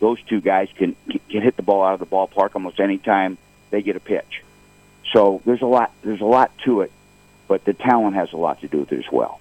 Those 0.00 0.22
two 0.22 0.40
guys 0.40 0.68
can 0.74 0.94
can 1.08 1.42
hit 1.42 1.56
the 1.56 1.62
ball 1.62 1.82
out 1.82 1.94
of 1.94 2.00
the 2.00 2.06
ballpark 2.06 2.50
almost 2.54 2.80
any 2.80 2.98
time 2.98 3.38
they 3.70 3.82
get 3.82 3.96
a 3.96 4.00
pitch. 4.00 4.42
So 5.12 5.40
there's 5.44 5.62
a 5.62 5.66
lot. 5.66 5.92
There's 6.02 6.20
a 6.20 6.26
lot 6.26 6.50
to 6.64 6.82
it, 6.82 6.92
but 7.48 7.64
the 7.64 7.72
talent 7.72 8.16
has 8.16 8.32
a 8.32 8.36
lot 8.36 8.60
to 8.60 8.68
do 8.68 8.80
with 8.80 8.92
it 8.92 8.98
as 8.98 9.10
well. 9.10 9.40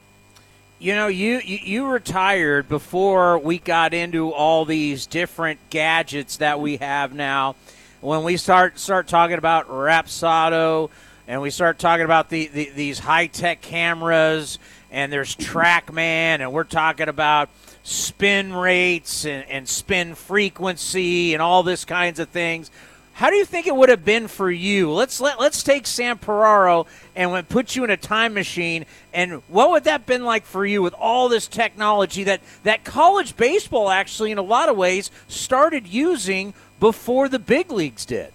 You 0.78 0.94
know, 0.94 1.08
you, 1.08 1.38
you, 1.38 1.88
retired 1.88 2.68
before 2.68 3.40
we 3.40 3.60
got 3.60 3.94
into 3.94 4.32
all 4.32 4.66
these 4.66 5.06
different 5.06 5.60
gadgets 5.70 6.38
that 6.38 6.60
we 6.60 6.78
have 6.78 7.14
now. 7.14 7.56
When 8.02 8.24
we 8.24 8.36
start 8.38 8.78
start 8.78 9.08
talking 9.08 9.38
about 9.38 9.70
Rapsodo, 9.70 10.90
and 11.28 11.42
we 11.42 11.50
start 11.50 11.80
talking 11.80 12.06
about 12.06 12.30
the, 12.30 12.48
the 12.48 12.70
these 12.76 13.00
high 13.00 13.28
tech 13.28 13.62
cameras, 13.62 14.60
and 14.92 15.12
there's 15.12 15.36
TrackMan, 15.36 16.42
and 16.42 16.52
we're 16.52 16.66
talking 16.66 17.08
about 17.08 17.50
spin 17.86 18.52
rates 18.52 19.26
and, 19.26 19.48
and 19.48 19.70
spin 19.70 20.16
frequency 20.16 21.34
and 21.34 21.42
all 21.42 21.62
this 21.62 21.86
kinds 21.86 22.20
of 22.20 22.28
things. 22.30 22.72
How 23.14 23.30
do 23.30 23.36
you 23.36 23.46
think 23.46 23.68
it 23.68 23.76
would 23.76 23.90
have 23.90 24.04
been 24.04 24.28
for 24.28 24.52
you? 24.52 24.92
Let's 24.92 25.22
let 25.22 25.40
let's 25.40 25.64
take 25.64 25.88
Sam 25.88 26.18
Piraro 26.18 26.88
and 27.16 27.48
put 27.48 27.76
you 27.76 27.86
in 27.86 27.90
a 27.90 27.96
time 27.96 28.34
machine. 28.34 28.86
And 29.14 29.42
what 29.48 29.70
would 29.70 29.86
that 29.86 30.06
been 30.06 30.26
like 30.26 30.46
for 30.46 30.66
you 30.66 30.82
with 30.82 30.94
all 30.96 31.30
this 31.30 31.48
technology 31.48 32.24
that 32.26 32.42
that 32.64 32.84
college 32.84 33.38
baseball 33.38 33.90
actually, 33.90 34.32
in 34.32 34.38
a 34.38 34.42
lot 34.42 34.68
of 34.68 34.76
ways, 34.76 35.12
started 35.30 35.88
using 35.88 36.54
before 36.82 37.30
the 37.30 37.40
big 37.40 37.72
leagues 37.72 38.04
did? 38.04 38.34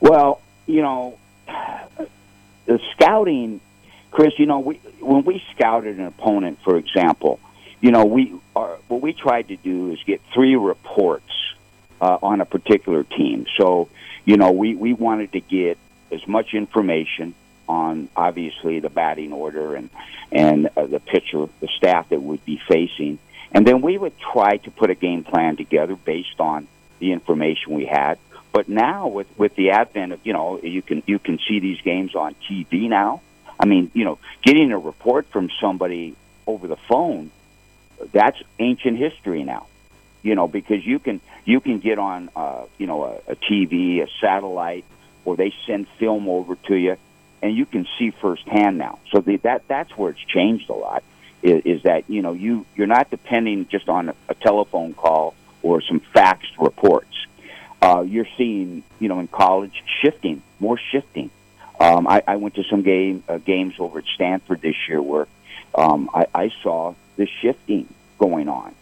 Well, 0.00 0.40
you 0.66 0.80
know, 0.80 1.18
the 1.46 2.80
scouting, 2.92 3.60
Chris. 4.12 4.38
You 4.38 4.46
know, 4.46 4.60
we 4.60 4.76
when 5.00 5.24
we 5.24 5.42
scouted 5.54 5.98
an 5.98 6.06
opponent, 6.06 6.60
for 6.64 6.76
example, 6.76 7.38
you 7.84 7.90
know, 7.90 8.06
we 8.06 8.32
are 8.56 8.78
what 8.88 9.02
we 9.02 9.12
tried 9.12 9.48
to 9.48 9.56
do 9.56 9.92
is 9.92 10.02
get 10.04 10.22
three 10.32 10.56
reports 10.56 11.30
uh, 12.00 12.16
on 12.22 12.40
a 12.40 12.46
particular 12.46 13.04
team. 13.04 13.44
So, 13.58 13.90
you 14.24 14.38
know, 14.38 14.52
we 14.52 14.74
we 14.74 14.94
wanted 14.94 15.32
to 15.32 15.40
get 15.40 15.76
as 16.10 16.26
much 16.26 16.54
information 16.54 17.34
on 17.68 18.08
obviously 18.16 18.80
the 18.80 18.88
batting 18.88 19.34
order 19.34 19.74
and 19.74 19.90
and 20.32 20.70
uh, 20.74 20.86
the 20.86 20.98
pitcher, 20.98 21.46
the 21.60 21.68
staff 21.76 22.08
that 22.08 22.22
would 22.22 22.42
be 22.46 22.58
facing, 22.66 23.18
and 23.52 23.66
then 23.66 23.82
we 23.82 23.98
would 23.98 24.18
try 24.18 24.56
to 24.56 24.70
put 24.70 24.88
a 24.88 24.94
game 24.94 25.22
plan 25.22 25.58
together 25.58 25.94
based 25.94 26.40
on 26.40 26.66
the 27.00 27.12
information 27.12 27.74
we 27.74 27.84
had. 27.84 28.18
But 28.50 28.66
now 28.66 29.08
with 29.08 29.26
with 29.36 29.56
the 29.56 29.72
advent 29.72 30.12
of 30.12 30.20
you 30.24 30.32
know 30.32 30.58
you 30.62 30.80
can 30.80 31.02
you 31.04 31.18
can 31.18 31.38
see 31.46 31.60
these 31.60 31.82
games 31.82 32.14
on 32.14 32.34
TV 32.48 32.88
now. 32.88 33.20
I 33.60 33.66
mean, 33.66 33.90
you 33.92 34.06
know, 34.06 34.18
getting 34.42 34.72
a 34.72 34.78
report 34.78 35.26
from 35.26 35.50
somebody 35.60 36.16
over 36.46 36.66
the 36.66 36.76
phone 36.88 37.30
that's 38.12 38.40
ancient 38.58 38.98
history 38.98 39.44
now. 39.44 39.66
You 40.22 40.34
know, 40.34 40.48
because 40.48 40.84
you 40.86 40.98
can 40.98 41.20
you 41.44 41.60
can 41.60 41.78
get 41.80 41.98
on 41.98 42.30
uh, 42.34 42.64
you 42.78 42.86
know 42.86 43.04
a, 43.04 43.32
a 43.32 43.36
TV, 43.36 44.02
a 44.02 44.08
satellite, 44.20 44.84
or 45.24 45.36
they 45.36 45.52
send 45.66 45.86
film 45.98 46.28
over 46.28 46.56
to 46.56 46.74
you, 46.74 46.96
and 47.42 47.54
you 47.54 47.66
can 47.66 47.86
see 47.98 48.10
firsthand 48.10 48.78
now. 48.78 48.98
So 49.10 49.20
the, 49.20 49.36
that 49.38 49.68
that's 49.68 49.96
where 49.96 50.10
it's 50.10 50.24
changed 50.24 50.70
a 50.70 50.74
lot. 50.74 51.02
Is, 51.42 51.62
is 51.64 51.82
that 51.82 52.08
you 52.08 52.22
know 52.22 52.32
you 52.32 52.64
you're 52.74 52.86
not 52.86 53.10
depending 53.10 53.68
just 53.68 53.88
on 53.88 54.08
a, 54.08 54.14
a 54.30 54.34
telephone 54.34 54.94
call 54.94 55.34
or 55.62 55.82
some 55.82 56.00
faxed 56.14 56.58
reports. 56.58 57.26
Uh, 57.82 58.00
you're 58.00 58.28
seeing 58.38 58.82
you 58.98 59.08
know 59.08 59.20
in 59.20 59.28
college 59.28 59.82
shifting 60.00 60.42
more 60.58 60.78
shifting. 60.78 61.30
Um, 61.78 62.06
I, 62.06 62.22
I 62.26 62.36
went 62.36 62.54
to 62.54 62.64
some 62.64 62.82
game 62.82 63.24
uh, 63.28 63.38
games 63.38 63.74
over 63.78 63.98
at 63.98 64.04
Stanford 64.14 64.62
this 64.62 64.76
year 64.88 65.02
where 65.02 65.26
um, 65.74 66.10
I, 66.14 66.26
I 66.34 66.52
saw 66.62 66.94
the 67.16 67.26
shifting 67.26 67.92
going 68.18 68.48
on. 68.48 68.74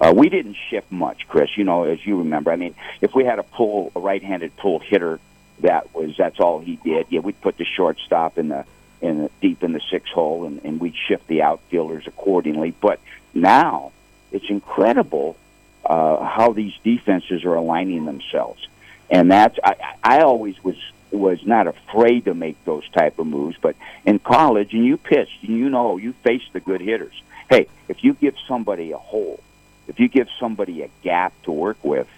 Uh, 0.00 0.12
we 0.16 0.28
didn't 0.30 0.56
shift 0.70 0.90
much, 0.90 1.28
Chris. 1.28 1.56
You 1.56 1.64
know, 1.64 1.84
as 1.84 2.04
you 2.04 2.18
remember. 2.18 2.50
I 2.50 2.56
mean, 2.56 2.74
if 3.00 3.14
we 3.14 3.24
had 3.24 3.38
a 3.38 3.42
pull, 3.42 3.92
a 3.94 4.00
right-handed 4.00 4.56
pull 4.56 4.78
hitter, 4.78 5.20
that 5.60 5.94
was 5.94 6.16
that's 6.16 6.40
all 6.40 6.58
he 6.60 6.76
did. 6.76 7.06
Yeah, 7.10 7.20
we'd 7.20 7.40
put 7.40 7.58
the 7.58 7.64
shortstop 7.64 8.38
in 8.38 8.48
the 8.48 8.64
in 9.00 9.24
the, 9.24 9.30
deep 9.40 9.62
in 9.62 9.72
the 9.72 9.80
six 9.90 10.10
hole, 10.10 10.46
and, 10.46 10.60
and 10.64 10.80
we'd 10.80 10.96
shift 11.08 11.26
the 11.26 11.42
outfielders 11.42 12.06
accordingly. 12.06 12.74
But 12.80 13.00
now 13.34 13.92
it's 14.32 14.48
incredible 14.48 15.36
uh, 15.84 16.24
how 16.24 16.52
these 16.52 16.74
defenses 16.82 17.44
are 17.44 17.54
aligning 17.54 18.06
themselves, 18.06 18.66
and 19.10 19.30
that's 19.30 19.58
I, 19.62 19.96
I 20.02 20.20
always 20.20 20.62
was 20.64 20.76
was 21.12 21.44
not 21.44 21.66
afraid 21.66 22.24
to 22.26 22.34
make 22.34 22.62
those 22.64 22.88
type 22.90 23.18
of 23.18 23.26
moves. 23.26 23.56
But 23.60 23.76
in 24.04 24.18
college, 24.18 24.72
and 24.72 24.84
you 24.84 24.96
pitched, 24.96 25.42
and 25.42 25.56
you 25.56 25.68
know, 25.68 25.96
you 25.96 26.12
faced 26.22 26.52
the 26.52 26.60
good 26.60 26.80
hitters 26.80 27.22
hey, 27.50 27.66
if 27.88 28.02
you 28.02 28.14
give 28.14 28.34
somebody 28.48 28.92
a 28.92 28.96
hole, 28.96 29.40
if 29.88 30.00
you 30.00 30.08
give 30.08 30.28
somebody 30.38 30.82
a 30.82 30.90
gap 31.02 31.34
to 31.42 31.52
work 31.52 31.84
with, 31.84 32.08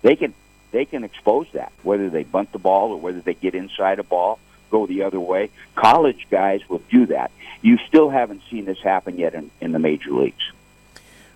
they 0.00 0.16
can 0.16 0.32
they 0.70 0.86
can 0.86 1.04
expose 1.04 1.46
that. 1.52 1.72
Whether 1.82 2.08
they 2.08 2.22
bunt 2.22 2.52
the 2.52 2.58
ball 2.58 2.92
or 2.92 3.00
whether 3.00 3.20
they 3.20 3.34
get 3.34 3.54
inside 3.54 3.98
a 3.98 4.04
ball, 4.04 4.38
go 4.70 4.86
the 4.86 5.02
other 5.02 5.20
way. 5.20 5.50
College 5.74 6.28
guys 6.30 6.66
will 6.68 6.82
do 6.90 7.06
that. 7.06 7.30
You 7.60 7.76
still 7.88 8.08
haven't 8.08 8.42
seen 8.50 8.64
this 8.64 8.80
happen 8.80 9.18
yet 9.18 9.34
in, 9.34 9.50
in 9.60 9.72
the 9.72 9.78
major 9.78 10.12
leagues. 10.12 10.50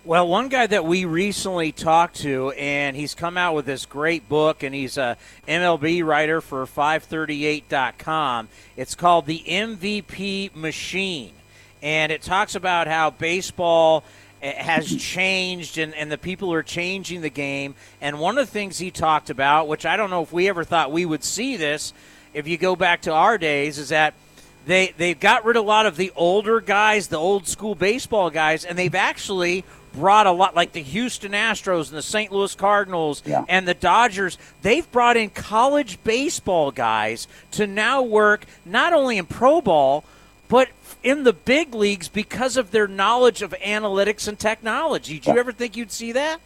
Well, 0.07 0.25
one 0.25 0.47
guy 0.47 0.65
that 0.67 0.85
we 0.85 1.03
recently 1.03 1.73
talked 1.73 2.21
to, 2.21 2.51
and 2.51 2.95
he's 2.95 3.13
come 3.13 3.35
out 3.35 3.55
with 3.55 3.65
this 3.65 3.85
great 3.85 4.29
book, 4.29 4.63
and 4.63 4.73
he's 4.73 4.97
a 4.97 5.17
MLB 5.49 6.01
writer 6.01 6.39
for 6.39 6.65
538.com. 6.65 8.47
It's 8.77 8.95
called 8.95 9.25
The 9.25 9.43
MVP 9.45 10.55
Machine 10.55 11.33
and 11.81 12.13
it 12.13 12.21
talks 12.21 12.55
about 12.55 12.87
how 12.87 13.09
baseball 13.09 14.05
eh, 14.41 14.53
has 14.53 14.95
changed 14.95 15.77
and, 15.77 15.93
and 15.93 16.09
the 16.09 16.17
people 16.17 16.53
are 16.53 16.63
changing 16.63 17.19
the 17.19 17.29
game. 17.29 17.75
And 17.99 18.17
one 18.17 18.37
of 18.37 18.47
the 18.47 18.51
things 18.51 18.77
he 18.77 18.91
talked 18.91 19.29
about, 19.29 19.67
which 19.67 19.85
I 19.85 19.97
don't 19.97 20.09
know 20.09 20.23
if 20.23 20.31
we 20.31 20.47
ever 20.47 20.63
thought 20.63 20.89
we 20.89 21.05
would 21.05 21.25
see 21.25 21.57
this 21.57 21.91
if 22.33 22.47
you 22.47 22.57
go 22.57 22.77
back 22.77 23.01
to 23.01 23.11
our 23.11 23.37
days, 23.37 23.77
is 23.77 23.89
that 23.89 24.13
they, 24.65 24.93
they've 24.97 25.19
got 25.19 25.45
rid 25.45 25.55
of 25.55 25.63
a 25.63 25.67
lot 25.67 25.85
of 25.85 25.97
the 25.97 26.11
older 26.15 26.59
guys, 26.59 27.07
the 27.07 27.17
old 27.17 27.47
school 27.47 27.75
baseball 27.75 28.29
guys, 28.29 28.65
and 28.65 28.77
they've 28.77 28.95
actually 28.95 29.63
brought 29.97 30.27
a 30.27 30.31
lot, 30.31 30.55
like 30.55 30.71
the 30.71 30.81
Houston 30.81 31.31
Astros 31.31 31.89
and 31.89 31.97
the 31.97 32.03
St. 32.03 32.31
Louis 32.31 32.53
Cardinals 32.55 33.23
and 33.49 33.67
the 33.67 33.73
Dodgers. 33.73 34.37
They've 34.61 34.89
brought 34.91 35.17
in 35.17 35.29
college 35.29 36.01
baseball 36.03 36.71
guys 36.71 37.27
to 37.51 37.65
now 37.67 38.01
work 38.01 38.45
not 38.65 38.93
only 38.93 39.17
in 39.17 39.25
pro 39.25 39.61
ball, 39.61 40.03
but 40.47 40.69
in 41.03 41.23
the 41.23 41.33
big 41.33 41.73
leagues 41.73 42.07
because 42.07 42.57
of 42.57 42.71
their 42.71 42.87
knowledge 42.87 43.41
of 43.41 43.51
analytics 43.51 44.27
and 44.27 44.37
technology. 44.37 45.19
Do 45.19 45.31
you 45.31 45.39
ever 45.39 45.51
think 45.51 45.75
you'd 45.75 45.91
see 45.91 46.11
that? 46.13 46.39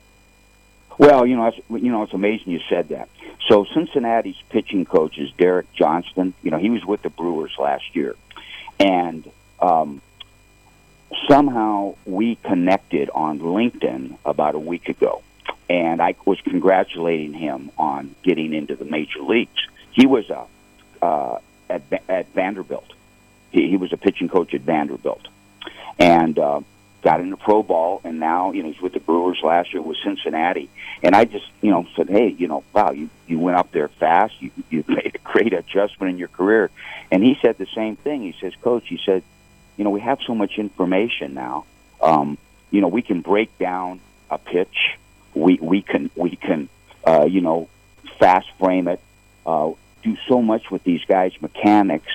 Well, 0.97 1.25
you 1.25 1.35
know, 1.35 1.47
it's, 1.47 1.57
you 1.69 1.91
know, 1.91 2.03
it's 2.03 2.13
amazing 2.13 2.51
you 2.51 2.59
said 2.69 2.89
that. 2.89 3.09
So 3.47 3.65
Cincinnati's 3.73 4.41
pitching 4.49 4.85
coach 4.85 5.17
is 5.17 5.31
Derek 5.33 5.71
Johnson. 5.73 6.33
You 6.43 6.51
know, 6.51 6.57
he 6.57 6.69
was 6.69 6.85
with 6.85 7.01
the 7.01 7.09
Brewers 7.09 7.53
last 7.57 7.95
year, 7.95 8.15
and 8.79 9.29
um, 9.59 10.01
somehow 11.29 11.95
we 12.05 12.35
connected 12.35 13.09
on 13.13 13.39
LinkedIn 13.39 14.17
about 14.25 14.55
a 14.55 14.59
week 14.59 14.89
ago, 14.89 15.21
and 15.69 16.01
I 16.01 16.15
was 16.25 16.39
congratulating 16.41 17.33
him 17.33 17.71
on 17.77 18.15
getting 18.23 18.53
into 18.53 18.75
the 18.75 18.85
major 18.85 19.21
leagues. 19.21 19.67
He 19.91 20.05
was 20.05 20.29
a 20.29 20.45
uh, 21.01 21.39
at 21.69 21.81
at 22.07 22.27
Vanderbilt. 22.33 22.93
He, 23.51 23.69
he 23.69 23.77
was 23.77 23.91
a 23.93 23.97
pitching 23.97 24.29
coach 24.29 24.53
at 24.53 24.61
Vanderbilt, 24.61 25.27
and 25.99 26.37
uh, 26.37 26.61
got 27.01 27.19
into 27.19 27.37
pro 27.37 27.63
ball, 27.63 28.01
and 28.03 28.19
now 28.19 28.51
you 28.51 28.63
know 28.63 28.71
he's 28.71 28.81
with 28.81 28.93
the 28.93 28.99
Brewers 28.99 29.39
last 29.43 29.73
year 29.73 29.81
with 29.81 29.97
Cincinnati. 30.03 30.69
And 31.03 31.15
I 31.15 31.25
just 31.25 31.45
you 31.61 31.71
know 31.71 31.87
said, 31.95 32.09
hey, 32.09 32.29
you 32.29 32.47
know, 32.47 32.63
wow, 32.73 32.91
you 32.91 33.09
you 33.27 33.39
went 33.39 33.57
up 33.57 33.71
there 33.71 33.87
fast. 33.87 34.33
You 34.41 34.51
you 34.69 34.83
made 34.87 35.15
a 35.15 35.19
great 35.19 35.53
adjustment 35.53 36.11
in 36.11 36.17
your 36.17 36.29
career. 36.29 36.69
And 37.11 37.23
he 37.23 37.37
said 37.41 37.57
the 37.57 37.67
same 37.75 37.97
thing. 37.97 38.21
He 38.21 38.35
says, 38.39 38.53
Coach, 38.61 38.87
he 38.87 38.99
said, 39.05 39.23
you 39.77 39.83
know, 39.83 39.89
we 39.89 40.01
have 40.01 40.19
so 40.25 40.35
much 40.35 40.57
information 40.57 41.33
now. 41.33 41.65
Um, 42.01 42.37
you 42.69 42.81
know, 42.81 42.87
we 42.87 43.01
can 43.01 43.21
break 43.21 43.57
down 43.57 43.99
a 44.29 44.37
pitch. 44.37 44.97
We 45.33 45.59
we 45.61 45.81
can 45.81 46.09
we 46.15 46.35
can 46.35 46.69
uh, 47.05 47.25
you 47.25 47.41
know 47.41 47.69
fast 48.19 48.47
frame 48.59 48.87
it. 48.87 48.99
Uh, 49.45 49.71
do 50.03 50.17
so 50.27 50.41
much 50.41 50.71
with 50.71 50.83
these 50.83 51.03
guys' 51.05 51.33
mechanics, 51.41 52.11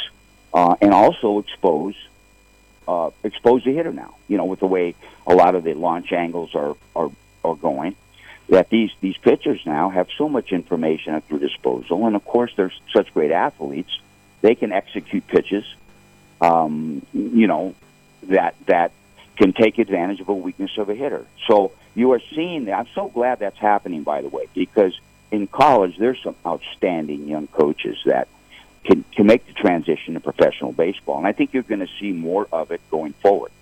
uh, 0.53 0.77
and 0.81 0.93
also 0.93 1.39
expose 1.39 1.95
uh, 2.89 3.11
expose 3.23 3.65
the 3.65 3.73
hitter 3.73 3.93
now. 3.93 4.17
You 4.29 4.37
know, 4.37 4.45
with 4.45 4.61
the 4.61 4.67
way 4.67 4.95
a 5.27 5.35
lot 5.35 5.55
of 5.55 5.65
the 5.65 5.75
launch 5.75 6.13
angles 6.13 6.55
are 6.55 6.77
are, 6.95 7.11
are 7.45 7.57
going, 7.57 7.97
that 8.49 8.69
these 8.71 8.91
these 9.01 9.17
pitchers 9.17 9.61
now 9.67 9.91
have 9.91 10.09
so 10.17 10.29
much 10.29 10.53
information 10.53 11.15
at 11.15 11.29
their 11.29 11.39
disposal, 11.39 12.07
and 12.07 12.17
of 12.17 12.25
course 12.25 12.53
they're 12.57 12.73
such 12.93 13.13
great 13.13 13.33
athletes. 13.33 13.99
They 14.43 14.55
can 14.55 14.73
execute 14.73 15.27
pitches, 15.27 15.65
um, 16.41 17.05
you 17.12 17.47
know, 17.47 17.74
that 18.24 18.55
that 18.66 18.93
can 19.37 19.53
take 19.53 19.78
advantage 19.78 20.20
of 20.20 20.28
a 20.28 20.34
weakness 20.34 20.78
of 20.78 20.89
a 20.89 20.95
hitter. 20.95 21.26
So 21.47 21.72
you 21.95 22.12
are 22.12 22.20
seeing 22.34 22.66
that. 22.66 22.78
I'm 22.78 22.89
so 22.95 23.09
glad 23.09 23.39
that's 23.39 23.59
happening, 23.59 24.03
by 24.03 24.22
the 24.22 24.28
way, 24.28 24.49
because 24.55 24.99
in 25.30 25.47
college 25.47 25.97
there's 25.99 26.22
some 26.22 26.37
outstanding 26.47 27.28
young 27.28 27.47
coaches 27.49 27.99
that 28.07 28.28
can 28.84 29.05
can 29.12 29.26
make 29.26 29.47
the 29.47 29.53
transition 29.53 30.14
to 30.14 30.20
professional 30.20 30.72
baseball, 30.72 31.18
and 31.18 31.26
I 31.26 31.32
think 31.32 31.53
you're 31.53 31.62
going 31.62 31.80
to 31.80 31.93
see 32.01 32.12
more 32.12 32.47
of 32.53 32.70
it 32.70 32.80
going 32.91 33.12
forward. 33.14 33.53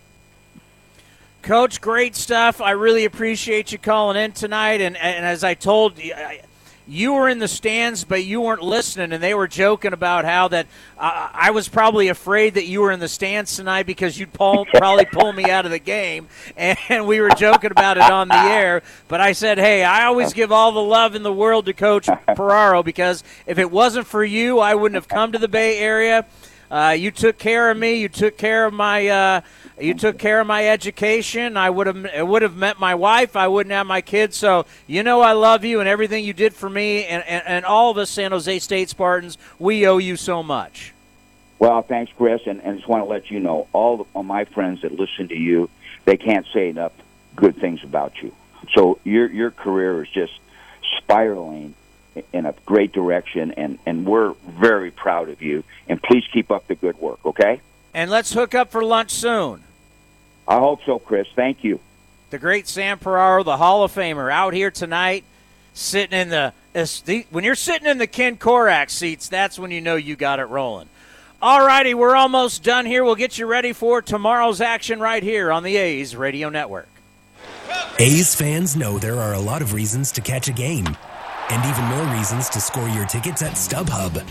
Coach, 1.45 1.83
great 1.83 2.16
stuff. 2.16 2.62
I 2.62 2.70
really 2.70 3.05
appreciate 3.05 3.70
you 3.70 3.77
calling 3.77 4.16
in 4.16 4.33
tonight. 4.33 4.81
And, 4.81 4.97
and 4.97 5.27
as 5.27 5.45
I 5.45 5.53
told 5.53 5.99
you, 5.99 6.14
I, 6.14 6.41
you 6.87 7.14
were 7.14 7.28
in 7.28 7.39
the 7.39 7.49
stands, 7.49 8.05
but 8.05 8.24
you 8.24 8.41
weren't 8.41 8.62
listening, 8.62 9.12
and 9.12 9.22
they 9.22 9.35
were 9.35 9.49
joking 9.49 9.93
about 9.93 10.24
how 10.24 10.49
that 10.49 10.66
uh, 10.99 11.30
I 11.32 11.51
was 11.51 11.68
probably 11.68 12.09
afraid 12.09 12.55
that 12.55 12.66
you 12.66 12.82
were 12.82 12.93
in 12.93 13.01
the 13.01 13.09
stands 13.09 13.57
tonight 13.57 13.87
because 13.87 14.18
you'd 14.18 14.32
pull, 14.32 14.64
probably 14.74 15.07
pull 15.07 15.32
me 15.32 15.51
out 15.51 15.64
of 15.64 15.70
the 15.70 15.78
game, 15.78 16.28
and 16.57 17.07
we 17.07 17.20
were 17.20 17.30
joking 17.30 17.70
about 17.70 17.97
it 17.97 18.11
on 18.11 18.28
the 18.28 18.35
air. 18.35 18.82
But 19.09 19.20
I 19.20 19.32
said, 19.32 19.59
hey, 19.59 19.85
I 19.85 20.05
always 20.05 20.32
give 20.32 20.53
all 20.53 20.72
the 20.72 20.82
love 20.82 21.14
in 21.14 21.22
the 21.22 21.32
world 21.32 21.66
to 21.66 21.72
Coach 21.72 22.07
Piraro 22.28 22.85
because 22.85 23.24
if 23.47 23.59
it 23.59 23.70
wasn't 23.70 24.07
for 24.07 24.24
you, 24.24 24.59
I 24.59 24.74
wouldn't 24.74 24.97
have 24.97 25.09
come 25.09 25.32
to 25.32 25.39
the 25.39 25.49
Bay 25.49 25.78
Area. 25.78 26.26
Uh, 26.75 26.91
you 26.91 27.12
took 27.12 27.39
care 27.39 27.70
of 27.70 27.77
me. 27.77 27.95
You 28.01 28.09
took 28.09 28.37
care 28.37 28.66
of 28.66 28.75
my. 28.75 29.07
Uh, 29.07 29.41
you 29.79 29.95
took 29.95 30.18
care 30.18 30.41
of 30.41 30.49
my 30.49 30.68
education. 30.68 31.57
I 31.57 31.70
would 31.70 31.87
have 31.87 32.29
would 32.29 32.43
have 32.43 32.57
met 32.57 32.81
my 32.81 32.97
wife. 32.97 33.37
I 33.37 33.47
wouldn't 33.47 33.72
have 33.72 33.87
my 33.87 34.01
kids. 34.01 34.37
So 34.37 34.66
you 34.89 35.05
know 35.05 35.20
I 35.20 35.35
love 35.35 35.64
you 35.64 35.79
and 35.79 35.89
everything 35.89 36.25
you 36.25 36.33
did 36.33 36.53
for 36.53 36.68
me 36.68 37.05
and, 37.05 37.22
and, 37.29 37.45
and 37.47 37.64
all 37.64 37.93
of 37.93 37.99
us 37.99 38.11
San 38.11 38.33
Jose 38.33 38.59
State 38.59 38.89
Spartans. 38.89 39.39
We 39.61 39.87
owe 39.87 39.99
you 39.99 40.16
so 40.16 40.43
much. 40.43 40.93
Well, 41.61 41.81
thanks, 41.83 42.11
Chris, 42.16 42.43
and, 42.45 42.61
and 42.61 42.79
just 42.79 42.89
want 42.89 43.03
to 43.03 43.09
let 43.09 43.31
you 43.31 43.39
know 43.39 43.68
all, 43.72 44.09
all 44.12 44.25
my 44.25 44.45
friends 44.45 44.83
that 44.83 44.91
listen 44.91 45.29
to 45.29 45.37
you, 45.37 45.70
they 46.07 46.16
can't 46.16 46.45
say 46.53 46.70
enough 46.70 46.93
good 47.37 47.57
things 47.57 47.85
about 47.85 48.20
you. 48.20 48.35
So 48.72 48.99
your 49.05 49.31
your 49.31 49.53
career 49.53 50.03
is 50.03 50.11
just 50.11 50.33
spiraling 50.99 51.77
in 52.33 52.47
a 52.47 52.55
great 52.67 52.93
direction, 52.93 53.53
and 53.53 53.79
and 53.87 54.07
we're 54.07 54.35
very 54.47 54.91
proud 54.91 55.29
of 55.29 55.43
you. 55.43 55.65
And 55.89 56.03
please 56.03 56.25
keep 56.33 56.51
up 56.51 56.67
the 56.67 56.75
good 56.75 56.99
work, 56.99 57.25
okay? 57.25 57.61
And 57.93 58.11
let's 58.11 58.33
hook 58.33 58.55
up 58.55 58.71
for 58.71 58.85
lunch 58.85 59.11
soon. 59.11 59.62
I 60.47 60.59
hope 60.59 60.81
so, 60.85 60.99
Chris. 60.99 61.27
Thank 61.35 61.65
you. 61.65 61.81
The 62.31 62.39
great 62.39 62.67
Sam 62.67 62.99
Piraro, 62.99 63.45
the 63.45 63.57
Hall 63.57 63.85
of 63.85 63.95
Famer, 63.95 64.33
out 64.33 64.55
here 64.55 64.71
tonight, 64.71 65.25
sitting 65.73 66.19
in 66.19 66.29
the. 66.31 66.53
When 67.31 67.45
you're 67.45 67.55
sitting 67.55 67.87
in 67.87 67.99
the 67.99 68.09
Ken 68.09 68.37
Korach 68.37 68.91
seats, 68.91 69.29
that's 69.29 69.59
when 69.59 69.71
you 69.71 69.81
know 69.81 69.95
you 69.95 70.17
got 70.17 70.41
it 70.41 70.47
rolling. 70.47 70.89
All 71.41 71.65
righty, 71.65 71.95
we're 71.95 72.17
almost 72.17 72.62
done 72.65 72.87
here. 72.87 73.05
We'll 73.05 73.15
get 73.15 73.39
you 73.39 73.47
ready 73.47 73.73
for 73.73 74.03
tomorrow's 74.03 74.61
action 74.61 74.99
right 74.99 75.23
here 75.23 75.53
on 75.53 75.62
the 75.62 75.77
A's 75.77 76.17
Radio 76.17 76.49
Network. 76.49 76.89
A's 77.99 78.35
fans 78.35 78.75
know 78.75 78.99
there 78.99 79.21
are 79.21 79.35
a 79.35 79.39
lot 79.39 79.62
of 79.62 79.73
reasons 79.73 80.11
to 80.12 80.21
catch 80.21 80.49
a 80.49 80.53
game, 80.53 80.97
and 81.51 81.65
even 81.65 81.85
more 81.85 82.17
reasons 82.17 82.49
to 82.51 82.61
score 82.61 82.89
your 82.89 83.07
tickets 83.07 83.43
at 83.43 83.53
StubHub. 83.53 84.23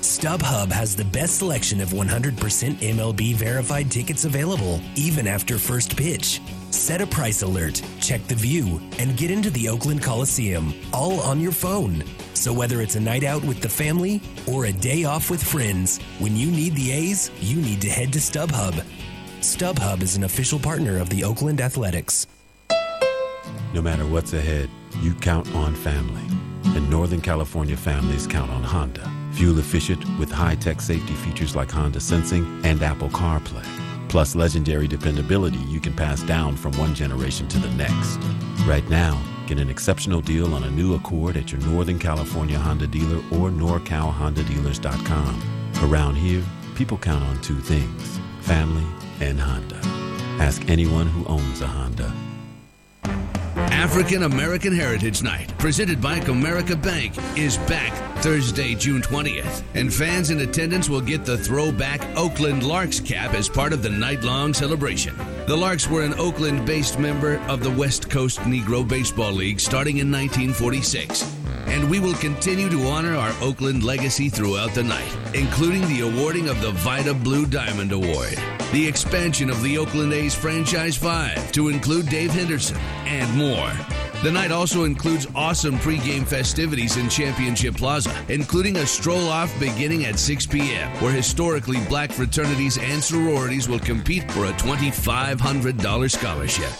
StubHub 0.00 0.70
has 0.70 0.94
the 0.94 1.04
best 1.06 1.38
selection 1.38 1.80
of 1.80 1.88
100% 1.88 2.34
MLB 2.36 3.34
verified 3.34 3.90
tickets 3.90 4.26
available, 4.26 4.80
even 4.96 5.26
after 5.26 5.58
first 5.58 5.96
pitch. 5.96 6.40
Set 6.70 7.00
a 7.00 7.06
price 7.06 7.40
alert, 7.42 7.80
check 8.00 8.22
the 8.26 8.34
view, 8.34 8.80
and 8.98 9.16
get 9.16 9.30
into 9.30 9.48
the 9.50 9.68
Oakland 9.68 10.02
Coliseum, 10.02 10.74
all 10.92 11.20
on 11.20 11.40
your 11.40 11.52
phone. 11.52 12.04
So 12.34 12.52
whether 12.52 12.82
it's 12.82 12.96
a 12.96 13.00
night 13.00 13.24
out 13.24 13.42
with 13.44 13.62
the 13.62 13.68
family 13.68 14.20
or 14.46 14.66
a 14.66 14.72
day 14.72 15.04
off 15.04 15.30
with 15.30 15.42
friends, 15.42 15.98
when 16.18 16.36
you 16.36 16.50
need 16.50 16.74
the 16.74 16.92
A's, 16.92 17.30
you 17.40 17.56
need 17.56 17.80
to 17.80 17.88
head 17.88 18.12
to 18.12 18.18
StubHub. 18.18 18.84
StubHub 19.40 20.02
is 20.02 20.16
an 20.16 20.24
official 20.24 20.58
partner 20.58 20.98
of 20.98 21.08
the 21.08 21.24
Oakland 21.24 21.60
Athletics. 21.60 22.26
No 23.72 23.80
matter 23.80 24.06
what's 24.06 24.34
ahead, 24.34 24.68
you 25.02 25.14
count 25.14 25.52
on 25.54 25.74
family. 25.74 26.22
And 26.76 26.88
Northern 26.90 27.20
California 27.20 27.76
families 27.76 28.26
count 28.26 28.50
on 28.50 28.62
Honda. 28.62 29.10
Fuel 29.32 29.58
efficient 29.58 30.04
with 30.18 30.30
high 30.30 30.54
tech 30.54 30.80
safety 30.80 31.14
features 31.14 31.54
like 31.56 31.70
Honda 31.70 32.00
Sensing 32.00 32.60
and 32.64 32.82
Apple 32.82 33.08
CarPlay. 33.08 33.66
Plus 34.08 34.34
legendary 34.34 34.86
dependability 34.86 35.58
you 35.58 35.80
can 35.80 35.92
pass 35.92 36.22
down 36.22 36.56
from 36.56 36.72
one 36.78 36.94
generation 36.94 37.48
to 37.48 37.58
the 37.58 37.70
next. 37.70 38.18
Right 38.66 38.88
now, 38.88 39.20
get 39.46 39.58
an 39.58 39.68
exceptional 39.68 40.20
deal 40.20 40.54
on 40.54 40.64
a 40.64 40.70
new 40.70 40.94
Accord 40.94 41.36
at 41.36 41.52
your 41.52 41.60
Northern 41.62 41.98
California 41.98 42.58
Honda 42.58 42.86
dealer 42.86 43.18
or 43.32 43.50
NorCalHondaDealers.com. 43.50 45.42
Around 45.82 46.14
here, 46.14 46.42
people 46.74 46.96
count 46.98 47.24
on 47.24 47.40
two 47.40 47.58
things 47.60 48.20
family 48.40 48.84
and 49.20 49.40
Honda. 49.40 49.80
Ask 50.40 50.68
anyone 50.68 51.06
who 51.06 51.24
owns 51.26 51.60
a 51.60 51.66
Honda. 51.66 52.12
African 53.74 54.22
American 54.22 54.72
Heritage 54.72 55.22
Night, 55.22 55.52
presented 55.58 56.00
by 56.00 56.20
Comerica 56.20 56.80
Bank, 56.80 57.12
is 57.36 57.58
back 57.58 57.92
Thursday, 58.22 58.74
June 58.76 59.02
20th, 59.02 59.64
and 59.74 59.92
fans 59.92 60.30
in 60.30 60.40
attendance 60.40 60.88
will 60.88 61.00
get 61.00 61.24
the 61.24 61.36
throwback 61.36 62.00
Oakland 62.16 62.62
Larks 62.62 63.00
cap 63.00 63.34
as 63.34 63.48
part 63.48 63.72
of 63.72 63.82
the 63.82 63.90
night 63.90 64.22
long 64.22 64.54
celebration. 64.54 65.16
The 65.46 65.56
Larks 65.56 65.90
were 65.90 66.02
an 66.02 66.14
Oakland 66.14 66.64
based 66.64 67.00
member 67.00 67.38
of 67.48 67.64
the 67.64 67.70
West 67.70 68.08
Coast 68.08 68.38
Negro 68.40 68.88
Baseball 68.88 69.32
League 69.32 69.58
starting 69.58 69.98
in 69.98 70.10
1946 70.10 71.33
and 71.66 71.88
we 71.90 72.00
will 72.00 72.14
continue 72.14 72.68
to 72.70 72.86
honor 72.86 73.14
our 73.14 73.32
Oakland 73.40 73.82
legacy 73.82 74.28
throughout 74.28 74.74
the 74.74 74.82
night, 74.82 75.16
including 75.34 75.82
the 75.88 76.00
awarding 76.00 76.48
of 76.48 76.60
the 76.60 76.70
Vita 76.70 77.14
Blue 77.14 77.46
Diamond 77.46 77.92
Award, 77.92 78.36
the 78.72 78.86
expansion 78.86 79.50
of 79.50 79.62
the 79.62 79.78
Oakland 79.78 80.12
A's 80.12 80.34
Franchise 80.34 80.96
5 80.96 81.52
to 81.52 81.68
include 81.68 82.08
Dave 82.08 82.30
Henderson, 82.30 82.76
and 83.06 83.36
more. 83.36 84.03
The 84.22 84.32
night 84.32 84.52
also 84.52 84.84
includes 84.84 85.26
awesome 85.34 85.76
pregame 85.78 86.26
festivities 86.26 86.96
in 86.96 87.08
Championship 87.08 87.76
Plaza, 87.76 88.14
including 88.28 88.76
a 88.76 88.86
stroll 88.86 89.28
off 89.28 89.52
beginning 89.60 90.06
at 90.06 90.18
6 90.18 90.46
p.m., 90.46 90.90
where 91.02 91.12
historically 91.12 91.78
black 91.88 92.10
fraternities 92.10 92.78
and 92.78 93.02
sororities 93.02 93.68
will 93.68 93.78
compete 93.78 94.30
for 94.32 94.46
a 94.46 94.52
$2,500 94.52 96.10
scholarship. 96.10 96.70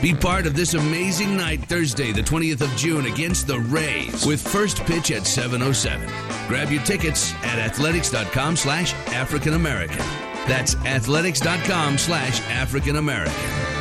Be 0.00 0.14
part 0.14 0.46
of 0.46 0.54
this 0.54 0.74
amazing 0.74 1.36
night 1.36 1.64
Thursday, 1.66 2.12
the 2.12 2.22
20th 2.22 2.60
of 2.60 2.70
June, 2.76 3.06
against 3.06 3.46
the 3.46 3.58
Rays, 3.58 4.26
with 4.26 4.46
first 4.46 4.78
pitch 4.84 5.10
at 5.10 5.22
7:07. 5.22 6.06
Grab 6.48 6.70
your 6.70 6.82
tickets 6.82 7.32
at 7.42 7.58
athletics.com 7.58 8.56
slash 8.56 8.92
African 9.12 9.54
American. 9.54 10.04
That's 10.46 10.74
athletics.com 10.76 11.98
slash 11.98 12.40
African 12.50 12.96
American. 12.96 13.73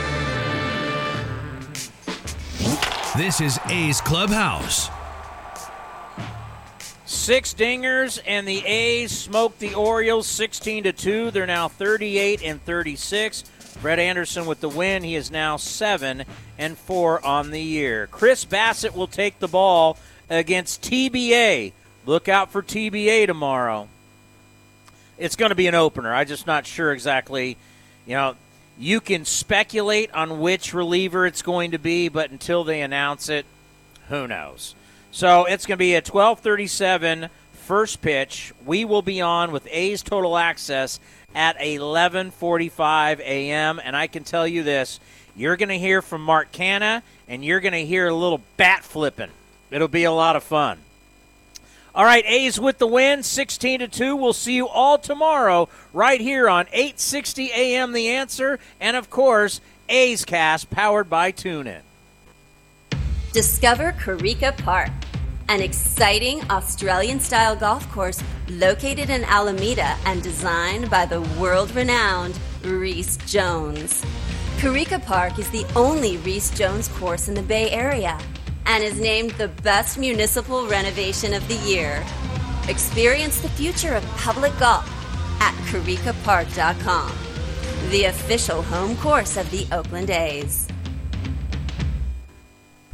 This 3.16 3.42
is 3.42 3.60
A's 3.70 4.02
Clubhouse. 4.02 4.90
Six 7.06 7.54
dingers, 7.54 8.20
and 8.26 8.48
the 8.48 8.66
A's 8.66 9.12
smoked 9.12 9.60
the 9.60 9.76
Orioles 9.76 10.26
16 10.26 10.86
to 10.86 10.94
2. 10.94 11.30
They're 11.30 11.46
now 11.46 11.68
38 11.68 12.42
and 12.44 12.64
36. 12.66 13.44
Brett 13.84 14.00
Anderson 14.00 14.48
with 14.48 14.62
the 14.62 14.70
win. 14.70 15.04
He 15.04 15.14
is 15.14 15.30
now 15.30 15.58
7 15.58 16.24
and 16.58 16.76
4 16.76 17.24
on 17.24 17.52
the 17.52 17.62
year. 17.62 18.08
Chris 18.08 18.46
Bassitt 18.46 18.96
will 18.96 19.06
take 19.06 19.38
the 19.38 19.48
ball 19.48 20.00
against 20.28 20.82
TBA. 20.82 21.74
Look 22.08 22.28
out 22.28 22.52
for 22.52 22.64
TBA 22.64 23.28
tomorrow. 23.28 23.90
It's 25.20 25.36
going 25.36 25.50
to 25.50 25.56
be 25.56 25.68
an 25.68 25.76
opener. 25.76 26.12
I'm 26.12 26.26
just 26.26 26.48
not 26.48 26.66
sure 26.66 26.92
exactly. 26.92 27.58
You 28.08 28.16
know, 28.16 28.36
you 28.78 29.00
can 29.02 29.26
speculate 29.26 30.12
on 30.14 30.40
which 30.40 30.74
reliever 30.74 31.26
it's 31.26 31.42
going 31.42 31.72
to 31.72 31.78
be, 31.78 32.10
but 32.10 32.32
until 32.32 32.64
they 32.64 32.82
announce 32.82 33.30
it, 33.30 33.46
who 34.10 34.28
knows? 34.28 34.76
So 35.12 35.46
it's 35.46 35.66
going 35.66 35.78
to 35.78 35.80
be 35.80 35.94
a 35.94 35.98
1237 35.98 37.30
first 37.54 38.02
pitch. 38.02 38.54
We 38.66 38.84
will 38.86 39.02
be 39.02 39.22
on 39.22 39.52
with 39.52 39.68
A's 39.72 40.02
Total 40.02 40.38
Access 40.38 41.00
at 41.36 41.58
11:45 41.60 43.20
a.m. 43.20 43.80
And 43.84 43.96
I 43.96 44.08
can 44.08 44.24
tell 44.24 44.48
you 44.48 44.64
this: 44.64 45.00
you're 45.36 45.58
going 45.58 45.70
to 45.70 45.80
hear 45.80 46.02
from 46.02 46.24
Mark 46.24 46.52
Canha, 46.52 47.04
and 47.28 47.44
you're 47.44 47.60
going 47.60 47.74
to 47.74 47.86
hear 47.86 48.08
a 48.08 48.14
little 48.14 48.42
bat 48.58 48.84
flipping. 48.84 49.30
It'll 49.72 49.88
be 49.88 50.04
a 50.04 50.12
lot 50.12 50.36
of 50.36 50.44
fun. 50.44 50.80
All 51.96 52.06
right, 52.06 52.26
A's 52.26 52.60
with 52.60 52.80
the 52.80 52.88
win, 52.88 53.22
16 53.22 53.82
to 53.82 53.88
2. 53.88 54.16
We'll 54.16 54.34
see 54.34 54.56
you 54.56 54.68
all 54.68 54.98
tomorrow 54.98 55.70
right 55.94 56.20
here 56.20 56.50
on 56.50 56.66
860 56.74 57.52
AM 57.52 57.94
The 57.94 58.10
Answer 58.10 58.58
and 58.80 58.98
of 58.98 59.12
course, 59.12 59.62
A's 59.88 60.26
Cast 60.26 60.72
powered 60.72 61.08
by 61.08 61.32
TuneIn. 61.32 61.82
Discover 63.32 63.94
Corica 63.94 64.58
Park, 64.58 64.90
an 65.50 65.62
exciting 65.62 66.42
Australian 66.50 67.20
style 67.20 67.56
golf 67.56 67.88
course 67.92 68.24
located 68.50 69.12
in 69.12 69.24
Alameda 69.26 69.96
and 70.08 70.24
designed 70.24 70.90
by 70.90 71.06
the 71.06 71.22
world 71.40 71.76
renowned 71.76 72.40
Rees 72.64 73.18
Jones. 73.28 74.04
Corica 74.58 75.04
Park 75.06 75.38
is 75.38 75.50
the 75.52 75.66
only 75.76 76.18
Rees 76.18 76.50
Jones 76.58 76.88
course 76.88 77.28
in 77.28 77.36
the 77.36 77.44
Bay 77.44 77.70
Area 77.70 78.18
and 78.66 78.84
is 78.84 79.00
named 79.00 79.32
the 79.32 79.48
best 79.48 79.98
municipal 79.98 80.68
renovation 80.68 81.34
of 81.34 81.48
the 81.48 81.58
year. 81.68 82.04
Experience 82.68 83.40
the 83.42 83.50
future 83.50 83.94
of 83.94 84.04
public 84.18 84.58
golf 84.60 84.88
at 85.42 85.54
coricapark.com, 85.66 87.12
the 87.90 88.06
official 88.06 88.62
home 88.62 88.96
course 88.98 89.38
of 89.38 89.50
the 89.52 89.68
Oakland 89.72 90.10
A's. 90.10 90.68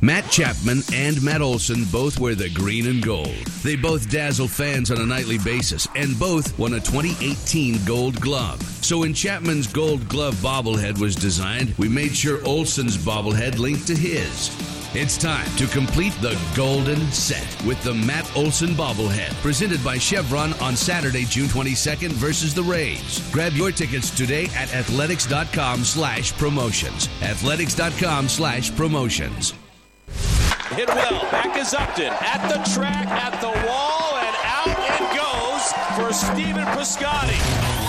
Matt 0.01 0.31
Chapman 0.31 0.79
and 0.93 1.21
Matt 1.21 1.41
Olson 1.41 1.83
both 1.91 2.21
wear 2.21 2.33
the 2.33 2.49
green 2.51 2.87
and 2.87 3.03
gold. 3.03 3.35
They 3.63 3.75
both 3.75 4.09
dazzle 4.09 4.47
fans 4.47 4.91
on 4.91 5.01
a 5.01 5.05
nightly 5.05 5.37
basis 5.39 5.89
and 5.93 6.17
both 6.17 6.57
won 6.57 6.75
a 6.75 6.79
2018 6.79 7.83
Gold 7.83 8.21
Glove. 8.21 8.61
So 8.81 8.99
when 8.99 9.13
Chapman's 9.13 9.67
Gold 9.67 10.07
Glove 10.07 10.35
bobblehead 10.35 10.99
was 10.99 11.17
designed, 11.17 11.77
we 11.77 11.89
made 11.89 12.15
sure 12.15 12.39
Olson's 12.47 12.95
bobblehead 12.95 13.59
linked 13.59 13.87
to 13.87 13.95
his. 13.95 14.78
It's 14.95 15.19
time 15.19 15.45
to 15.57 15.67
complete 15.67 16.13
the 16.13 16.35
golden 16.57 17.11
set 17.11 17.45
with 17.63 17.79
the 17.83 17.93
Matt 17.93 18.35
Olson 18.35 18.69
bobblehead, 18.69 19.35
presented 19.35 19.83
by 19.83 19.99
Chevron 19.99 20.53
on 20.53 20.75
Saturday, 20.75 21.25
June 21.25 21.45
22nd 21.45 22.09
versus 22.13 22.55
the 22.55 22.63
Rays. 22.63 23.21
Grab 23.31 23.53
your 23.53 23.71
tickets 23.71 24.09
today 24.09 24.45
at 24.55 24.73
athletics.com 24.73 25.83
slash 25.83 26.35
promotions. 26.37 27.07
Athletics.com 27.21 28.27
slash 28.27 28.75
promotions. 28.75 29.53
Hit 30.71 30.87
well. 30.87 31.21
Back 31.29 31.55
is 31.55 31.75
Upton 31.75 32.11
at 32.11 32.49
the 32.49 32.57
track, 32.73 33.05
at 33.05 33.39
the 33.41 33.67
wall, 33.67 34.15
and 34.15 34.35
out 34.41 34.73
it 34.89 35.05
goes 35.15 35.71
for 35.99 36.11
Stephen 36.11 36.65
Piscotty. 36.73 37.37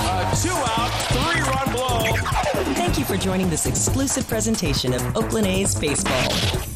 A 0.04 0.36
two 0.36 0.50
out, 0.52 0.90
three 1.08 1.40
run 1.40 1.72
blow. 1.74 2.74
Thank 2.74 2.98
you 2.98 3.06
for 3.06 3.16
joining 3.16 3.48
this 3.48 3.64
exclusive 3.64 4.28
presentation 4.28 4.92
of 4.92 5.16
Oakland 5.16 5.46
A's 5.46 5.74
Baseball. 5.74 6.69